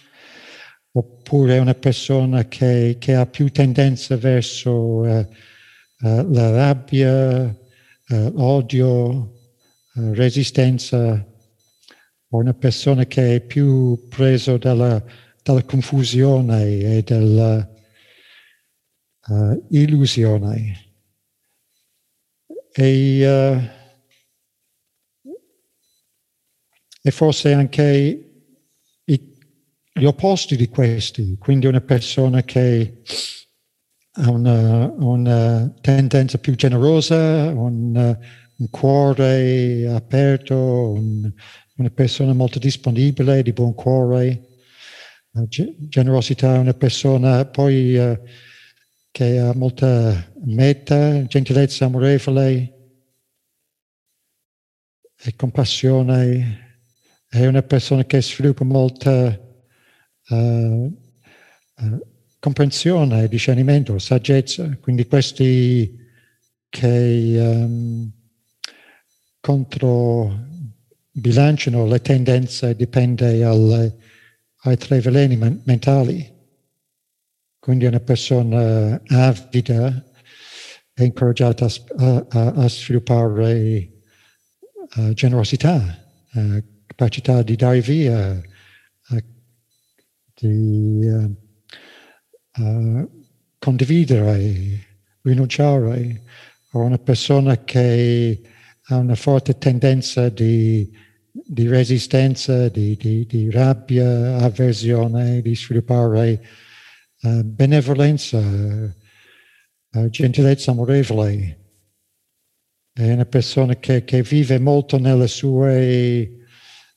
oppure 0.92 1.58
una 1.58 1.74
persona 1.74 2.48
che, 2.48 2.96
che 2.98 3.14
ha 3.14 3.26
più 3.26 3.50
tendenza 3.50 4.16
verso 4.16 4.72
uh, 4.72 5.28
uh, 6.00 6.32
la 6.32 6.50
rabbia, 6.50 7.44
uh, 7.44 8.32
odio, 8.36 9.34
resistenza 10.12 11.26
o 12.30 12.38
una 12.38 12.54
persona 12.54 13.04
che 13.04 13.34
è 13.34 13.40
più 13.42 14.08
preso 14.08 14.56
dalla, 14.56 15.04
dalla 15.42 15.64
confusione 15.64 16.78
e 16.78 17.02
dalla 17.02 17.68
uh, 19.26 19.66
illusione. 19.70 20.90
E, 22.72 23.26
uh, 23.26 23.60
e, 27.02 27.10
forse 27.10 27.52
anche 27.52 28.30
i, 29.04 29.38
gli 29.92 30.04
opposti 30.04 30.56
di 30.56 30.68
questi, 30.68 31.36
quindi 31.38 31.66
una 31.66 31.82
persona 31.82 32.42
che 32.42 33.02
ha 34.12 34.30
una, 34.30 34.90
una 34.98 35.74
tendenza 35.80 36.38
più 36.38 36.54
generosa, 36.54 37.50
un, 37.50 38.18
un 38.56 38.70
cuore 38.70 39.86
aperto, 39.88 40.92
un, 40.92 41.30
una 41.76 41.90
persona 41.90 42.32
molto 42.32 42.58
disponibile, 42.58 43.42
di 43.42 43.52
buon 43.52 43.74
cuore. 43.74 44.51
Generosità 45.34 46.56
è 46.56 46.58
una 46.58 46.74
persona 46.74 47.46
poi 47.46 47.96
uh, 47.96 48.20
che 49.10 49.38
ha 49.38 49.54
molta 49.54 50.30
meta, 50.44 51.24
gentilezza 51.24 51.86
amorevole 51.86 52.72
e 55.16 55.34
compassione. 55.34 56.80
È 57.26 57.46
una 57.46 57.62
persona 57.62 58.04
che 58.04 58.20
sviluppa 58.20 58.64
molta 58.64 59.40
uh, 60.28 60.34
uh, 60.34 62.06
comprensione, 62.38 63.26
discernimento, 63.26 63.98
saggezza. 63.98 64.76
Quindi 64.82 65.06
questi 65.06 65.96
che 66.68 67.36
um, 67.38 68.12
contro 69.40 70.46
bilanciano 71.10 71.86
le 71.86 72.02
tendenze 72.02 72.76
dipende 72.76 73.42
alle, 73.44 73.96
ai 74.64 74.76
tre 74.76 75.00
veleni 75.00 75.36
mentali. 75.64 76.30
Quindi 77.58 77.84
una 77.84 78.00
persona 78.00 79.00
avida 79.06 80.04
è 80.92 81.02
incoraggiata 81.04 81.66
a, 81.96 82.26
a, 82.28 82.46
a 82.52 82.68
sviluppare 82.68 83.90
uh, 84.96 85.12
generosità, 85.12 86.04
uh, 86.32 86.62
capacità 86.86 87.42
di 87.42 87.56
dare 87.56 87.80
via, 87.80 88.40
uh, 89.08 89.24
di 90.34 91.40
condividere, 93.58 94.86
rinunciare. 95.22 96.22
O 96.72 96.80
una 96.80 96.98
persona 96.98 97.64
che 97.64 98.40
ha 98.84 98.96
una 98.96 99.14
forte 99.14 99.58
tendenza 99.58 100.28
di, 100.30 100.90
di 101.52 101.68
resistenza, 101.68 102.70
di, 102.70 102.96
di, 102.96 103.26
di, 103.26 103.50
rabbia, 103.50 104.38
avversione, 104.38 105.42
di 105.42 105.54
sviluppare 105.54 106.42
uh, 107.20 107.42
benevolenza, 107.42 108.38
uh, 108.38 110.08
gentilezza 110.08 110.70
amorevole. 110.70 111.58
È 112.90 113.12
una 113.12 113.26
persona 113.26 113.76
che, 113.76 114.02
che 114.04 114.22
vive 114.22 114.58
molto 114.58 114.98
nelle 114.98 115.28
sue 115.28 116.38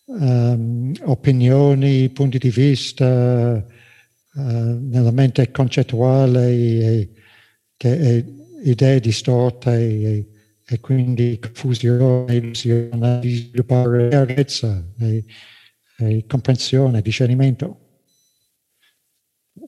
um, 0.05 0.93
opinioni, 1.03 2.09
punti 2.11 2.37
di 2.37 2.49
vista, 2.49 3.65
uh, 4.35 4.39
nella 4.39 5.11
mente 5.11 5.51
concettuale, 5.51 6.47
e, 6.47 7.09
che, 7.75 7.91
e, 7.91 8.25
idee 8.63 9.01
distorte. 9.01 9.71
E, 9.73 10.29
e 10.67 10.79
quindi 10.79 11.37
confusione, 11.39 12.35
illusione, 12.35 13.19
di 13.19 13.35
sviluppare 13.35 14.09
chiarezza 14.09 14.83
e, 14.99 15.23
e 15.97 16.25
comprensione, 16.27 17.01
discernimento. 17.01 17.79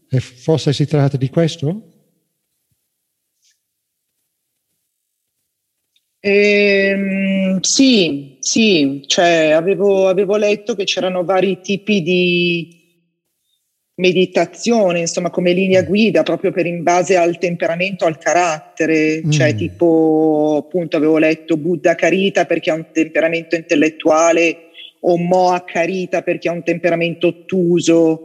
E 0.09 0.19
forse 0.19 0.73
si 0.73 0.85
tratta 0.87 1.17
di 1.17 1.29
questo? 1.29 1.93
Eh, 6.19 7.57
sì, 7.61 8.37
sì, 8.39 9.03
cioè 9.05 9.51
avevo, 9.51 10.07
avevo 10.07 10.35
letto 10.35 10.75
che 10.75 10.83
c'erano 10.83 11.23
vari 11.23 11.61
tipi 11.61 12.01
di, 12.01 12.76
meditazione, 13.97 14.99
insomma, 14.99 15.29
come 15.29 15.53
linea 15.53 15.81
mm. 15.81 15.85
guida 15.85 16.23
proprio 16.23 16.51
per 16.51 16.65
in 16.65 16.83
base 16.83 17.15
al 17.15 17.37
temperamento, 17.37 18.05
al 18.05 18.17
carattere, 18.17 19.21
mm. 19.25 19.29
cioè 19.29 19.55
tipo 19.55 20.63
appunto 20.65 20.97
avevo 20.97 21.17
letto 21.17 21.57
Buddha 21.57 21.95
Carita 21.95 22.45
perché 22.45 22.71
ha 22.71 22.75
un 22.75 22.87
temperamento 22.91 23.55
intellettuale 23.55 24.69
o 25.01 25.17
Moa 25.17 25.63
Carita 25.63 26.21
perché 26.21 26.49
ha 26.49 26.53
un 26.53 26.63
temperamento 26.63 27.27
ottuso. 27.27 28.23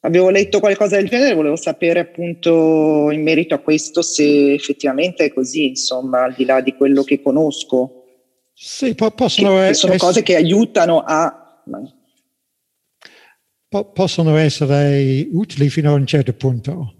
Avevo 0.00 0.30
letto 0.30 0.60
qualcosa 0.60 0.96
del 0.96 1.08
genere, 1.08 1.34
volevo 1.34 1.56
sapere 1.56 2.00
appunto 2.00 3.10
in 3.10 3.22
merito 3.22 3.54
a 3.54 3.58
questo 3.58 4.00
se 4.00 4.52
effettivamente 4.52 5.24
è 5.24 5.32
così, 5.32 5.68
insomma, 5.68 6.22
al 6.22 6.34
di 6.34 6.44
là 6.44 6.60
di 6.60 6.74
quello 6.74 7.02
che 7.02 7.20
conosco. 7.20 8.04
Sì, 8.52 8.94
possono 8.94 9.60
che, 9.60 9.66
che 9.68 9.74
sono 9.74 9.96
cose 9.96 10.22
che 10.22 10.36
aiutano 10.36 11.02
a 11.04 11.62
po- 13.68 13.92
possono 13.92 14.36
essere 14.36 15.26
utili 15.30 15.68
fino 15.70 15.90
a 15.90 15.94
un 15.94 16.06
certo 16.06 16.32
punto, 16.32 16.94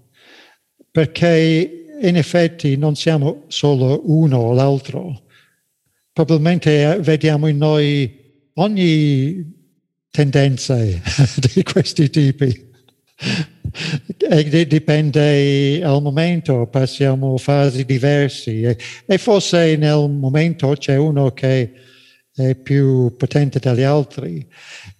perché 0.90 1.86
in 2.00 2.16
effetti 2.16 2.76
non 2.76 2.94
siamo 2.94 3.44
solo 3.48 4.02
uno 4.04 4.38
o 4.38 4.52
l'altro. 4.52 5.24
Probabilmente 6.12 6.94
eh, 6.94 7.00
vediamo 7.00 7.46
in 7.46 7.56
noi 7.56 8.48
ogni 8.54 9.56
tendenza 10.10 10.76
di 11.54 11.62
questi 11.62 12.10
tipi. 12.10 12.66
E 14.30 14.66
dipende 14.66 15.82
al 15.82 16.00
momento, 16.00 16.66
passiamo 16.66 17.36
fasi 17.36 17.84
diverse 17.84 18.50
e, 18.50 18.78
e 19.06 19.18
forse 19.18 19.76
nel 19.76 20.08
momento 20.08 20.72
c'è 20.72 20.96
uno 20.96 21.32
che 21.32 21.72
è 22.34 22.54
più 22.54 23.14
potente 23.16 23.58
degli 23.58 23.82
altri. 23.82 24.46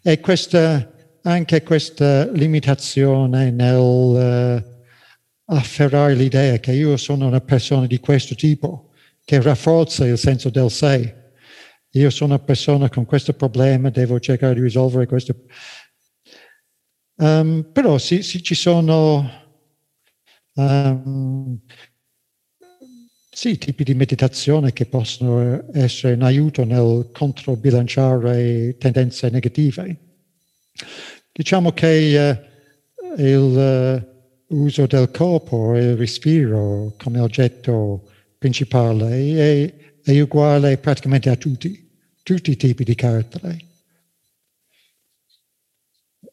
E 0.03 0.21
questa, 0.21 0.93
anche 1.23 1.63
questa 1.63 2.31
limitazione 2.31 3.51
nel 3.51 3.77
uh, 3.79 4.77
afferrare 5.47 6.15
l'idea 6.15 6.59
che 6.59 6.73
io 6.73 6.97
sono 6.97 7.27
una 7.27 7.41
persona 7.41 7.87
di 7.87 7.99
questo 8.01 8.35
tipo, 8.35 8.91
che 9.25 9.41
rafforza 9.41 10.07
il 10.07 10.19
senso 10.19 10.51
del 10.51 10.71
sé. 10.71 11.15
Io 11.93 12.11
sono 12.11 12.35
una 12.35 12.43
persona 12.43 12.89
con 12.89 13.05
questo 13.05 13.33
problema, 13.33 13.91
devo 13.91 14.21
cercare 14.21 14.55
di 14.55 14.61
risolvere 14.61 15.07
questo. 15.07 15.35
Um, 17.17 17.69
però 17.73 17.99
sì, 17.99 18.23
sì, 18.23 18.43
ci 18.43 18.55
sono 18.55 19.29
um, 20.55 21.61
sì, 23.31 23.57
tipi 23.59 23.85
di 23.85 23.95
meditazione 23.95 24.73
che 24.73 24.87
possono 24.87 25.65
essere 25.73 26.15
in 26.15 26.23
aiuto 26.23 26.65
nel 26.65 27.11
controbilanciare 27.13 28.77
tendenze 28.79 29.31
negative. 29.31 30.08
Diciamo 31.33 31.73
che 31.73 32.45
uh, 33.17 33.23
l'uso 34.49 34.83
uh, 34.83 34.87
del 34.87 35.11
corpo 35.11 35.75
e 35.75 35.85
il 35.85 35.97
respiro 35.97 36.95
come 36.99 37.21
oggetto 37.21 38.09
principale 38.39 39.37
è, 39.37 39.75
è 40.03 40.21
uguale 40.21 40.79
praticamente 40.79 41.29
a 41.31 41.37
tutti, 41.37 41.89
tutti 42.23 42.51
i 42.51 42.57
tipi 42.57 42.85
di 42.85 42.95
carattere. 42.95 43.57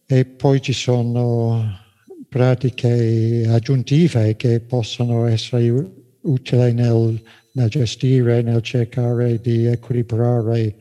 E 0.08 0.26
poi 0.26 0.62
ci 0.62 0.74
sono 0.74 1.80
pratiche 2.30 3.46
aggiuntive 3.48 4.36
che 4.36 4.60
possono 4.60 5.26
essere 5.26 5.70
utile 6.22 6.72
nel, 6.74 7.22
nel 7.54 7.70
gestire, 7.70 8.42
nel 8.42 8.62
cercare 8.62 9.40
di 9.40 9.66
equilibrare, 9.66 10.76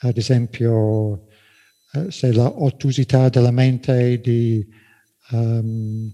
ad 0.00 0.16
esempio, 0.16 1.28
eh, 1.92 2.10
se 2.10 2.32
la 2.32 2.48
ottusità 2.62 3.28
della 3.28 3.50
mente 3.50 4.20
di 4.20 4.66
um, 5.30 6.10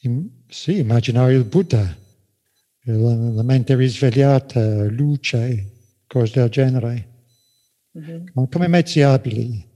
in, 0.00 0.28
sì, 0.48 0.78
immaginare 0.78 1.34
il 1.34 1.44
Buddha, 1.44 1.96
la, 2.84 3.14
la, 3.14 3.42
mente 3.42 3.74
risvegliata, 3.74 4.84
luce, 4.84 6.00
cose 6.06 6.40
del 6.40 6.50
genere, 6.50 7.26
mm-hmm. 7.98 8.24
ma 8.34 8.46
come 8.48 8.68
mezzi 8.68 9.00
abili. 9.00 9.70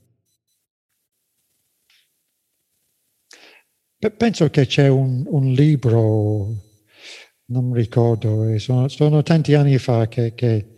Penso 4.16 4.50
che 4.50 4.66
c'è 4.66 4.86
un, 4.88 5.24
un 5.26 5.52
libro 5.52 6.64
non 7.46 7.72
ricordo, 7.72 8.58
sono, 8.58 8.88
sono, 8.88 9.22
tanti 9.22 9.54
anni 9.54 9.78
fa 9.78 10.08
che, 10.08 10.34
che, 10.34 10.74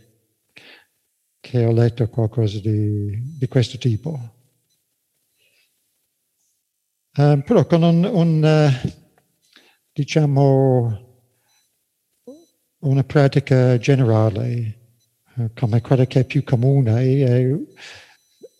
che 1.40 1.64
ho 1.64 1.72
letto 1.72 2.08
qualcosa 2.08 2.58
di, 2.60 3.36
di 3.38 3.48
questo 3.48 3.78
tipo. 3.78 4.37
Uh, 7.18 7.42
però 7.42 7.66
con 7.66 7.82
un, 7.82 8.04
un 8.04 8.44
uh, 8.44 8.90
diciamo, 9.92 11.22
una 12.78 13.02
pratica 13.02 13.76
generale, 13.76 14.78
uh, 15.34 15.50
come 15.52 15.80
quella 15.80 16.06
che 16.06 16.20
è 16.20 16.24
più 16.24 16.44
comune, 16.44 17.02
è 17.02 17.44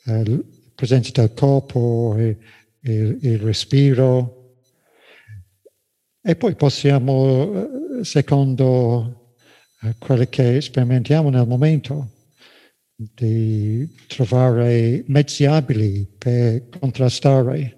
la 0.06 0.39
presenza 0.74 1.12
del 1.20 1.35
corpo, 1.35 2.16
e, 2.18 2.36
e, 2.80 3.16
il 3.20 3.39
respiro, 3.39 4.56
e 6.20 6.35
poi 6.35 6.56
possiamo, 6.56 8.01
eh, 8.01 8.05
secondo 8.05 9.36
eh, 9.82 9.94
quello 9.98 10.26
che 10.28 10.60
sperimentiamo 10.60 11.30
nel 11.30 11.47
momento, 11.47 12.09
di 12.97 13.89
trovare 14.09 15.05
mezzi 15.06 15.44
abili 15.44 16.12
per 16.18 16.68
contrastare. 16.80 17.77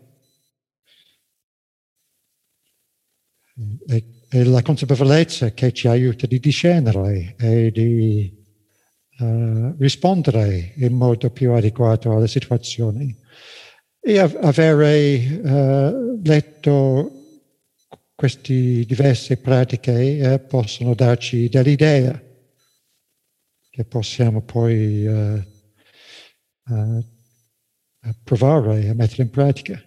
E, 3.89 4.05
e 4.31 4.45
la 4.45 4.63
consapevolezza 4.63 5.51
che 5.51 5.73
ci 5.73 5.87
aiuta 5.87 6.27
di 6.27 6.39
discernere 6.39 7.35
e 7.39 7.71
di 7.71 8.33
uh, 9.19 9.75
rispondere 9.77 10.73
in 10.77 10.95
modo 10.95 11.31
più 11.31 11.53
adeguato 11.53 12.15
alle 12.15 12.29
situazioni. 12.29 13.15
E 14.01 14.19
avere 14.19 15.41
uh, 15.43 16.21
letto 16.23 17.13
queste 18.15 18.85
diverse 18.85 19.37
pratiche 19.37 20.19
eh, 20.19 20.39
possono 20.39 20.95
darci 20.95 21.49
dell'idea 21.49 22.19
che 23.69 23.85
possiamo 23.85 24.43
poi 24.43 25.07
uh, 25.07 25.45
uh, 26.67 27.05
provare 28.23 28.89
a 28.89 28.95
mettere 28.95 29.25
in 29.25 29.31
pratica, 29.31 29.83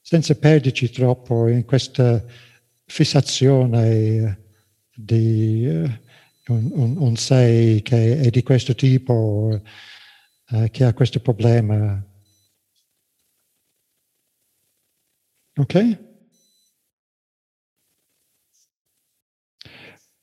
senza 0.00 0.34
perderci 0.34 0.90
troppo 0.90 1.48
in 1.48 1.64
questa 1.64 2.24
fissazione 2.86 4.44
di 4.94 5.66
uh, 5.66 6.52
un, 6.52 6.70
un, 6.72 6.96
un, 6.98 7.16
sé 7.16 7.80
che 7.82 8.20
è 8.20 8.30
di 8.30 8.42
questo 8.42 8.74
tipo, 8.74 9.60
che 10.70 10.84
ha 10.84 10.94
questo 10.94 11.20
problema. 11.20 12.02
Ok? 15.58 15.98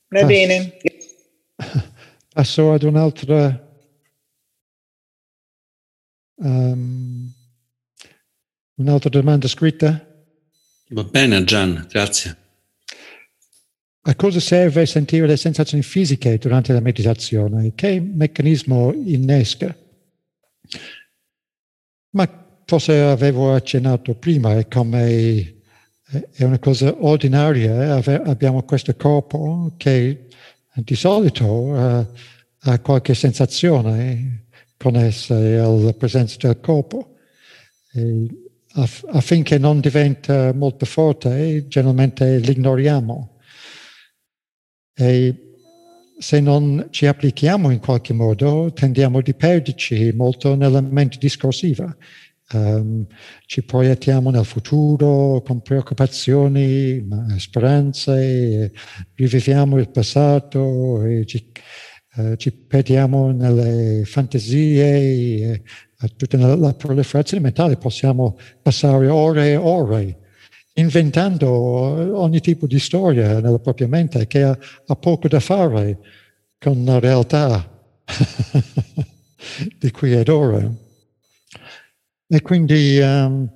Va 0.08 0.20
Pass- 0.20 0.26
bene. 0.26 0.76
Passo 2.32 2.72
ad 2.72 2.82
un'altra. 2.82 3.62
Um, 6.36 7.32
un'altra 8.74 9.08
domanda 9.08 9.48
scritta? 9.48 10.04
Va 10.88 11.04
bene, 11.04 11.44
Gian, 11.44 11.86
grazie. 11.88 12.43
A 14.06 14.14
cosa 14.16 14.38
serve 14.38 14.84
sentire 14.84 15.26
le 15.26 15.38
sensazioni 15.38 15.82
fisiche 15.82 16.36
durante 16.36 16.74
la 16.74 16.80
meditazione? 16.80 17.72
Che 17.74 18.00
meccanismo 18.00 18.92
innesca? 18.92 19.74
Ma 22.10 22.60
forse 22.66 23.00
avevo 23.00 23.54
accennato 23.54 24.14
prima, 24.14 24.62
come 24.66 25.54
è 26.32 26.44
una 26.44 26.58
cosa 26.58 26.94
ordinaria, 27.02 27.98
eh, 27.98 28.20
abbiamo 28.26 28.62
questo 28.64 28.94
corpo 28.94 29.72
che 29.78 30.26
di 30.74 30.94
solito 30.94 31.46
uh, 31.46 32.06
ha 32.58 32.78
qualche 32.80 33.14
sensazione 33.14 34.48
connessa 34.76 35.34
alla 35.34 35.94
presenza 35.94 36.36
del 36.40 36.60
corpo. 36.60 37.16
E 37.92 38.26
aff- 38.74 39.06
affinché 39.08 39.56
non 39.56 39.80
diventa 39.80 40.52
molto 40.52 40.84
forte, 40.84 41.66
generalmente 41.68 42.36
l'ignoriamo. 42.36 43.33
E 44.94 45.34
se 46.18 46.40
non 46.40 46.86
ci 46.90 47.06
applichiamo 47.06 47.70
in 47.70 47.80
qualche 47.80 48.12
modo, 48.12 48.72
tendiamo 48.72 49.18
a 49.18 49.22
perderci 49.36 50.12
molto 50.14 50.54
nella 50.54 50.80
mente 50.80 51.18
discorsiva 51.18 51.94
Um, 52.52 53.06
ci 53.46 53.62
proiettiamo 53.64 54.28
nel 54.30 54.44
futuro 54.44 55.40
con 55.42 55.62
preoccupazioni, 55.62 57.06
speranze, 57.38 58.70
riviviamo 59.14 59.78
il 59.78 59.88
passato 59.90 61.02
e 61.04 61.24
ci, 61.24 61.50
uh, 62.16 62.36
ci 62.36 62.52
perdiamo 62.52 63.32
nelle 63.32 64.04
fantasie, 64.04 65.62
uh, 66.00 66.06
tutta 66.16 66.54
la 66.54 66.74
proliferazione 66.74 67.42
mentale. 67.42 67.78
Possiamo 67.78 68.36
passare 68.60 69.08
ore 69.08 69.52
e 69.52 69.56
ore 69.56 70.18
inventando 70.74 71.48
ogni 72.18 72.40
tipo 72.40 72.66
di 72.66 72.78
storia 72.78 73.40
nella 73.40 73.58
propria 73.58 73.86
mente 73.86 74.26
che 74.26 74.42
ha, 74.42 74.58
ha 74.86 74.96
poco 74.96 75.28
da 75.28 75.40
fare 75.40 75.98
con 76.58 76.84
la 76.84 76.98
realtà 76.98 77.70
di 79.78 79.90
qui 79.90 80.12
ed 80.12 80.28
ora. 80.28 80.72
E 82.26 82.42
quindi 82.42 82.98
um, 82.98 83.48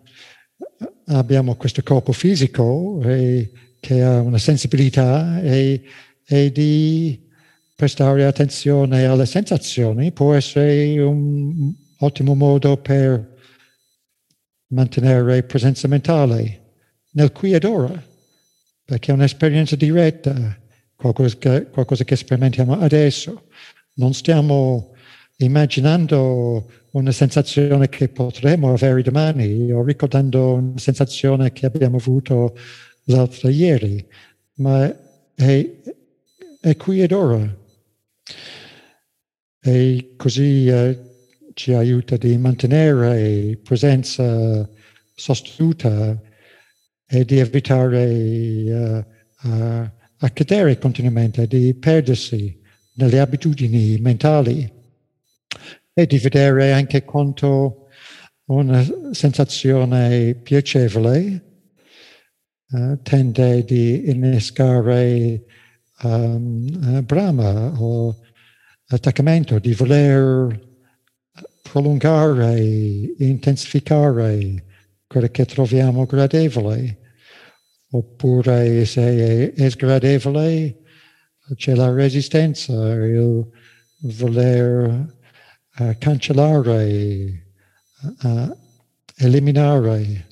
abbiamo 1.06 1.56
questo 1.56 1.82
corpo 1.82 2.12
fisico 2.12 3.00
e, 3.02 3.50
che 3.80 4.02
ha 4.02 4.20
una 4.20 4.38
sensibilità 4.38 5.40
e, 5.40 5.82
e, 6.24 6.52
di 6.52 7.26
prestare 7.74 8.26
attenzione 8.26 9.06
alle 9.06 9.26
sensazioni 9.26 10.12
può 10.12 10.34
essere 10.34 11.00
un 11.00 11.72
ottimo 12.00 12.34
modo 12.34 12.76
per 12.76 13.36
mantenere 14.68 15.42
presenza 15.44 15.88
mentale 15.88 16.67
nel 17.18 17.32
qui 17.32 17.52
ed 17.52 17.64
ora, 17.64 18.00
perché 18.84 19.10
è 19.10 19.14
un'esperienza 19.14 19.74
diretta, 19.74 20.56
qualcosa 20.94 21.36
che, 21.36 21.66
qualcosa 21.66 22.04
che 22.04 22.14
sperimentiamo 22.14 22.78
adesso. 22.78 23.48
Non 23.94 24.14
stiamo 24.14 24.94
immaginando 25.38 26.70
una 26.92 27.10
sensazione 27.10 27.88
che 27.88 28.08
potremo 28.08 28.72
avere 28.72 29.02
domani 29.02 29.70
o 29.72 29.82
ricordando 29.82 30.54
una 30.54 30.78
sensazione 30.78 31.52
che 31.52 31.66
abbiamo 31.66 31.96
avuto 31.96 32.56
l'altro 33.04 33.48
ieri, 33.48 34.06
ma 34.54 34.86
è, 35.34 35.70
è 36.60 36.76
qui 36.76 37.02
ed 37.02 37.12
ora. 37.12 37.56
E 39.60 40.14
così 40.16 40.68
eh, 40.68 40.98
ci 41.54 41.72
aiuta 41.72 42.16
di 42.16 42.38
mantenere 42.38 43.58
presenza 43.60 44.68
sostenuta 45.14 46.26
e 47.10 47.24
di 47.24 47.38
evitare 47.38 49.04
uh, 49.42 49.48
uh, 49.48 49.90
a 50.18 50.30
cadere 50.30 50.78
continuamente, 50.78 51.46
di 51.46 51.72
perdersi 51.74 52.60
nelle 52.94 53.18
abitudini 53.18 53.98
mentali 53.98 54.70
e 55.94 56.06
di 56.06 56.18
vedere 56.18 56.72
anche 56.72 57.04
quanto 57.04 57.88
una 58.46 58.84
sensazione 59.12 60.34
piacevole 60.34 61.44
uh, 62.70 63.00
tende 63.02 63.64
di 63.64 64.10
innescare 64.10 65.44
um, 66.02 67.02
brama 67.04 67.80
o 67.80 68.16
attaccamento, 68.88 69.58
di 69.58 69.72
voler 69.72 70.66
prolungare, 71.62 72.60
intensificare 73.18 74.64
quello 75.08 75.28
che 75.28 75.44
troviamo 75.46 76.04
gradevole, 76.04 76.98
oppure 77.90 78.84
se 78.84 79.02
è, 79.02 79.52
è 79.54 79.70
sgradevole 79.70 80.82
c'è 81.54 81.74
la 81.74 81.90
resistenza, 81.90 82.72
il 82.92 83.48
voler 84.00 85.06
uh, 85.78 85.96
cancellare, 85.98 87.46
uh, 88.22 88.56
eliminare. 89.16 90.26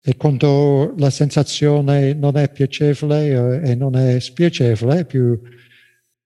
E 0.00 0.16
quando 0.16 0.94
la 0.96 1.10
sensazione 1.10 2.14
non 2.14 2.36
è 2.36 2.50
piacevole 2.50 3.60
e 3.60 3.74
non 3.74 3.96
è 3.96 4.20
spiacevole, 4.20 5.00
è 5.00 5.04
più 5.04 5.38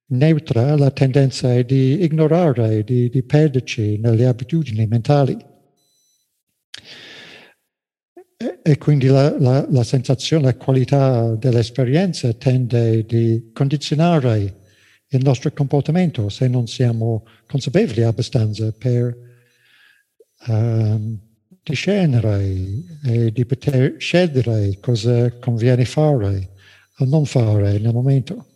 neutra, 0.08 0.76
la 0.76 0.90
tendenza 0.90 1.52
è 1.52 1.64
di 1.64 2.04
ignorare, 2.04 2.84
di, 2.84 3.08
di 3.08 3.22
perderci 3.22 3.98
nelle 3.98 4.26
abitudini 4.26 4.86
mentali. 4.86 5.36
E, 8.62 8.78
quindi 8.78 9.06
la, 9.06 9.38
la, 9.38 9.66
la, 9.70 9.84
sensazione, 9.84 10.44
la 10.44 10.56
qualità 10.56 11.34
dell'esperienza 11.34 12.32
tende 12.32 13.04
di 13.04 13.50
condizionare 13.52 14.60
il 15.08 15.22
nostro 15.22 15.50
comportamento 15.52 16.28
se 16.28 16.48
non 16.48 16.66
siamo 16.66 17.24
consapevoli 17.46 18.02
abbastanza 18.02 18.72
per 18.72 19.16
um, 20.46 21.18
discernere 21.62 22.56
e 23.04 23.30
di 23.30 23.44
poter 23.44 23.94
scegliere 23.98 24.78
cosa 24.80 25.30
conviene 25.38 25.84
fare 25.84 26.50
o 26.98 27.04
non 27.04 27.24
fare 27.26 27.78
nel 27.78 27.92
momento. 27.92 28.46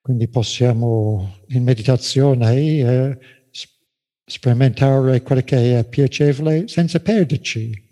Quindi 0.00 0.28
possiamo 0.28 1.40
in 1.48 1.62
meditazione 1.62 2.54
eh, 2.54 3.18
sperimentare 4.24 5.22
quello 5.22 5.42
che 5.42 5.78
è 5.78 5.84
piacevole 5.84 6.68
senza 6.68 7.00
perderci, 7.00 7.89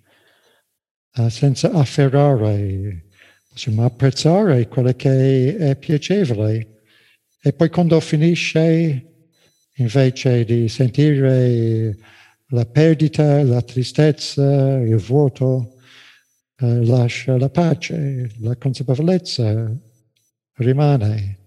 senza 1.29 1.71
afferrare. 1.73 3.07
Possiamo 3.49 3.85
apprezzare 3.85 4.69
quello 4.69 4.93
che 4.93 5.57
è 5.57 5.77
piacevole 5.77 6.79
e 7.41 7.53
poi 7.53 7.71
quando 7.71 7.99
finisce, 8.01 9.05
invece 9.77 10.45
di 10.45 10.69
sentire 10.69 11.97
la 12.49 12.65
perdita, 12.67 13.43
la 13.43 13.63
tristezza, 13.63 14.79
il 14.79 14.97
vuoto, 14.97 15.77
eh, 16.57 16.85
lascia 16.85 17.37
la 17.39 17.49
pace, 17.49 18.31
la 18.41 18.57
consapevolezza 18.57 19.73
rimane. 20.55 21.39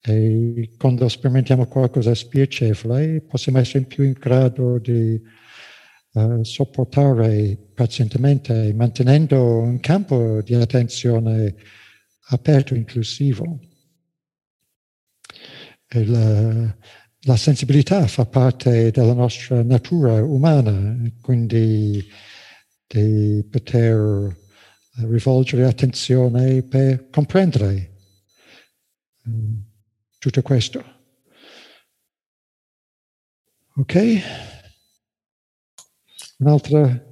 E 0.00 0.70
quando 0.78 1.08
sperimentiamo 1.08 1.66
qualcosa 1.66 2.10
di 2.10 2.16
spiacevole, 2.16 3.22
possiamo 3.22 3.58
essere 3.58 3.84
più 3.84 4.04
in 4.04 4.12
grado 4.12 4.78
di 4.78 5.20
uh, 6.16 6.42
sopportare 6.42 7.56
pazientemente, 7.74 8.72
mantenendo 8.74 9.58
un 9.58 9.78
campo 9.80 10.40
di 10.42 10.54
attenzione 10.54 11.54
aperto 12.28 12.74
e 12.74 12.78
inclusivo. 12.78 13.60
E 15.88 16.04
la, 16.04 16.76
la 17.20 17.36
sensibilità 17.36 18.06
fa 18.06 18.26
parte 18.26 18.90
della 18.90 19.12
nostra 19.12 19.62
natura 19.62 20.22
umana, 20.22 20.96
quindi 21.20 22.04
di 22.86 23.46
poter 23.50 24.34
rivolgere 25.04 25.66
attenzione 25.66 26.62
per 26.62 27.10
comprendere 27.10 27.94
mm, 29.28 29.54
tutto 30.18 30.42
questo. 30.42 30.94
Ok? 33.76 34.55
Un'altra? 36.38 37.02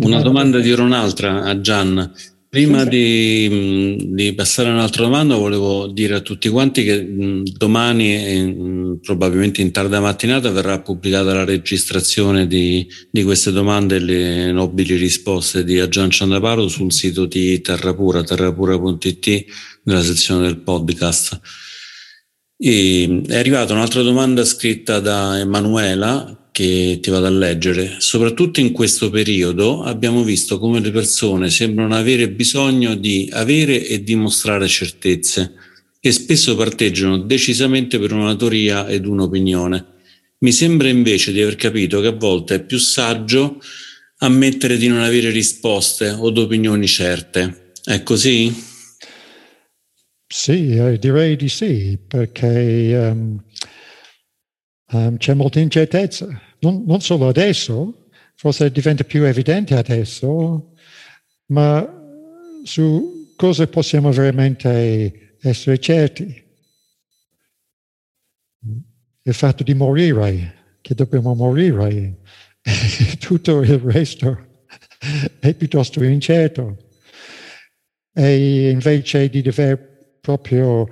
Una 0.00 0.20
domanda 0.20 0.58
dirò 0.58 0.84
un'altra 0.84 1.44
a 1.44 1.60
Gian. 1.60 2.12
Prima 2.50 2.84
di, 2.84 4.08
di, 4.14 4.32
passare 4.32 4.70
a 4.70 4.72
un'altra 4.72 5.04
domanda 5.04 5.34
volevo 5.36 5.86
dire 5.86 6.14
a 6.14 6.20
tutti 6.20 6.48
quanti 6.48 6.82
che 6.82 7.42
domani, 7.56 8.98
probabilmente 9.02 9.60
in 9.60 9.70
tarda 9.70 10.00
mattinata, 10.00 10.50
verrà 10.50 10.80
pubblicata 10.80 11.34
la 11.34 11.44
registrazione 11.44 12.46
di, 12.46 12.86
di 13.10 13.22
queste 13.22 13.52
domande 13.52 13.96
e 13.96 13.98
le 13.98 14.52
nobili 14.52 14.96
risposte 14.96 15.62
di 15.62 15.78
Agian 15.78 16.10
Ciandaparo 16.10 16.68
sul 16.68 16.90
sito 16.90 17.26
di 17.26 17.60
Terrapura, 17.60 18.22
terrapura.it, 18.22 19.44
nella 19.82 20.02
sezione 20.02 20.46
del 20.46 20.60
podcast. 20.60 21.38
E 22.56 23.22
è 23.26 23.36
arrivata 23.36 23.74
un'altra 23.74 24.00
domanda 24.00 24.44
scritta 24.44 25.00
da 25.00 25.38
Emanuela 25.38 26.37
che 26.58 26.98
ti 27.00 27.08
vado 27.10 27.26
a 27.26 27.30
leggere. 27.30 27.98
Soprattutto 27.98 28.58
in 28.58 28.72
questo 28.72 29.10
periodo 29.10 29.84
abbiamo 29.84 30.24
visto 30.24 30.58
come 30.58 30.80
le 30.80 30.90
persone 30.90 31.50
sembrano 31.50 31.94
avere 31.94 32.28
bisogno 32.30 32.96
di 32.96 33.30
avere 33.32 33.86
e 33.86 34.02
dimostrare 34.02 34.66
certezze 34.66 35.52
e 36.00 36.10
spesso 36.10 36.56
parteggiano 36.56 37.18
decisamente 37.18 38.00
per 38.00 38.12
una 38.12 38.34
teoria 38.34 38.88
ed 38.88 39.06
un'opinione. 39.06 39.86
Mi 40.38 40.50
sembra 40.50 40.88
invece 40.88 41.30
di 41.30 41.40
aver 41.40 41.54
capito 41.54 42.00
che 42.00 42.08
a 42.08 42.12
volte 42.12 42.56
è 42.56 42.64
più 42.64 42.78
saggio 42.78 43.60
ammettere 44.18 44.78
di 44.78 44.88
non 44.88 45.02
avere 45.02 45.30
risposte 45.30 46.10
o 46.10 46.26
opinioni 46.40 46.88
certe. 46.88 47.70
È 47.84 48.02
così? 48.02 48.52
Sì, 50.26 50.74
eh, 50.74 50.98
direi 50.98 51.36
di 51.36 51.48
sì, 51.48 51.96
perché 52.04 53.12
um, 53.12 53.44
um, 54.90 55.16
c'è 55.18 55.34
molta 55.34 55.60
incertezza 55.60 56.46
non, 56.60 56.84
non 56.86 57.00
solo 57.00 57.28
adesso, 57.28 58.08
forse 58.34 58.70
diventa 58.70 59.04
più 59.04 59.24
evidente 59.24 59.74
adesso, 59.74 60.74
ma 61.46 61.96
su 62.64 63.34
cosa 63.36 63.66
possiamo 63.66 64.10
veramente 64.10 65.36
essere 65.40 65.78
certi. 65.78 66.46
Il 69.22 69.34
fatto 69.34 69.62
di 69.62 69.74
morire, 69.74 70.76
che 70.80 70.94
dobbiamo 70.94 71.34
morire, 71.34 72.18
tutto 73.18 73.60
il 73.62 73.78
resto 73.78 74.46
è 75.38 75.54
piuttosto 75.54 76.02
incerto. 76.02 76.76
E 78.12 78.70
invece 78.70 79.28
di 79.28 79.42
dover 79.42 80.18
proprio 80.20 80.88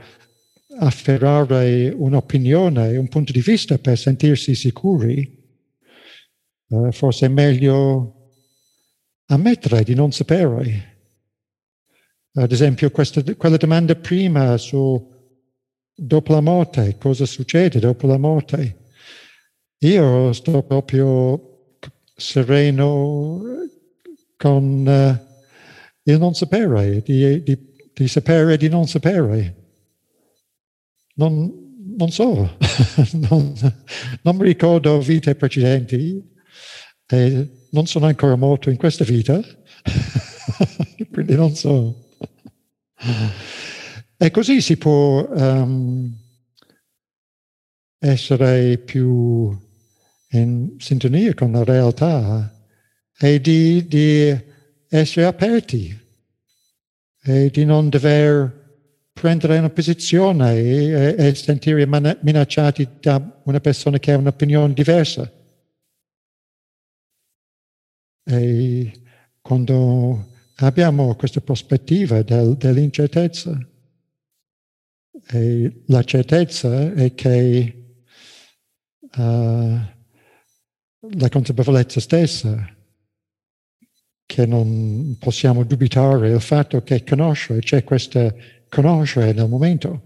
afferrare 0.79 1.93
un'opinione, 1.97 2.97
un 2.97 3.09
punto 3.09 3.33
di 3.33 3.41
vista 3.41 3.79
per 3.79 3.99
sentirsi 3.99 4.55
sicuri, 4.55 5.36
Uh, 6.69 6.91
forse 6.91 7.27
è 7.27 7.29
meglio 7.29 8.33
ammettere 9.27 9.85
di 9.85 9.95
non 9.95 10.13
sapere. 10.13 10.95
Ad 12.35 12.53
esempio, 12.53 12.91
questa, 12.91 13.23
quella 13.37 13.57
domanda 13.57 13.95
prima 13.95 14.57
su 14.59 15.15
dopo 15.95 16.33
la 16.33 16.41
morte, 16.41 16.97
cosa 16.99 17.25
succede 17.25 17.79
dopo 17.79 18.07
la 18.07 18.19
morte? 18.19 18.85
Io 19.79 20.33
sto 20.33 20.63
proprio 20.63 21.77
sereno 22.15 23.43
con 24.37 24.87
uh, 24.87 25.35
il 26.03 26.19
non 26.19 26.35
sapere, 26.35 27.01
di, 27.03 27.43
di, 27.43 27.59
di 27.93 28.09
sapere 28.09 28.57
di 28.57 28.69
non 28.69 28.87
sapere. 28.87 29.65
Non, 31.15 31.95
non 31.97 32.11
so, 32.11 32.57
non, 33.31 33.55
non 34.23 34.37
mi 34.37 34.45
ricordo 34.45 35.01
vite 35.01 35.35
precedenti 35.35 36.35
e 37.09 37.49
non 37.71 37.87
sono 37.87 38.07
ancora 38.07 38.37
morto 38.37 38.71
in 38.71 38.77
questa 38.77 39.05
vita, 39.05 39.41
quindi 41.13 41.35
non 41.35 41.55
so. 41.55 42.05
E 44.17 44.31
così 44.31 44.61
si 44.61 44.77
può 44.77 45.29
um, 45.29 46.17
essere 47.99 48.79
più 48.79 49.57
in 50.31 50.77
sintonia 50.79 51.35
con 51.35 51.53
la 51.53 51.65
realtà 51.65 52.53
e 53.19 53.41
di, 53.41 53.87
di 53.87 54.37
essere 54.89 55.27
aperti 55.27 55.99
e 57.23 57.51
di 57.51 57.65
non 57.65 57.89
dover 57.89 58.65
prendere 59.13 59.59
una 59.59 59.71
posizione 59.71 60.55
e, 60.57 61.15
e 61.19 61.35
sentire 61.35 61.87
minacciati 61.87 62.89
da 63.01 63.41
una 63.45 63.61
persona 63.61 63.99
che 63.99 64.13
ha 64.13 64.19
un'opinione 64.19 64.75
diversa. 64.75 65.31
E 68.29 68.93
quando 69.41 70.27
abbiamo 70.57 71.15
questa 71.15 71.41
prospettiva 71.41 72.23
del, 72.23 72.57
dell'incertezza, 72.57 73.57
e 75.29 75.83
la 75.87 76.03
certezza 76.03 76.93
è 76.93 77.15
che 77.15 77.99
uh, 79.01 79.19
la 79.19 79.89
consapevolezza 81.31 82.01
stessa 82.01 82.75
che 84.27 84.47
non 84.47 85.17
possiamo 85.21 85.63
dubitare 85.63 86.31
il 86.31 86.41
fatto 86.41 86.83
che 86.83 87.05
conoscere, 87.05 87.61
c'è 87.61 87.85
questa 87.85 88.35
conoscere 88.69 89.33
nel 89.33 89.49
momento. 89.49 90.03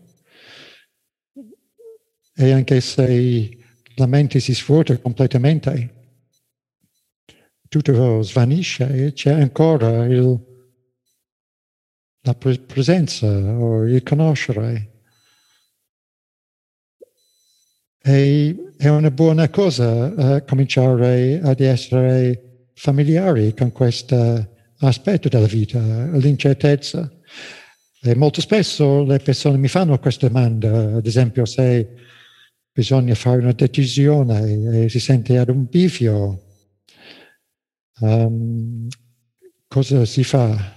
E 2.36 2.52
anche 2.52 2.80
se 2.80 3.58
la 3.96 4.06
mente 4.06 4.40
si 4.40 4.54
sfrutta 4.54 4.96
completamente, 4.98 5.99
tutto 7.70 8.20
svanisce, 8.22 9.12
c'è 9.14 9.30
ancora 9.30 10.04
il, 10.04 10.38
la 12.22 12.34
presenza 12.34 13.28
o 13.28 13.86
il 13.86 14.02
conoscere. 14.02 14.88
E 18.02 18.72
è 18.76 18.88
una 18.88 19.12
buona 19.12 19.48
cosa 19.50 20.06
uh, 20.06 20.44
cominciare 20.44 21.40
ad 21.40 21.60
essere 21.60 22.70
familiari 22.74 23.54
con 23.54 23.70
questo 23.70 24.56
aspetto 24.78 25.28
della 25.28 25.46
vita, 25.46 25.78
l'incertezza. 26.16 27.08
E 28.02 28.16
molto 28.16 28.40
spesso 28.40 29.04
le 29.04 29.18
persone 29.18 29.58
mi 29.58 29.68
fanno 29.68 29.96
questa 30.00 30.26
domanda, 30.26 30.96
ad 30.96 31.06
esempio 31.06 31.44
se 31.44 31.88
bisogna 32.72 33.14
fare 33.14 33.42
una 33.42 33.52
decisione 33.52 34.86
e 34.86 34.88
si 34.88 34.98
sente 34.98 35.38
ad 35.38 35.50
un 35.50 35.66
bivio, 35.68 36.49
um, 38.00 38.88
cosa 39.68 40.04
si 40.04 40.24
fa? 40.24 40.76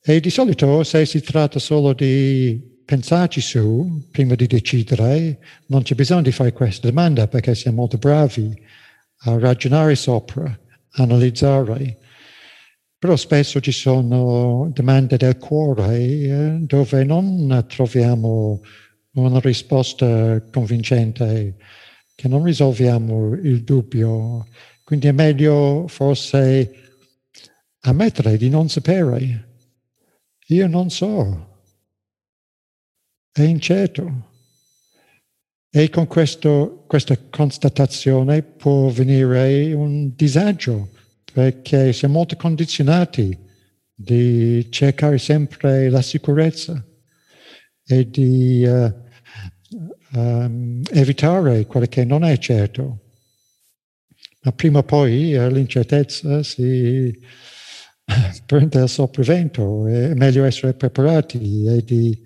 E 0.00 0.20
di 0.20 0.30
solito 0.30 0.82
se 0.84 1.04
si 1.04 1.20
tratta 1.20 1.58
solo 1.58 1.92
di 1.92 2.76
pensarci 2.84 3.40
su 3.42 4.08
prima 4.10 4.34
di 4.34 4.46
decidere, 4.46 5.38
non 5.66 5.82
c'è 5.82 5.94
bisogno 5.94 6.22
di 6.22 6.32
fare 6.32 6.52
questa 6.52 6.88
domanda 6.88 7.28
perché 7.28 7.54
siamo 7.54 7.78
molto 7.78 7.98
bravi 7.98 8.58
a 9.24 9.38
ragionare 9.38 9.94
sopra, 9.94 10.58
analizzare. 10.92 11.98
Però 12.98 13.14
spesso 13.16 13.60
ci 13.60 13.72
sono 13.72 14.70
domande 14.72 15.18
del 15.18 15.36
cuore 15.36 15.98
eh, 15.98 16.56
dove 16.60 17.04
non 17.04 17.64
troviamo 17.68 18.60
una 19.12 19.40
risposta 19.40 20.42
convincente, 20.50 21.56
che 22.14 22.28
non 22.28 22.42
risolviamo 22.42 23.34
il 23.34 23.62
dubbio. 23.62 24.46
Quindi 24.88 25.08
è 25.08 25.12
meglio 25.12 25.84
forse 25.86 26.72
ammettere 27.80 28.38
di 28.38 28.48
non 28.48 28.70
sapere. 28.70 29.56
Io 30.46 30.66
non 30.66 30.88
so. 30.88 31.60
È 33.30 33.42
incerto. 33.42 34.30
E 35.68 35.90
con 35.90 36.06
questo, 36.06 36.84
questa 36.86 37.18
constatazione 37.28 38.40
può 38.42 38.88
venire 38.88 39.74
un 39.74 40.14
disagio 40.14 40.88
perché 41.34 41.92
siamo 41.92 42.14
molto 42.14 42.36
condizionati 42.36 43.38
di 43.94 44.68
cercare 44.70 45.18
sempre 45.18 45.90
la 45.90 46.00
sicurezza 46.00 46.82
e 47.84 48.08
di 48.08 48.64
uh, 48.64 48.94
um, 50.18 50.80
evitare 50.92 51.66
quello 51.66 51.84
che 51.84 52.06
non 52.06 52.24
è 52.24 52.38
certo. 52.38 53.02
Ma 54.48 54.54
prima 54.54 54.78
o 54.78 54.82
poi 54.82 55.34
uh, 55.34 55.46
l'incertezza 55.48 56.42
si 56.42 57.20
prende 58.46 58.80
il 58.80 58.88
sopravvento, 58.88 59.86
è 59.86 60.14
meglio 60.14 60.44
essere 60.44 60.72
preparati 60.72 61.66
e 61.66 61.84
di, 61.84 62.18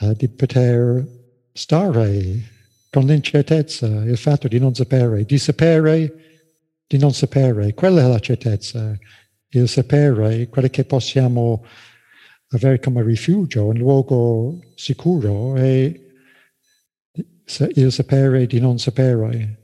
uh, 0.00 0.14
di 0.14 0.28
poter 0.28 1.06
stare 1.52 2.42
con 2.90 3.06
l'incertezza, 3.06 3.86
il 3.86 4.16
fatto 4.16 4.48
di 4.48 4.58
non 4.58 4.74
sapere, 4.74 5.24
di 5.24 5.38
sapere 5.38 6.14
di 6.88 6.98
non 6.98 7.12
sapere. 7.12 7.72
Quella 7.72 8.02
è 8.02 8.08
la 8.08 8.18
certezza, 8.18 8.98
il 9.50 9.68
sapere, 9.68 10.48
quello 10.48 10.68
che 10.68 10.84
possiamo 10.84 11.64
avere 12.48 12.80
come 12.80 13.04
rifugio, 13.04 13.66
un 13.66 13.76
luogo 13.76 14.58
sicuro 14.74 15.54
è 15.54 16.00
il 17.74 17.92
sapere 17.92 18.46
di 18.46 18.58
non 18.58 18.80
sapere, 18.80 19.57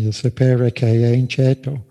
il 0.00 0.12
sapere 0.12 0.72
che 0.72 0.86
è 0.86 1.14
incerto. 1.14 1.86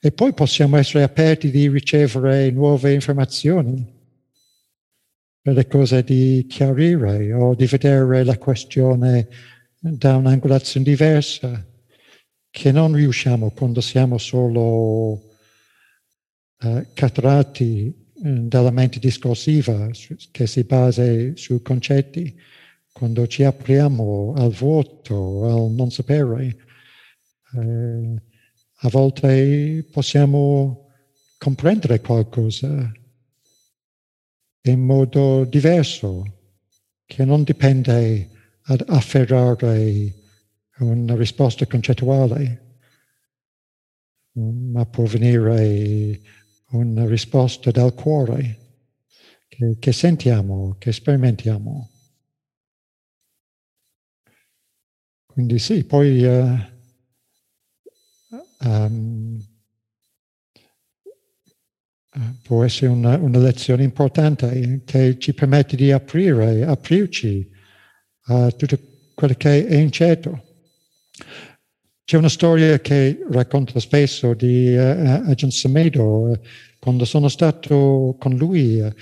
E 0.00 0.12
poi 0.12 0.32
possiamo 0.32 0.76
essere 0.76 1.02
aperti 1.02 1.50
di 1.50 1.68
ricevere 1.68 2.50
nuove 2.50 2.92
informazioni 2.92 3.94
per 5.40 5.54
le 5.54 5.66
cose 5.66 6.02
di 6.02 6.46
chiarire 6.48 7.32
o 7.32 7.54
di 7.54 7.66
vedere 7.66 8.24
la 8.24 8.36
questione 8.36 9.28
da 9.78 10.16
un'angolazione 10.16 10.84
diversa 10.84 11.64
che 12.50 12.72
non 12.72 12.94
riusciamo 12.94 13.50
quando 13.50 13.80
siamo 13.80 14.18
solo 14.18 15.22
eh, 16.58 16.86
catturati 16.94 17.86
eh, 17.88 18.30
dalla 18.48 18.70
mente 18.70 18.98
discorsiva 18.98 19.90
che 20.30 20.46
si 20.46 20.64
basa 20.64 21.04
su 21.34 21.60
concetti, 21.60 22.34
quando 22.92 23.26
ci 23.26 23.44
apriamo 23.44 24.32
al 24.36 24.50
vuoto, 24.52 25.44
al 25.44 25.70
non 25.70 25.90
sapere, 25.90 26.56
eh, 27.54 28.22
a 28.80 28.88
volte 28.88 29.86
possiamo 29.90 30.90
comprendere 31.38 32.00
qualcosa 32.00 32.92
in 34.62 34.80
modo 34.80 35.44
diverso, 35.44 36.24
che 37.04 37.24
non 37.24 37.44
dipende 37.44 38.30
ad 38.62 38.84
afferrare 38.88 40.12
una 40.78 41.14
risposta 41.14 41.66
concettuale, 41.66 42.78
ma 44.32 44.84
può 44.86 45.04
venire 45.04 46.20
una 46.70 47.06
risposta 47.06 47.70
dal 47.70 47.94
cuore 47.94 48.58
che, 49.46 49.76
che 49.78 49.92
sentiamo, 49.92 50.74
che 50.78 50.92
sperimentiamo. 50.92 51.90
Quindi 55.26 55.58
sì, 55.58 55.84
poi 55.84 56.24
uh, 56.24 56.75
um, 58.60 59.44
può 62.42 62.64
essere 62.64 62.90
una, 62.90 63.16
una, 63.18 63.38
lezione 63.38 63.82
importante 63.82 64.82
che 64.84 65.18
ci 65.18 65.34
permette 65.34 65.76
di 65.76 65.92
aprire, 65.92 66.64
aprirci 66.64 67.48
a 68.28 68.50
tutto 68.50 68.78
quello 69.14 69.34
che 69.36 69.66
è 69.66 69.76
incerto. 69.76 70.42
C'è 72.04 72.16
una 72.16 72.28
storia 72.28 72.78
che 72.78 73.24
racconto 73.30 73.78
spesso 73.80 74.32
di 74.34 74.74
uh, 74.74 75.28
Agent 75.28 75.52
Semedo, 75.52 76.40
quando 76.78 77.04
sono 77.04 77.28
stato 77.28 78.16
con 78.18 78.36
lui 78.36 78.80
uh, 78.80 78.92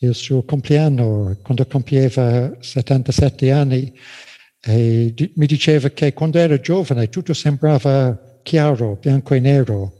il 0.00 0.14
suo 0.14 0.42
compleanno, 0.44 1.38
quando 1.42 1.66
compieva 1.66 2.56
77 2.60 3.50
anni, 3.50 3.92
e 4.60 5.12
di- 5.14 5.32
mi 5.36 5.46
diceva 5.46 5.88
che 5.88 6.12
quando 6.12 6.38
era 6.38 6.60
giovane 6.60 7.08
tutto 7.08 7.32
sembrava 7.32 8.29
chiaro, 8.42 8.96
bianco 9.00 9.34
e 9.34 9.40
nero, 9.40 9.98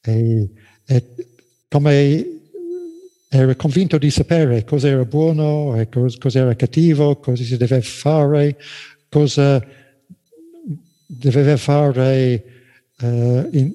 e, 0.00 0.48
e 0.86 1.04
come 1.68 2.38
era 3.30 3.54
convinto 3.56 3.98
di 3.98 4.10
sapere 4.10 4.64
cosa 4.64 4.88
era 4.88 5.04
buono 5.04 5.78
e 5.78 5.88
cosa 5.88 6.38
era 6.38 6.56
cattivo, 6.56 7.16
cosa 7.16 7.42
si 7.42 7.56
deve 7.58 7.82
fare, 7.82 8.56
cosa 9.08 9.62
doveva 11.06 11.56
fare 11.56 12.44
uh, 13.00 13.48
in, 13.52 13.74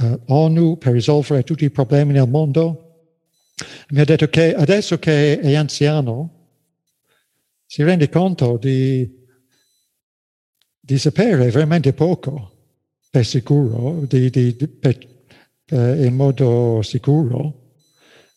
uh, 0.00 0.20
ONU 0.26 0.78
per 0.78 0.92
risolvere 0.92 1.42
tutti 1.42 1.64
i 1.64 1.70
problemi 1.70 2.14
nel 2.14 2.28
mondo. 2.28 2.78
Mi 3.90 4.00
ha 4.00 4.04
detto 4.04 4.28
che 4.28 4.54
adesso 4.54 4.98
che 4.98 5.38
è 5.38 5.54
anziano 5.54 6.40
si 7.66 7.82
rende 7.82 8.08
conto 8.08 8.56
di, 8.56 9.21
di 10.84 10.98
sapere 10.98 11.48
veramente 11.50 11.92
poco, 11.92 12.50
per 13.08 13.24
sicuro, 13.24 14.04
di, 14.08 14.30
di, 14.30 14.52
per, 14.52 14.98
per, 15.64 16.04
in 16.04 16.14
modo 16.16 16.82
sicuro, 16.82 17.74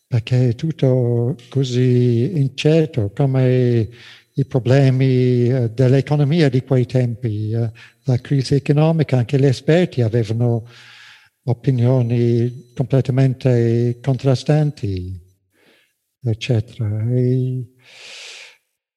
perché 0.05 0.49
è 0.49 0.55
tutto 0.55 1.35
così 1.49 2.37
incerto 2.37 3.11
come 3.15 3.89
i 4.33 4.45
problemi 4.45 5.47
eh, 5.47 5.71
dell'economia 5.73 6.47
di 6.49 6.61
quei 6.61 6.85
tempi, 6.85 7.51
eh, 7.51 7.71
la 8.03 8.17
crisi 8.21 8.53
economica, 8.53 9.17
anche 9.17 9.39
gli 9.39 9.45
esperti 9.45 10.01
avevano 10.01 10.67
opinioni 11.45 12.71
completamente 12.75 13.97
contrastanti. 14.01 15.19
eccetera. 16.21 17.03
E, 17.11 17.65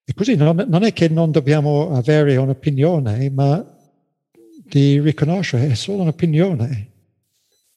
e 0.09 0.15
così 0.15 0.37
non, 0.37 0.65
non, 0.71 0.85
è 0.85 0.95
che 0.95 1.11
non 1.11 1.31
dobbiamo 1.31 1.91
avere 1.91 2.35
un'opinione, 2.37 3.29
ma 3.29 3.63
di 4.65 4.99
riconoscere 5.01 5.69
è 5.69 5.75
solo 5.75 6.01
un'opinione. 6.01 6.93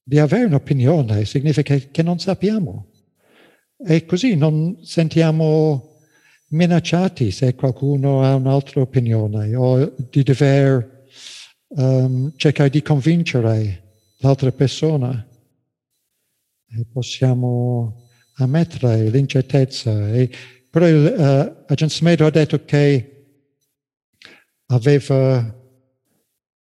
Di 0.02 0.18
avere 0.18 0.46
un'opinione 0.46 1.26
significa 1.26 1.76
che 1.76 2.02
non 2.02 2.20
sappiamo. 2.20 2.88
E 3.86 4.06
così 4.06 4.38
non 4.38 4.80
sentiamo 4.82 5.98
minacciati 6.52 7.32
se 7.32 7.54
qualcuno 7.54 8.24
ha 8.24 8.34
un'altra 8.36 8.80
opinione 8.80 9.54
o 9.54 9.94
di 10.10 10.24
dover 10.24 11.08
um, 11.68 12.32
cercare 12.38 12.70
di 12.70 12.82
convincere 12.82 13.98
l'altra 14.20 14.54
persona. 14.54 15.28
E 16.70 16.86
possiamo 16.94 18.08
ammettere 18.36 19.10
l'incertezza. 19.10 20.14
E, 20.14 20.30
però 20.72 20.88
il, 20.88 21.14
uh, 21.18 21.66
Agent 21.68 21.92
Smedo 21.92 22.26
ha 22.26 22.30
detto 22.30 22.64
che 22.64 23.12
aveva 24.68 25.54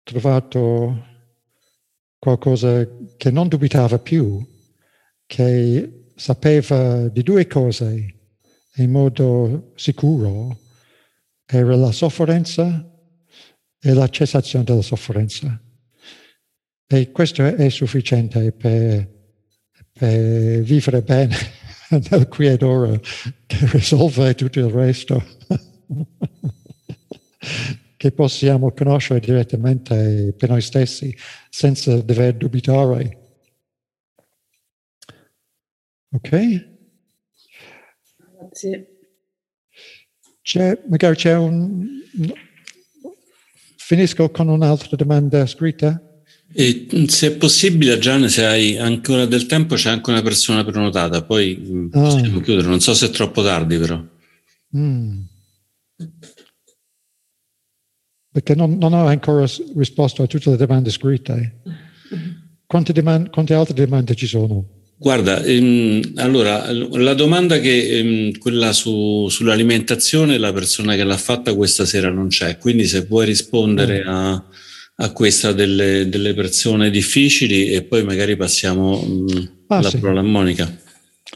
trovato 0.04 1.06
qualcosa 2.18 2.88
che 3.18 3.30
non 3.30 3.50
dubitava 3.50 4.00
più, 4.00 4.42
che 5.26 6.06
sapeva 6.16 7.10
di 7.10 7.22
due 7.24 7.46
cose 7.46 8.16
in 8.78 8.90
modo 8.90 9.74
sicuro, 9.76 10.58
era 11.46 11.76
la 11.76 11.92
sofferenza 11.92 12.90
e 13.82 13.94
la 13.94 14.08
cessazione 14.08 14.64
della 14.64 14.82
sofferenza. 14.82 15.62
E 16.88 17.12
questo 17.12 17.44
è 17.44 17.70
sufficiente 17.70 18.54
per, 18.54 19.10
per 19.92 20.62
vivere 20.62 21.02
bene 21.02 21.59
nel 22.10 22.28
ora, 22.62 23.00
che 23.46 23.70
risolve 23.72 24.36
tutto 24.36 24.60
il 24.60 24.70
resto. 24.70 25.24
che 27.98 28.12
possiamo 28.12 28.72
conoscere 28.72 29.20
direttamente 29.20 30.34
per 30.38 30.50
noi 30.50 30.62
stessi 30.62 31.14
senza 31.50 32.00
dover 32.00 32.36
dubitare. 32.36 33.18
Ok? 36.12 36.68
Grazie. 38.38 39.00
C'è, 40.42 40.82
magari 40.88 41.16
c'è 41.16 41.36
un... 41.36 41.86
Finisco 43.76 44.30
con 44.30 44.48
un'altra 44.48 44.96
domanda 44.96 45.46
scritta. 45.46 46.09
E 46.52 46.88
se 47.08 47.28
è 47.28 47.32
possibile, 47.38 48.00
Gian, 48.00 48.28
se 48.28 48.46
hai 48.46 48.78
ancora 48.78 49.26
del 49.26 49.46
tempo, 49.46 49.76
c'è 49.76 49.90
anche 49.90 50.10
una 50.10 50.22
persona 50.22 50.64
prenotata, 50.64 51.24
poi 51.24 51.58
mm, 51.58 51.88
ah. 51.92 52.00
possiamo 52.02 52.40
chiudere. 52.42 52.68
Non 52.68 52.80
so 52.80 52.94
se 52.94 53.08
è 53.08 53.10
troppo 53.12 53.44
tardi, 53.44 53.78
però. 53.78 54.04
Mm. 54.76 55.20
Perché 58.32 58.56
non, 58.56 58.78
non, 58.78 58.94
ho 58.94 59.06
ancora 59.06 59.46
risposto 59.76 60.24
a 60.24 60.28
tutte 60.28 60.50
le 60.52 60.58
domande 60.58 60.90
scritte. 60.90 61.62
Quante, 62.66 62.94
domande, 62.94 63.30
quante 63.30 63.54
altre 63.54 63.74
domande 63.74 64.16
ci 64.16 64.28
sono? 64.28 64.66
Guarda, 64.98 65.42
ehm, 65.44 66.14
allora 66.16 66.72
la 66.72 67.14
domanda 67.14 67.60
che 67.60 67.98
ehm, 67.98 68.38
quella 68.38 68.74
su, 68.74 69.28
sull'alimentazione, 69.30 70.38
la 70.38 70.52
persona 70.52 70.96
che 70.96 71.04
l'ha 71.04 71.18
fatta 71.18 71.56
questa 71.56 71.86
sera 71.86 72.10
non 72.10 72.28
c'è, 72.28 72.58
quindi 72.58 72.86
se 72.86 73.06
vuoi 73.06 73.26
rispondere 73.26 74.04
mm. 74.04 74.08
a, 74.10 74.46
a 75.02 75.12
questa 75.12 75.54
delle, 75.54 76.10
delle, 76.10 76.34
persone 76.34 76.90
difficili 76.90 77.72
e 77.72 77.84
poi 77.84 78.04
magari 78.04 78.36
passiamo 78.36 79.02
mm, 79.02 79.28
ah, 79.68 79.82
la 79.82 79.90
sì. 79.90 79.98
parola 79.98 80.20
a 80.20 80.24
Monica. 80.24 80.78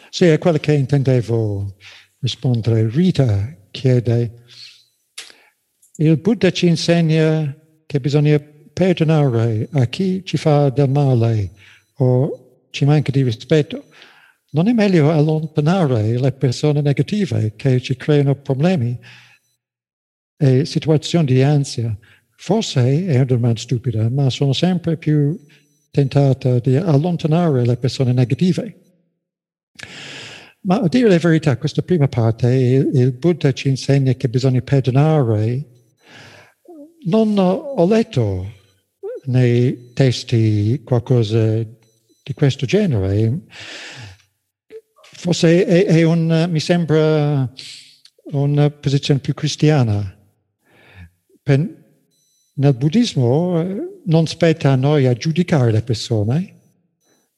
Sì, 0.09 0.25
è 0.25 0.37
quello 0.37 0.57
che 0.57 0.73
intendevo 0.73 1.75
rispondere. 2.19 2.89
Rita 2.89 3.55
chiede, 3.71 4.43
il 5.97 6.17
Buddha 6.17 6.51
ci 6.51 6.67
insegna 6.67 7.55
che 7.85 7.99
bisogna 7.99 8.37
perdonare 8.73 9.69
a 9.71 9.85
chi 9.85 10.25
ci 10.25 10.37
fa 10.37 10.69
del 10.69 10.89
male 10.89 11.51
o 11.97 12.65
ci 12.69 12.83
manca 12.83 13.11
di 13.11 13.21
rispetto, 13.21 13.85
non 14.51 14.67
è 14.67 14.73
meglio 14.73 15.11
allontanare 15.11 16.19
le 16.19 16.31
persone 16.33 16.81
negative 16.81 17.53
che 17.55 17.79
ci 17.81 17.95
creano 17.95 18.35
problemi 18.35 18.97
e 20.35 20.65
situazioni 20.65 21.25
di 21.25 21.41
ansia. 21.41 21.97
Forse 22.35 23.05
è 23.05 23.15
una 23.15 23.25
domanda 23.25 23.59
stupida, 23.59 24.09
ma 24.09 24.29
sono 24.29 24.53
sempre 24.53 24.97
più 24.97 25.37
tentata 25.91 26.59
di 26.59 26.75
allontanare 26.75 27.65
le 27.65 27.77
persone 27.77 28.13
negative. 28.13 28.81
Ma 30.61 30.79
a 30.79 30.87
dire 30.87 31.09
la 31.09 31.17
verità, 31.17 31.57
questa 31.57 31.81
prima 31.81 32.07
parte, 32.07 32.47
il, 32.53 32.89
il 32.93 33.11
Buddha 33.11 33.51
ci 33.51 33.67
insegna 33.67 34.13
che 34.13 34.29
bisogna 34.29 34.61
perdonare. 34.61 35.65
Non 37.05 37.37
ho 37.37 37.85
letto 37.85 38.61
nei 39.25 39.91
testi 39.93 40.81
qualcosa 40.83 41.61
di 41.61 42.33
questo 42.33 42.65
genere. 42.65 43.41
Forse 45.01 45.65
è, 45.65 45.85
è 45.85 46.03
un, 46.03 46.47
mi 46.49 46.59
sembra 46.59 47.51
una 48.31 48.69
posizione 48.69 49.19
più 49.19 49.33
cristiana. 49.33 50.17
Per, 51.41 51.82
nel 52.55 52.73
buddismo 52.75 53.61
eh, 53.61 54.01
non 54.05 54.27
spetta 54.27 54.71
a 54.71 54.75
noi 54.75 55.07
a 55.07 55.13
giudicare 55.13 55.71
le 55.71 55.81
persone 55.81 56.59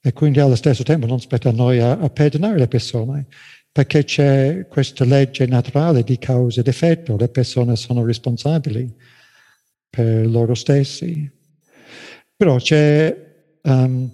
e 0.01 0.13
quindi 0.13 0.39
allo 0.39 0.55
stesso 0.55 0.83
tempo 0.83 1.05
non 1.05 1.19
spetta 1.19 1.49
a 1.49 1.53
noi 1.53 1.79
a, 1.79 1.91
a 1.91 2.09
perdonare 2.09 2.57
le 2.57 2.67
persone 2.67 3.27
perché 3.75 4.05
c'è 4.05 4.67
questa 4.69 5.03
legge 5.03 5.45
naturale 5.47 6.03
di 6.03 6.17
causa 6.17 6.61
ed 6.61 6.67
effetto, 6.67 7.17
le 7.17 7.27
persone 7.27 7.75
sono 7.75 8.05
responsabili 8.05 8.89
per 9.89 10.25
loro 10.27 10.53
stessi. 10.53 11.29
Però 12.37 12.55
c'è 12.55 13.13
um, 13.63 14.09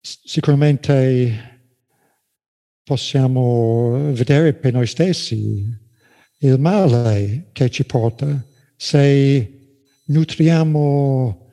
sicuramente 0.00 1.60
possiamo 2.82 4.12
vedere 4.14 4.52
per 4.54 4.72
noi 4.72 4.88
stessi 4.88 5.64
il 6.38 6.58
male 6.58 7.50
che 7.52 7.70
ci 7.70 7.84
porta 7.84 8.48
se 8.82 9.58
nutriamo 10.06 11.50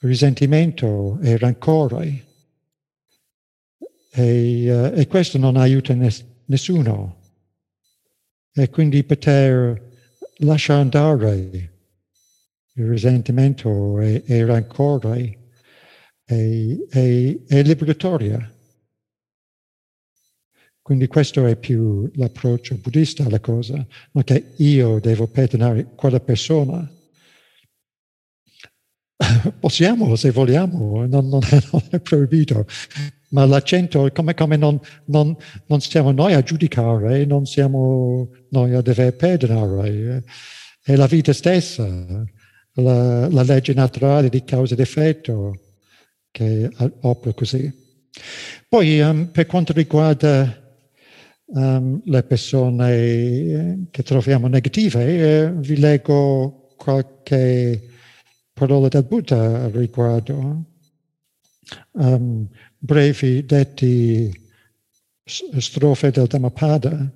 risentimento 0.00 1.20
e 1.22 1.38
rancore. 1.38 2.24
E, 4.10 4.74
uh, 4.74 4.98
e 4.98 5.06
questo 5.06 5.38
non 5.38 5.56
aiuta 5.56 5.94
ness- 5.94 6.24
nessuno. 6.46 7.20
E 8.52 8.70
quindi 8.70 9.04
poter 9.04 9.88
lasciare 10.38 10.80
andare 10.80 11.70
il 12.72 12.88
risentimento 12.88 14.00
e 14.00 14.24
il 14.26 14.46
rancore 14.46 15.38
è, 16.24 16.76
è, 16.90 17.36
è 17.46 17.62
liberatoria. 17.62 18.52
Quindi 20.84 21.06
questo 21.06 21.46
è 21.46 21.56
più 21.56 22.10
l'approccio 22.16 22.74
buddista 22.74 23.24
alla 23.24 23.40
cosa, 23.40 23.74
non 24.10 24.22
che 24.22 24.52
io 24.56 25.00
devo 25.00 25.26
perdonare 25.26 25.92
quella 25.94 26.20
persona. 26.20 26.86
Possiamo 29.58 30.14
se 30.14 30.30
vogliamo, 30.30 31.06
non, 31.06 31.26
non, 31.28 31.40
è, 31.42 31.58
non 31.72 31.82
è, 31.88 32.00
proibito, 32.00 32.66
ma 33.30 33.46
l'accento 33.46 34.04
è 34.04 34.12
come, 34.12 34.34
come 34.34 34.58
non, 34.58 34.78
non, 35.06 35.34
non, 35.68 35.80
siamo 35.80 36.12
noi 36.12 36.34
a 36.34 36.42
giudicare, 36.42 37.24
non 37.24 37.46
siamo 37.46 38.28
noi 38.50 38.74
a 38.74 38.82
dover 38.82 39.16
perdonare, 39.16 40.22
è 40.82 40.96
la 40.96 41.06
vita 41.06 41.32
stessa, 41.32 41.86
la, 42.74 43.26
la 43.30 43.42
legge 43.42 43.72
naturale 43.72 44.28
di 44.28 44.44
causa 44.44 44.74
ed 44.74 44.80
effetto 44.80 45.60
che 46.30 46.70
opera 47.00 47.32
così. 47.32 47.72
Poi 48.68 49.00
um, 49.00 49.30
per 49.30 49.46
quanto 49.46 49.72
riguarda 49.72 50.58
um, 51.46 52.00
le 52.04 52.22
persone 52.22 52.92
eh, 52.92 53.78
che 53.90 54.02
troviamo 54.02 54.46
negative, 54.48 55.04
eh, 55.46 55.52
vi 55.52 55.76
leggo 55.78 56.74
qualche 56.76 57.88
parola 58.52 58.88
del 58.88 59.04
Buddha 59.04 59.64
al 59.64 59.70
riguardo. 59.72 60.64
Um, 61.92 62.48
brevi 62.78 63.44
detti 63.44 64.30
strofe 65.24 66.10
del 66.10 66.26
Dhammapada. 66.26 67.10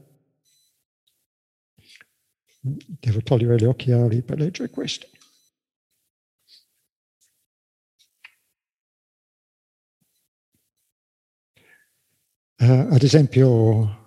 Devo 2.60 3.22
togliere 3.22 3.56
gli 3.56 3.64
occhiali 3.64 4.22
per 4.22 4.38
leggere 4.38 4.70
questo. 4.70 5.06
Uh, 12.60 12.92
ad 12.92 13.02
esempio, 13.04 13.97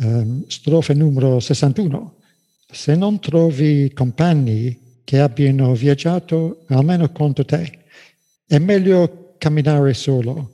um, 0.00 0.46
strofe 0.46 0.94
numero 0.94 1.40
61. 1.40 2.20
Se 2.70 2.94
non 2.94 3.20
trovi 3.20 3.92
compagni 3.92 5.00
che 5.04 5.20
abbiano 5.20 5.74
viaggiato 5.74 6.64
almeno 6.68 7.10
contro 7.12 7.44
te, 7.44 7.84
è 8.46 8.58
meglio 8.58 9.34
camminare 9.38 9.94
solo 9.94 10.52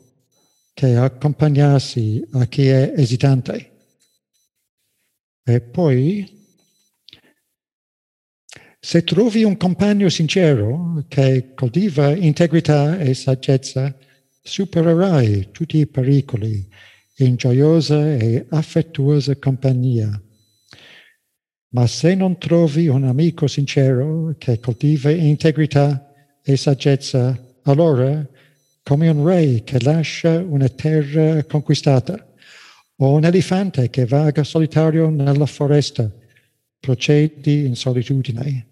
che 0.74 0.97
accompagnarsi 0.97 2.26
a 2.32 2.47
chi 2.47 2.66
è 2.66 2.92
esitante. 2.97 3.70
E 5.42 5.60
poi, 5.60 6.38
se 8.78 9.05
trovi 9.05 9.44
un 9.44 9.56
compagno 9.56 10.09
sincero 10.09 11.05
che 11.09 11.55
coltiva 11.55 12.14
integrità 12.14 12.98
e 12.98 13.14
saggezza, 13.14 13.94
supererai 14.42 15.51
tutti 15.51 15.78
i 15.78 15.86
pericoli 15.86 16.68
in 17.24 17.36
gioiosa 17.36 18.14
e 18.14 18.47
affettuosa 18.48 19.36
compagnia. 19.36 20.20
Ma 21.72 21.86
se 21.86 22.14
non 22.14 22.38
trovi 22.38 22.88
un 22.88 23.05
amico 23.05 23.47
sincero 23.47 24.34
che 24.38 24.59
coltiva 24.59 25.10
integrità 25.10 26.12
e 26.42 26.56
saggezza, 26.56 27.38
allora, 27.62 28.26
come 28.82 29.09
un 29.09 29.24
re 29.24 29.62
che 29.62 29.80
lascia 29.80 30.38
una 30.40 30.68
terra 30.68 31.44
conquistata, 31.44 32.26
o 32.97 33.14
un 33.14 33.24
elefante 33.24 33.88
che 33.88 34.05
vaga 34.05 34.44
solitario 34.44 35.09
nella 35.10 35.47
foresta, 35.47 36.10
procedi 36.78 37.66
in 37.66 37.76
solitudine. 37.76 38.66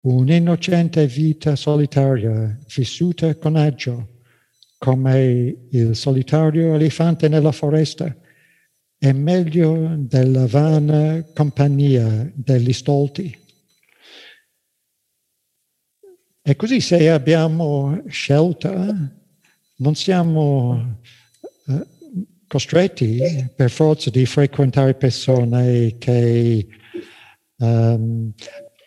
Un'innocente 0.00 1.06
vita 1.06 1.54
solitaria, 1.54 2.58
vissuta 2.74 3.34
con 3.36 3.56
agio, 3.56 4.19
come 4.80 5.66
il 5.72 5.94
solitario 5.94 6.74
elefante 6.74 7.28
nella 7.28 7.52
foresta, 7.52 8.16
è 8.96 9.12
meglio 9.12 9.94
della 9.98 10.46
vana 10.46 11.22
compagnia 11.34 12.32
degli 12.34 12.72
stolti. 12.72 13.38
E 16.40 16.56
così 16.56 16.80
se 16.80 17.10
abbiamo 17.10 18.04
scelta, 18.06 19.12
non 19.76 19.94
siamo 19.94 21.00
eh, 21.66 21.86
costretti 22.46 23.20
per 23.54 23.70
forza 23.70 24.08
di 24.08 24.24
frequentare 24.24 24.94
persone 24.94 25.98
che 25.98 26.66
um, 27.58 28.32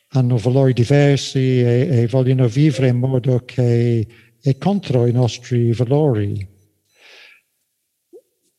hanno 0.07 0.37
valori 0.37 0.73
diversi 0.73 1.61
e, 1.61 1.87
e, 1.91 2.07
vogliono 2.07 2.47
vivere 2.47 2.87
in 2.87 2.97
modo 2.97 3.45
che 3.45 4.07
è 4.43 4.57
contro 4.57 5.07
i 5.07 5.13
nostri 5.13 5.71
valori. 5.71 6.45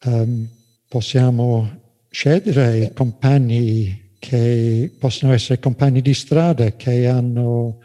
Um, 0.05 0.49
possiamo 0.89 1.97
scegliere 2.09 2.93
compagni 2.95 4.17
che 4.19 4.91
possono 4.99 5.35
essere 5.35 5.59
compagni 5.59 6.01
di 6.01 6.15
strada 6.15 6.75
che 6.75 7.07
hanno 7.07 7.81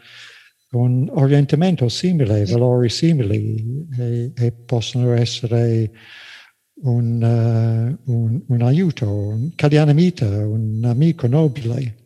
un 0.70 1.10
orientamento 1.12 1.90
simile, 1.90 2.46
valori 2.46 2.88
simili 2.88 3.86
e, 3.98 4.32
e 4.34 4.52
possono 4.52 5.12
essere 5.12 5.90
un, 6.82 7.20
uh, 7.22 8.12
un, 8.12 8.42
un 8.46 8.62
aiuto, 8.62 9.12
un 9.12 9.54
cadianamita, 9.54 10.26
un 10.26 10.80
amico 10.84 11.26
nobile. 11.26 11.96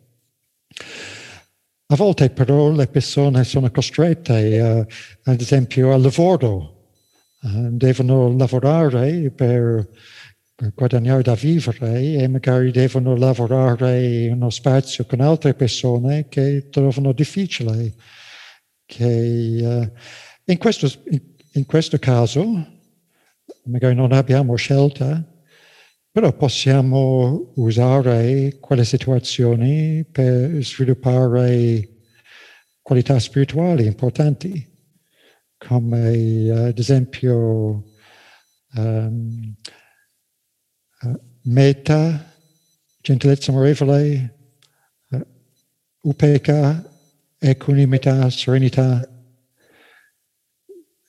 A 1.87 1.97
volte 1.97 2.31
però 2.31 2.71
le 2.71 2.87
persone 2.87 3.45
sono 3.45 3.71
costrette, 3.71 4.61
uh, 4.61 5.31
ad 5.31 5.41
esempio, 5.41 5.93
al 5.93 6.01
lavoro, 6.01 6.89
uh, 7.43 7.69
devono 7.71 8.35
lavorare 8.37 9.31
per 9.31 9.89
guadagnare 10.75 11.23
da 11.23 11.35
vivere 11.35 12.01
e 12.01 12.29
magari 12.29 12.71
devono 12.71 13.17
lavorare 13.17 14.25
in 14.25 14.33
uno 14.33 14.51
spazio 14.51 15.05
con 15.05 15.21
altre 15.21 15.53
persone 15.55 16.27
che 16.29 16.69
trovano 16.71 17.13
difficile. 17.13 17.93
Che, 18.87 19.05
uh, 19.05 19.93
in, 20.45 20.59
questo, 20.59 20.91
in, 21.11 21.21
in 21.53 21.67
questo 21.67 21.99
caso 21.99 22.73
magari 23.65 23.95
non 23.95 24.13
abbiamo 24.13 24.55
scelta, 24.57 25.23
però 26.15 26.33
possiamo 26.33 27.51
usare 27.57 28.59
quelle 28.61 28.85
situazioni 28.85 30.05
per 30.05 30.63
sviluppare 30.63 31.89
qualità 32.83 33.19
spirituali 33.19 33.85
importanti, 33.87 34.65
come 35.59 36.51
ad 36.51 36.79
esempio 36.79 37.83
um, 38.77 39.57
meta, 41.47 42.33
gentilezza 43.01 43.51
amorevole, 43.51 44.39
uh, 45.09 45.27
upeca, 46.03 46.97
equanimità, 47.41 48.31
serenità 48.31 49.05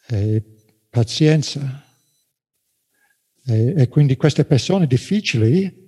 e 0.07 0.43
pazienza. 0.89 1.84
E, 3.47 3.73
e, 3.77 3.87
quindi 3.89 4.15
queste 4.15 4.43
persone 4.43 4.87
difficili 4.87 5.83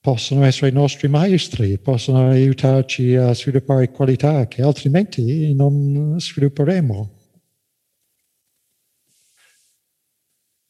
possono 0.00 0.44
essere 0.44 0.70
i 0.70 0.72
nostri 0.72 1.08
maestri, 1.08 1.78
possono 1.78 2.30
aiutarci 2.30 3.14
a 3.14 3.34
sviluppare 3.34 3.90
qualità 3.90 4.46
che 4.46 4.62
altrimenti 4.62 5.52
non 5.54 6.18
svilupperemo. 6.18 7.16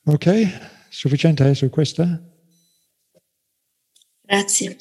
Ok? 0.06 0.86
Sufficiente 0.88 1.54
su 1.54 1.68
questa? 1.68 2.20
Grazie. 4.22 4.76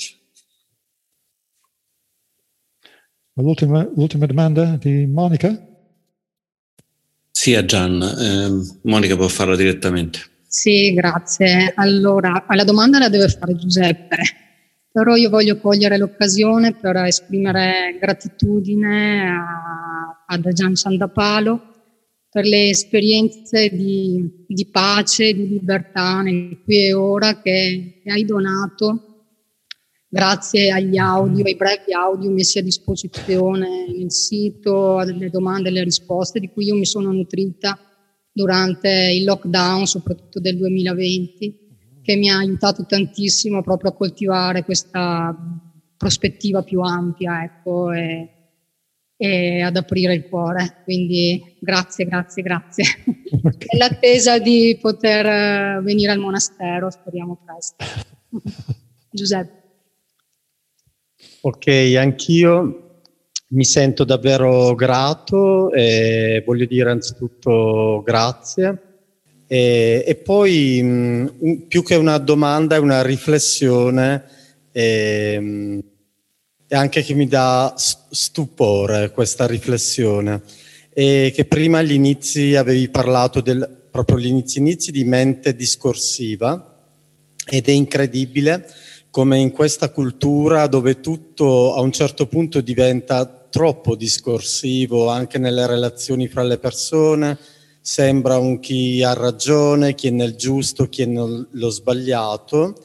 L'ultima, 3.34 3.84
l'ultima 3.96 4.26
domanda 4.26 4.78
di 4.78 5.06
Monica? 5.06 5.66
Sì, 7.30 7.54
a 7.54 7.64
Gian. 7.64 8.02
Eh, 8.02 8.80
Monica 8.90 9.16
può 9.16 9.28
farla 9.28 9.56
direttamente. 9.56 10.37
Sì, 10.60 10.92
grazie. 10.92 11.72
Allora, 11.76 12.46
alla 12.48 12.64
domanda 12.64 12.98
la 12.98 13.10
deve 13.10 13.28
fare 13.28 13.56
Giuseppe, 13.56 14.18
però 14.92 15.16
io 15.16 15.30
voglio 15.30 15.60
cogliere 15.60 16.00
l'occasione 16.00 16.74
per 16.74 16.96
esprimere 16.96 17.96
gratitudine 18.02 19.30
a, 19.30 20.24
ad 20.26 20.52
Gian 20.54 20.74
Sandapalo 20.74 21.62
per 22.32 22.46
le 22.46 22.70
esperienze 22.70 23.70
di, 23.70 24.46
di 24.48 24.68
pace, 24.72 25.32
di 25.32 25.48
libertà 25.48 26.24
nel 26.24 26.60
qui 26.64 26.88
e 26.88 26.94
ora 26.94 27.40
che, 27.40 28.02
che 28.04 28.12
hai 28.12 28.26
donato. 28.26 29.04
Grazie 30.10 30.72
agli 30.72 30.98
audio, 30.98 31.46
ai 31.46 31.56
brevi 31.56 31.94
audio 31.94 32.32
messi 32.32 32.58
a 32.58 32.64
disposizione 32.64 33.86
nel 33.96 34.12
sito, 34.12 34.98
alle 34.98 35.30
domande 35.30 35.68
e 35.68 35.72
alle 35.72 35.84
risposte 35.84 36.40
di 36.40 36.50
cui 36.50 36.66
io 36.66 36.74
mi 36.74 36.86
sono 36.86 37.12
nutrita 37.12 37.80
durante 38.38 38.88
il 39.16 39.24
lockdown, 39.24 39.88
soprattutto 39.88 40.40
del 40.40 40.58
2020, 40.58 41.58
che 42.04 42.16
mi 42.16 42.30
ha 42.30 42.38
aiutato 42.38 42.86
tantissimo 42.86 43.64
proprio 43.64 43.90
a 43.90 43.96
coltivare 43.96 44.64
questa 44.64 45.36
prospettiva 45.98 46.62
più 46.62 46.82
ampia 46.82 47.44
ecco, 47.44 47.92
e, 47.92 48.30
e 49.18 49.62
ad 49.62 49.76
aprire 49.76 50.14
il 50.14 50.30
cuore. 50.30 50.82
Quindi 50.84 51.58
grazie, 51.60 52.06
grazie, 52.06 52.44
grazie. 52.44 52.84
Okay. 53.38 53.68
Nell'attesa 53.74 54.40
di 54.40 54.78
poter 54.82 55.82
venire 55.84 56.12
al 56.12 56.18
monastero, 56.18 56.90
speriamo 56.90 57.38
presto. 57.44 57.76
Giuseppe. 59.12 59.64
Ok, 61.42 61.68
anch'io 61.98 62.87
mi 63.50 63.64
sento 63.64 64.04
davvero 64.04 64.76
grato 64.76 65.72
e 65.72 66.44
voglio 66.46 66.66
dire 66.66 66.92
anzitutto 66.92 68.02
grazie. 68.04 68.82
E, 69.48 70.04
e 70.06 70.16
poi 70.16 70.82
mh, 70.82 71.66
più 71.68 71.84
che 71.84 71.96
una 71.96 72.18
domanda 72.18 72.76
è 72.76 72.80
una 72.80 73.02
riflessione 73.02 74.24
e, 74.72 75.84
e 76.68 76.76
anche 76.76 77.02
che 77.02 77.14
mi 77.14 77.28
dà 77.28 77.74
stupore 77.78 79.12
questa 79.12 79.48
riflessione. 79.48 80.42
E 80.94 81.32
che 81.34 81.46
prima 81.46 81.78
agli 81.78 81.94
inizi 81.94 82.56
avevi 82.56 82.90
parlato 82.90 83.40
del, 83.40 83.86
proprio 83.90 84.18
agli 84.18 84.28
inizi, 84.28 84.60
inizi 84.60 84.92
di 84.92 85.04
mente 85.06 85.56
discorsiva 85.56 86.76
ed 87.50 87.68
è 87.68 87.72
incredibile 87.72 88.68
come 89.10 89.38
in 89.40 89.52
questa 89.52 89.90
cultura 89.90 90.68
dove 90.68 91.00
tutto 91.00 91.76
a 91.76 91.82
un 91.82 91.92
certo 91.92 92.28
punto 92.28 92.62
diventa 92.62 93.37
troppo 93.58 93.96
discorsivo 93.96 95.08
anche 95.08 95.40
nelle 95.40 95.66
relazioni 95.66 96.28
fra 96.28 96.44
le 96.44 96.60
persone, 96.60 97.40
sembra 97.82 98.38
un 98.38 98.60
chi 98.60 99.02
ha 99.02 99.14
ragione, 99.14 99.96
chi 99.96 100.10
è 100.10 100.12
nel 100.12 100.36
giusto, 100.36 100.88
chi 100.90 101.02
è 101.02 101.06
nello 101.06 101.70
sbagliato. 101.72 102.76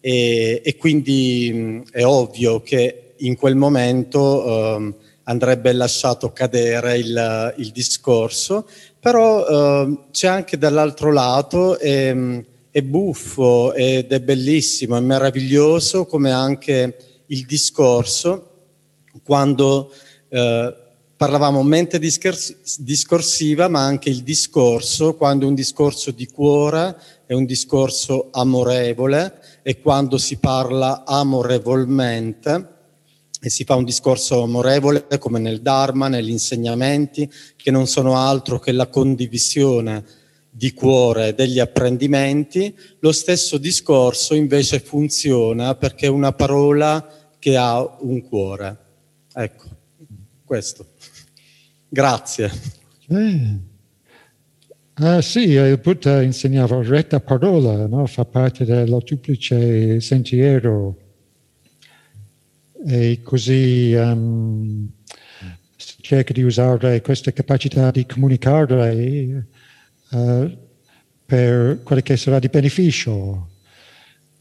E, 0.00 0.62
e 0.64 0.76
quindi 0.76 1.80
è 1.92 2.04
ovvio 2.04 2.60
che 2.60 3.12
in 3.18 3.36
quel 3.36 3.54
momento 3.54 4.46
eh, 4.46 4.94
andrebbe 5.22 5.72
lasciato 5.74 6.32
cadere 6.32 6.98
il, 6.98 7.54
il 7.58 7.70
discorso, 7.70 8.66
però 8.98 9.46
eh, 9.46 9.98
c'è 10.10 10.26
anche 10.26 10.58
dall'altro 10.58 11.12
lato 11.12 11.78
eh, 11.78 12.44
è 12.68 12.82
buffo 12.82 13.74
ed 13.74 14.10
è 14.10 14.20
bellissimo, 14.20 14.96
è 14.96 15.00
meraviglioso 15.00 16.04
come 16.04 16.32
anche 16.32 16.96
il 17.26 17.46
discorso 17.46 18.49
quando 19.22 19.92
eh, 20.28 20.74
parlavamo 21.20 21.62
mente 21.62 21.98
discorsiva, 21.98 23.68
ma 23.68 23.84
anche 23.84 24.08
il 24.08 24.22
discorso, 24.22 25.16
quando 25.16 25.46
un 25.46 25.54
discorso 25.54 26.12
di 26.12 26.26
cuore 26.26 26.96
è 27.26 27.34
un 27.34 27.44
discorso 27.44 28.28
amorevole 28.30 29.60
e 29.62 29.80
quando 29.80 30.16
si 30.16 30.38
parla 30.38 31.04
amorevolmente 31.04 32.68
e 33.38 33.50
si 33.50 33.64
fa 33.64 33.74
un 33.74 33.84
discorso 33.84 34.42
amorevole 34.42 35.06
come 35.18 35.38
nel 35.38 35.60
Dharma, 35.60 36.08
negli 36.08 36.30
insegnamenti, 36.30 37.30
che 37.54 37.70
non 37.70 37.86
sono 37.86 38.16
altro 38.16 38.58
che 38.58 38.72
la 38.72 38.88
condivisione 38.88 40.04
di 40.50 40.72
cuore 40.72 41.34
degli 41.34 41.58
apprendimenti, 41.58 42.74
lo 43.00 43.12
stesso 43.12 43.58
discorso 43.58 44.34
invece 44.34 44.80
funziona 44.80 45.74
perché 45.74 46.06
è 46.06 46.08
una 46.10 46.32
parola 46.32 47.06
che 47.38 47.58
ha 47.58 47.98
un 48.00 48.22
cuore. 48.22 48.88
Ecco, 49.32 49.64
questo. 50.44 50.86
Grazie. 51.88 52.50
Eh. 53.08 53.58
Ah, 54.94 55.22
sì, 55.22 55.52
il 55.52 55.78
Buddha 55.82 56.20
insegnava 56.22 56.82
retta 56.82 57.20
parola, 57.20 57.86
no? 57.86 58.06
fa 58.06 58.24
parte 58.24 58.64
del 58.64 59.02
duplice 59.04 60.00
sentiero. 60.00 60.96
E 62.86 63.20
così 63.22 63.92
um, 63.94 64.90
cerca 66.00 66.32
di 66.32 66.42
usare 66.42 67.00
questa 67.02 67.30
capacità 67.32 67.90
di 67.90 68.04
comunicare 68.06 69.46
uh, 70.10 70.58
per 71.24 71.82
quello 71.82 72.02
che 72.02 72.16
sarà 72.16 72.38
di 72.38 72.48
beneficio, 72.48 73.12
eh, 73.12 73.59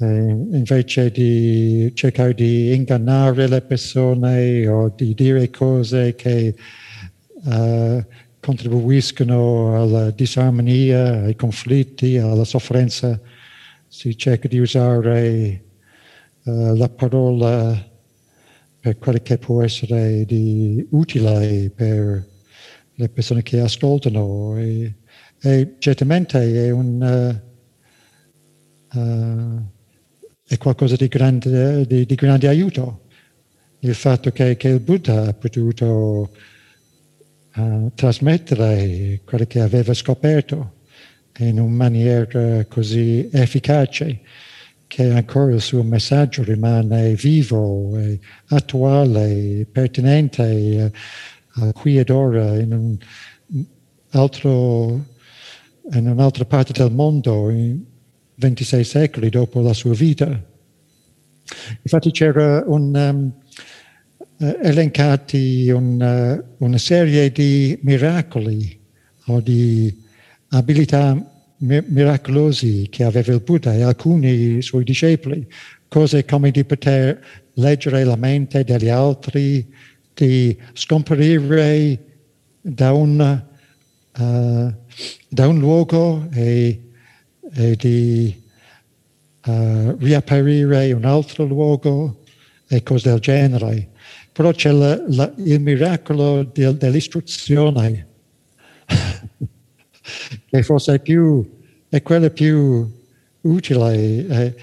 invece 0.05 1.11
di 1.11 1.91
cercare 1.93 2.33
di 2.33 2.73
ingannare 2.73 3.47
le 3.47 3.61
persone 3.61 4.65
o 4.67 4.93
di 4.95 5.13
dire 5.13 5.49
cose 5.49 6.15
che 6.15 6.55
uh, 7.43 8.03
contribuiscono 8.39 9.81
alla 9.81 10.09
disarmonia, 10.11 11.23
ai 11.23 11.35
conflitti, 11.35 12.17
alla 12.17 12.45
sofferenza, 12.45 13.19
si 13.87 14.15
cerca 14.17 14.47
di 14.47 14.59
usare 14.59 15.63
uh, 16.43 16.75
la 16.75 16.87
parola 16.87 17.87
per 18.79 18.97
quello 18.97 19.19
che 19.21 19.37
può 19.37 19.61
essere 19.63 20.23
di 20.23 20.87
utile 20.91 21.69
per 21.75 22.25
le 22.93 23.09
persone 23.09 23.41
che 23.41 23.59
ascoltano. 23.59 24.57
E, 24.57 24.93
e 25.41 25.75
certamente 25.79 26.67
è 26.67 26.69
un 26.69 27.41
uh, 28.93 29.77
qualcosa 30.59 30.95
di 30.95 31.07
grande, 31.07 31.87
di, 31.87 32.05
di 32.05 32.15
grande 32.15 32.47
aiuto. 32.47 33.05
Il 33.79 33.95
fatto 33.95 34.29
che, 34.31 34.57
che, 34.57 34.67
il 34.67 34.79
Buddha 34.81 35.29
ha 35.29 35.33
potuto 35.33 36.29
uh, 37.55 37.91
trasmettere 37.95 39.21
quello 39.23 39.45
che 39.45 39.61
aveva 39.61 39.93
scoperto 39.95 40.73
in 41.39 41.59
una 41.59 41.75
maniera 41.75 42.65
così 42.65 43.27
efficace 43.31 44.19
che 44.85 45.09
ancora 45.11 45.53
il 45.53 45.61
suo 45.61 45.83
messaggio 45.83 46.43
rimane 46.43 47.13
vivo, 47.13 47.97
e 47.97 48.19
attuale, 48.47 49.65
pertinente 49.71 50.91
uh, 51.55 51.71
qui 51.71 51.97
ed 51.99 52.09
ora 52.09 52.57
in, 52.57 52.73
un 52.73 52.97
altro, 54.09 55.05
in 55.93 56.07
un'altra 56.07 56.43
parte 56.45 56.73
del 56.73 56.91
mondo, 56.91 57.49
in 57.49 57.81
26 58.39 58.83
secoli 58.85 59.29
dopo 59.29 59.61
la 59.61 59.73
sua 59.73 59.93
vita. 59.93 60.27
Infatti 61.81 62.11
c'era 62.11 62.63
un, 62.67 62.95
um, 62.95 63.33
elencati 64.61 65.69
un, 65.69 65.99
uh, 66.57 66.63
una 66.63 66.77
serie 66.77 67.31
di 67.31 67.77
miracoli 67.81 68.79
o 69.25 69.41
di 69.41 69.93
abilità 70.49 71.21
miracolosi 71.57 72.87
che 72.89 73.03
aveva 73.03 73.33
il 73.33 73.41
Buddha 73.41 73.73
e 73.73 73.81
alcuni 73.81 74.61
suoi 74.61 74.85
discepoli, 74.85 75.45
cose 75.89 76.23
come 76.23 76.51
di 76.51 76.63
poter 76.63 77.19
leggere 77.55 78.05
la 78.05 78.15
mente 78.15 78.63
degli 78.63 78.87
altri, 78.87 79.67
di 80.13 80.57
scomparire 80.71 81.99
da 82.61 82.93
un, 82.93 83.43
uh, 84.17 84.73
da 85.27 85.47
un 85.47 85.59
luogo 85.59 86.29
e, 86.31 86.88
e 87.53 87.75
di 87.75 88.41
uh, 89.45 89.95
riapparire 89.97 90.87
in 90.87 90.97
un 90.97 91.05
altro 91.05 91.45
luogo 91.45 92.21
e 92.67 92.83
cose 92.83 93.09
del 93.09 93.19
genere. 93.19 93.89
Però 94.31 94.51
c'è 94.51 94.71
la, 94.71 95.01
la, 95.07 95.33
il 95.37 95.59
miracolo 95.59 96.43
del, 96.43 96.77
dell'istruzione 96.77 98.07
che 100.49 100.63
forse 100.63 100.95
è, 100.95 100.99
più, 100.99 101.47
è 101.89 102.01
quella 102.01 102.29
più 102.29 102.89
utile, 103.41 104.27
è, 104.27 104.53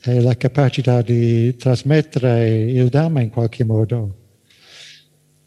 è, 0.00 0.20
la 0.20 0.36
capacità 0.36 1.02
di 1.02 1.56
trasmettere 1.56 2.70
il 2.70 2.88
Dhamma 2.88 3.20
in 3.20 3.30
qualche 3.30 3.64
modo, 3.64 4.16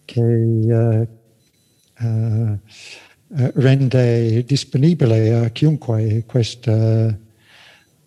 che 0.05 0.22
uh, 0.22 1.07
uh, 1.99 2.59
rende 3.30 4.44
disponibile 4.45 5.34
a 5.34 5.49
chiunque 5.49 6.24
questa, 6.26 7.20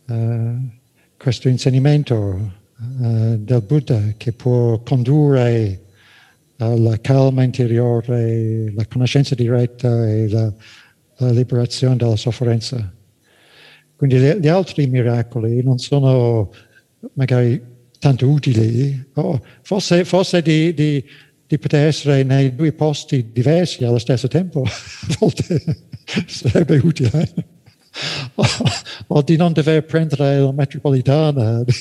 uh, 0.06 0.70
questo 1.16 1.48
insegnamento 1.48 2.58
del 2.80 3.62
Buddha 3.62 4.14
che 4.16 4.32
può 4.32 4.80
condurre 4.80 5.80
alla 6.56 6.98
calma 7.00 7.42
interiore, 7.42 8.72
la 8.74 8.86
conoscenza 8.86 9.34
diretta 9.34 10.08
e 10.08 10.28
la, 10.28 10.52
la 11.18 11.30
liberazione 11.30 11.96
dalla 11.96 12.16
sofferenza. 12.16 12.92
Quindi 13.96 14.18
gli, 14.40 14.48
altri 14.48 14.86
miracoli 14.86 15.62
non 15.62 15.78
sono 15.78 16.50
magari 17.14 17.60
tanto 17.98 18.28
utili, 18.28 19.08
oh, 19.14 19.42
forse, 19.60 20.04
forse 20.06 20.40
di, 20.40 20.72
di, 20.72 21.04
di, 21.50 21.58
poter 21.58 21.88
essere 21.88 22.22
nei 22.22 22.54
due 22.54 22.72
posti 22.72 23.32
diversi 23.32 23.82
allo 23.84 23.98
stesso 23.98 24.28
tempo, 24.28 24.62
a 24.62 25.16
volte 25.18 25.60
sarebbe 26.26 26.76
utile. 26.78 27.28
O, 28.34 28.44
o 29.08 29.22
di 29.22 29.36
non 29.36 29.52
dover 29.52 29.84
prendere 29.84 30.38
la 30.38 30.52
metropolitana. 30.52 31.64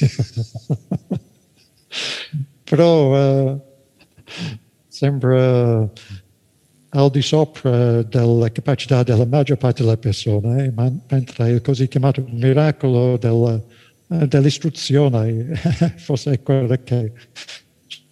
Però 2.64 3.52
uh, 3.52 3.62
sembra 4.88 5.88
al 6.90 7.12
di 7.12 7.22
sopra 7.22 8.02
della 8.02 8.52
capacità 8.52 9.04
della 9.04 9.26
maggior 9.26 9.58
parte 9.58 9.84
delle 9.84 9.98
persone, 9.98 10.74
mentre 11.08 11.52
il 11.52 11.62
così 11.62 11.88
chiamato 11.88 12.26
miracolo 12.28 13.18
della, 13.18 13.62
eh, 14.10 14.28
dell'istruzione 14.28 15.54
forse 15.98 16.32
è 16.32 16.42
quello 16.42 16.76
che 16.84 17.06
è 17.06 17.12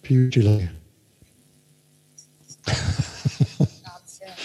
più 0.00 0.26
utile. 0.26 0.77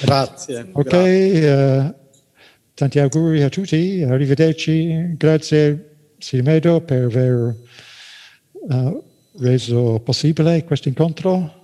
Grazie. 0.02 0.70
ok, 0.72 0.88
grazie. 0.88 1.54
Uh, 1.54 1.94
tanti 2.74 3.00
auguri 3.00 3.44
a 3.44 3.50
tutti, 3.50 4.04
arrivederci, 4.04 5.16
grazie 5.18 5.96
Simedo 6.18 6.82
per 6.82 7.04
aver 7.04 7.56
uh, 8.52 9.04
reso 9.40 10.00
possibile 10.04 10.64
questo 10.64 10.88
incontro. 10.88 11.62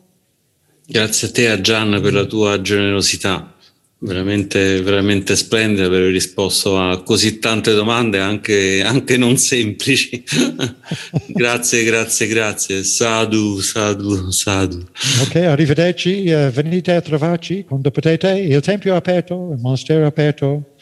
Grazie 0.86 1.28
a 1.28 1.32
te, 1.32 1.50
a 1.50 1.62
Gian, 1.62 2.00
per 2.02 2.14
la 2.14 2.26
tua 2.26 2.62
generosità. 2.62 3.56
Veramente, 4.02 4.82
veramente 4.82 5.36
splendida 5.36 5.90
per 5.90 6.00
aver 6.00 6.12
risposto 6.12 6.80
a 6.80 7.04
così 7.04 7.38
tante 7.40 7.74
domande, 7.74 8.20
anche, 8.20 8.82
anche 8.82 9.18
non 9.18 9.36
semplici. 9.36 10.24
grazie, 11.28 11.84
grazie, 11.84 12.28
grazie. 12.28 12.84
Sadu, 12.86 13.60
sadu, 13.60 14.32
sadu. 14.32 14.86
Ok, 15.22 15.36
arrivederci. 15.36 16.30
Uh, 16.30 16.50
venite 16.50 16.94
a 16.94 17.02
trovarci 17.02 17.66
quando 17.66 17.92
potete. 17.92 18.40
Il 18.40 18.62
tempio 18.62 18.94
è 18.94 18.96
aperto, 18.96 19.52
il 19.52 19.60
monastero 19.60 20.04
è 20.04 20.06
aperto. 20.06 20.76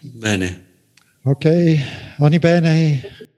Bene. 0.00 0.64
Ok, 1.22 1.78
ogni 2.18 2.40
bene. 2.40 3.28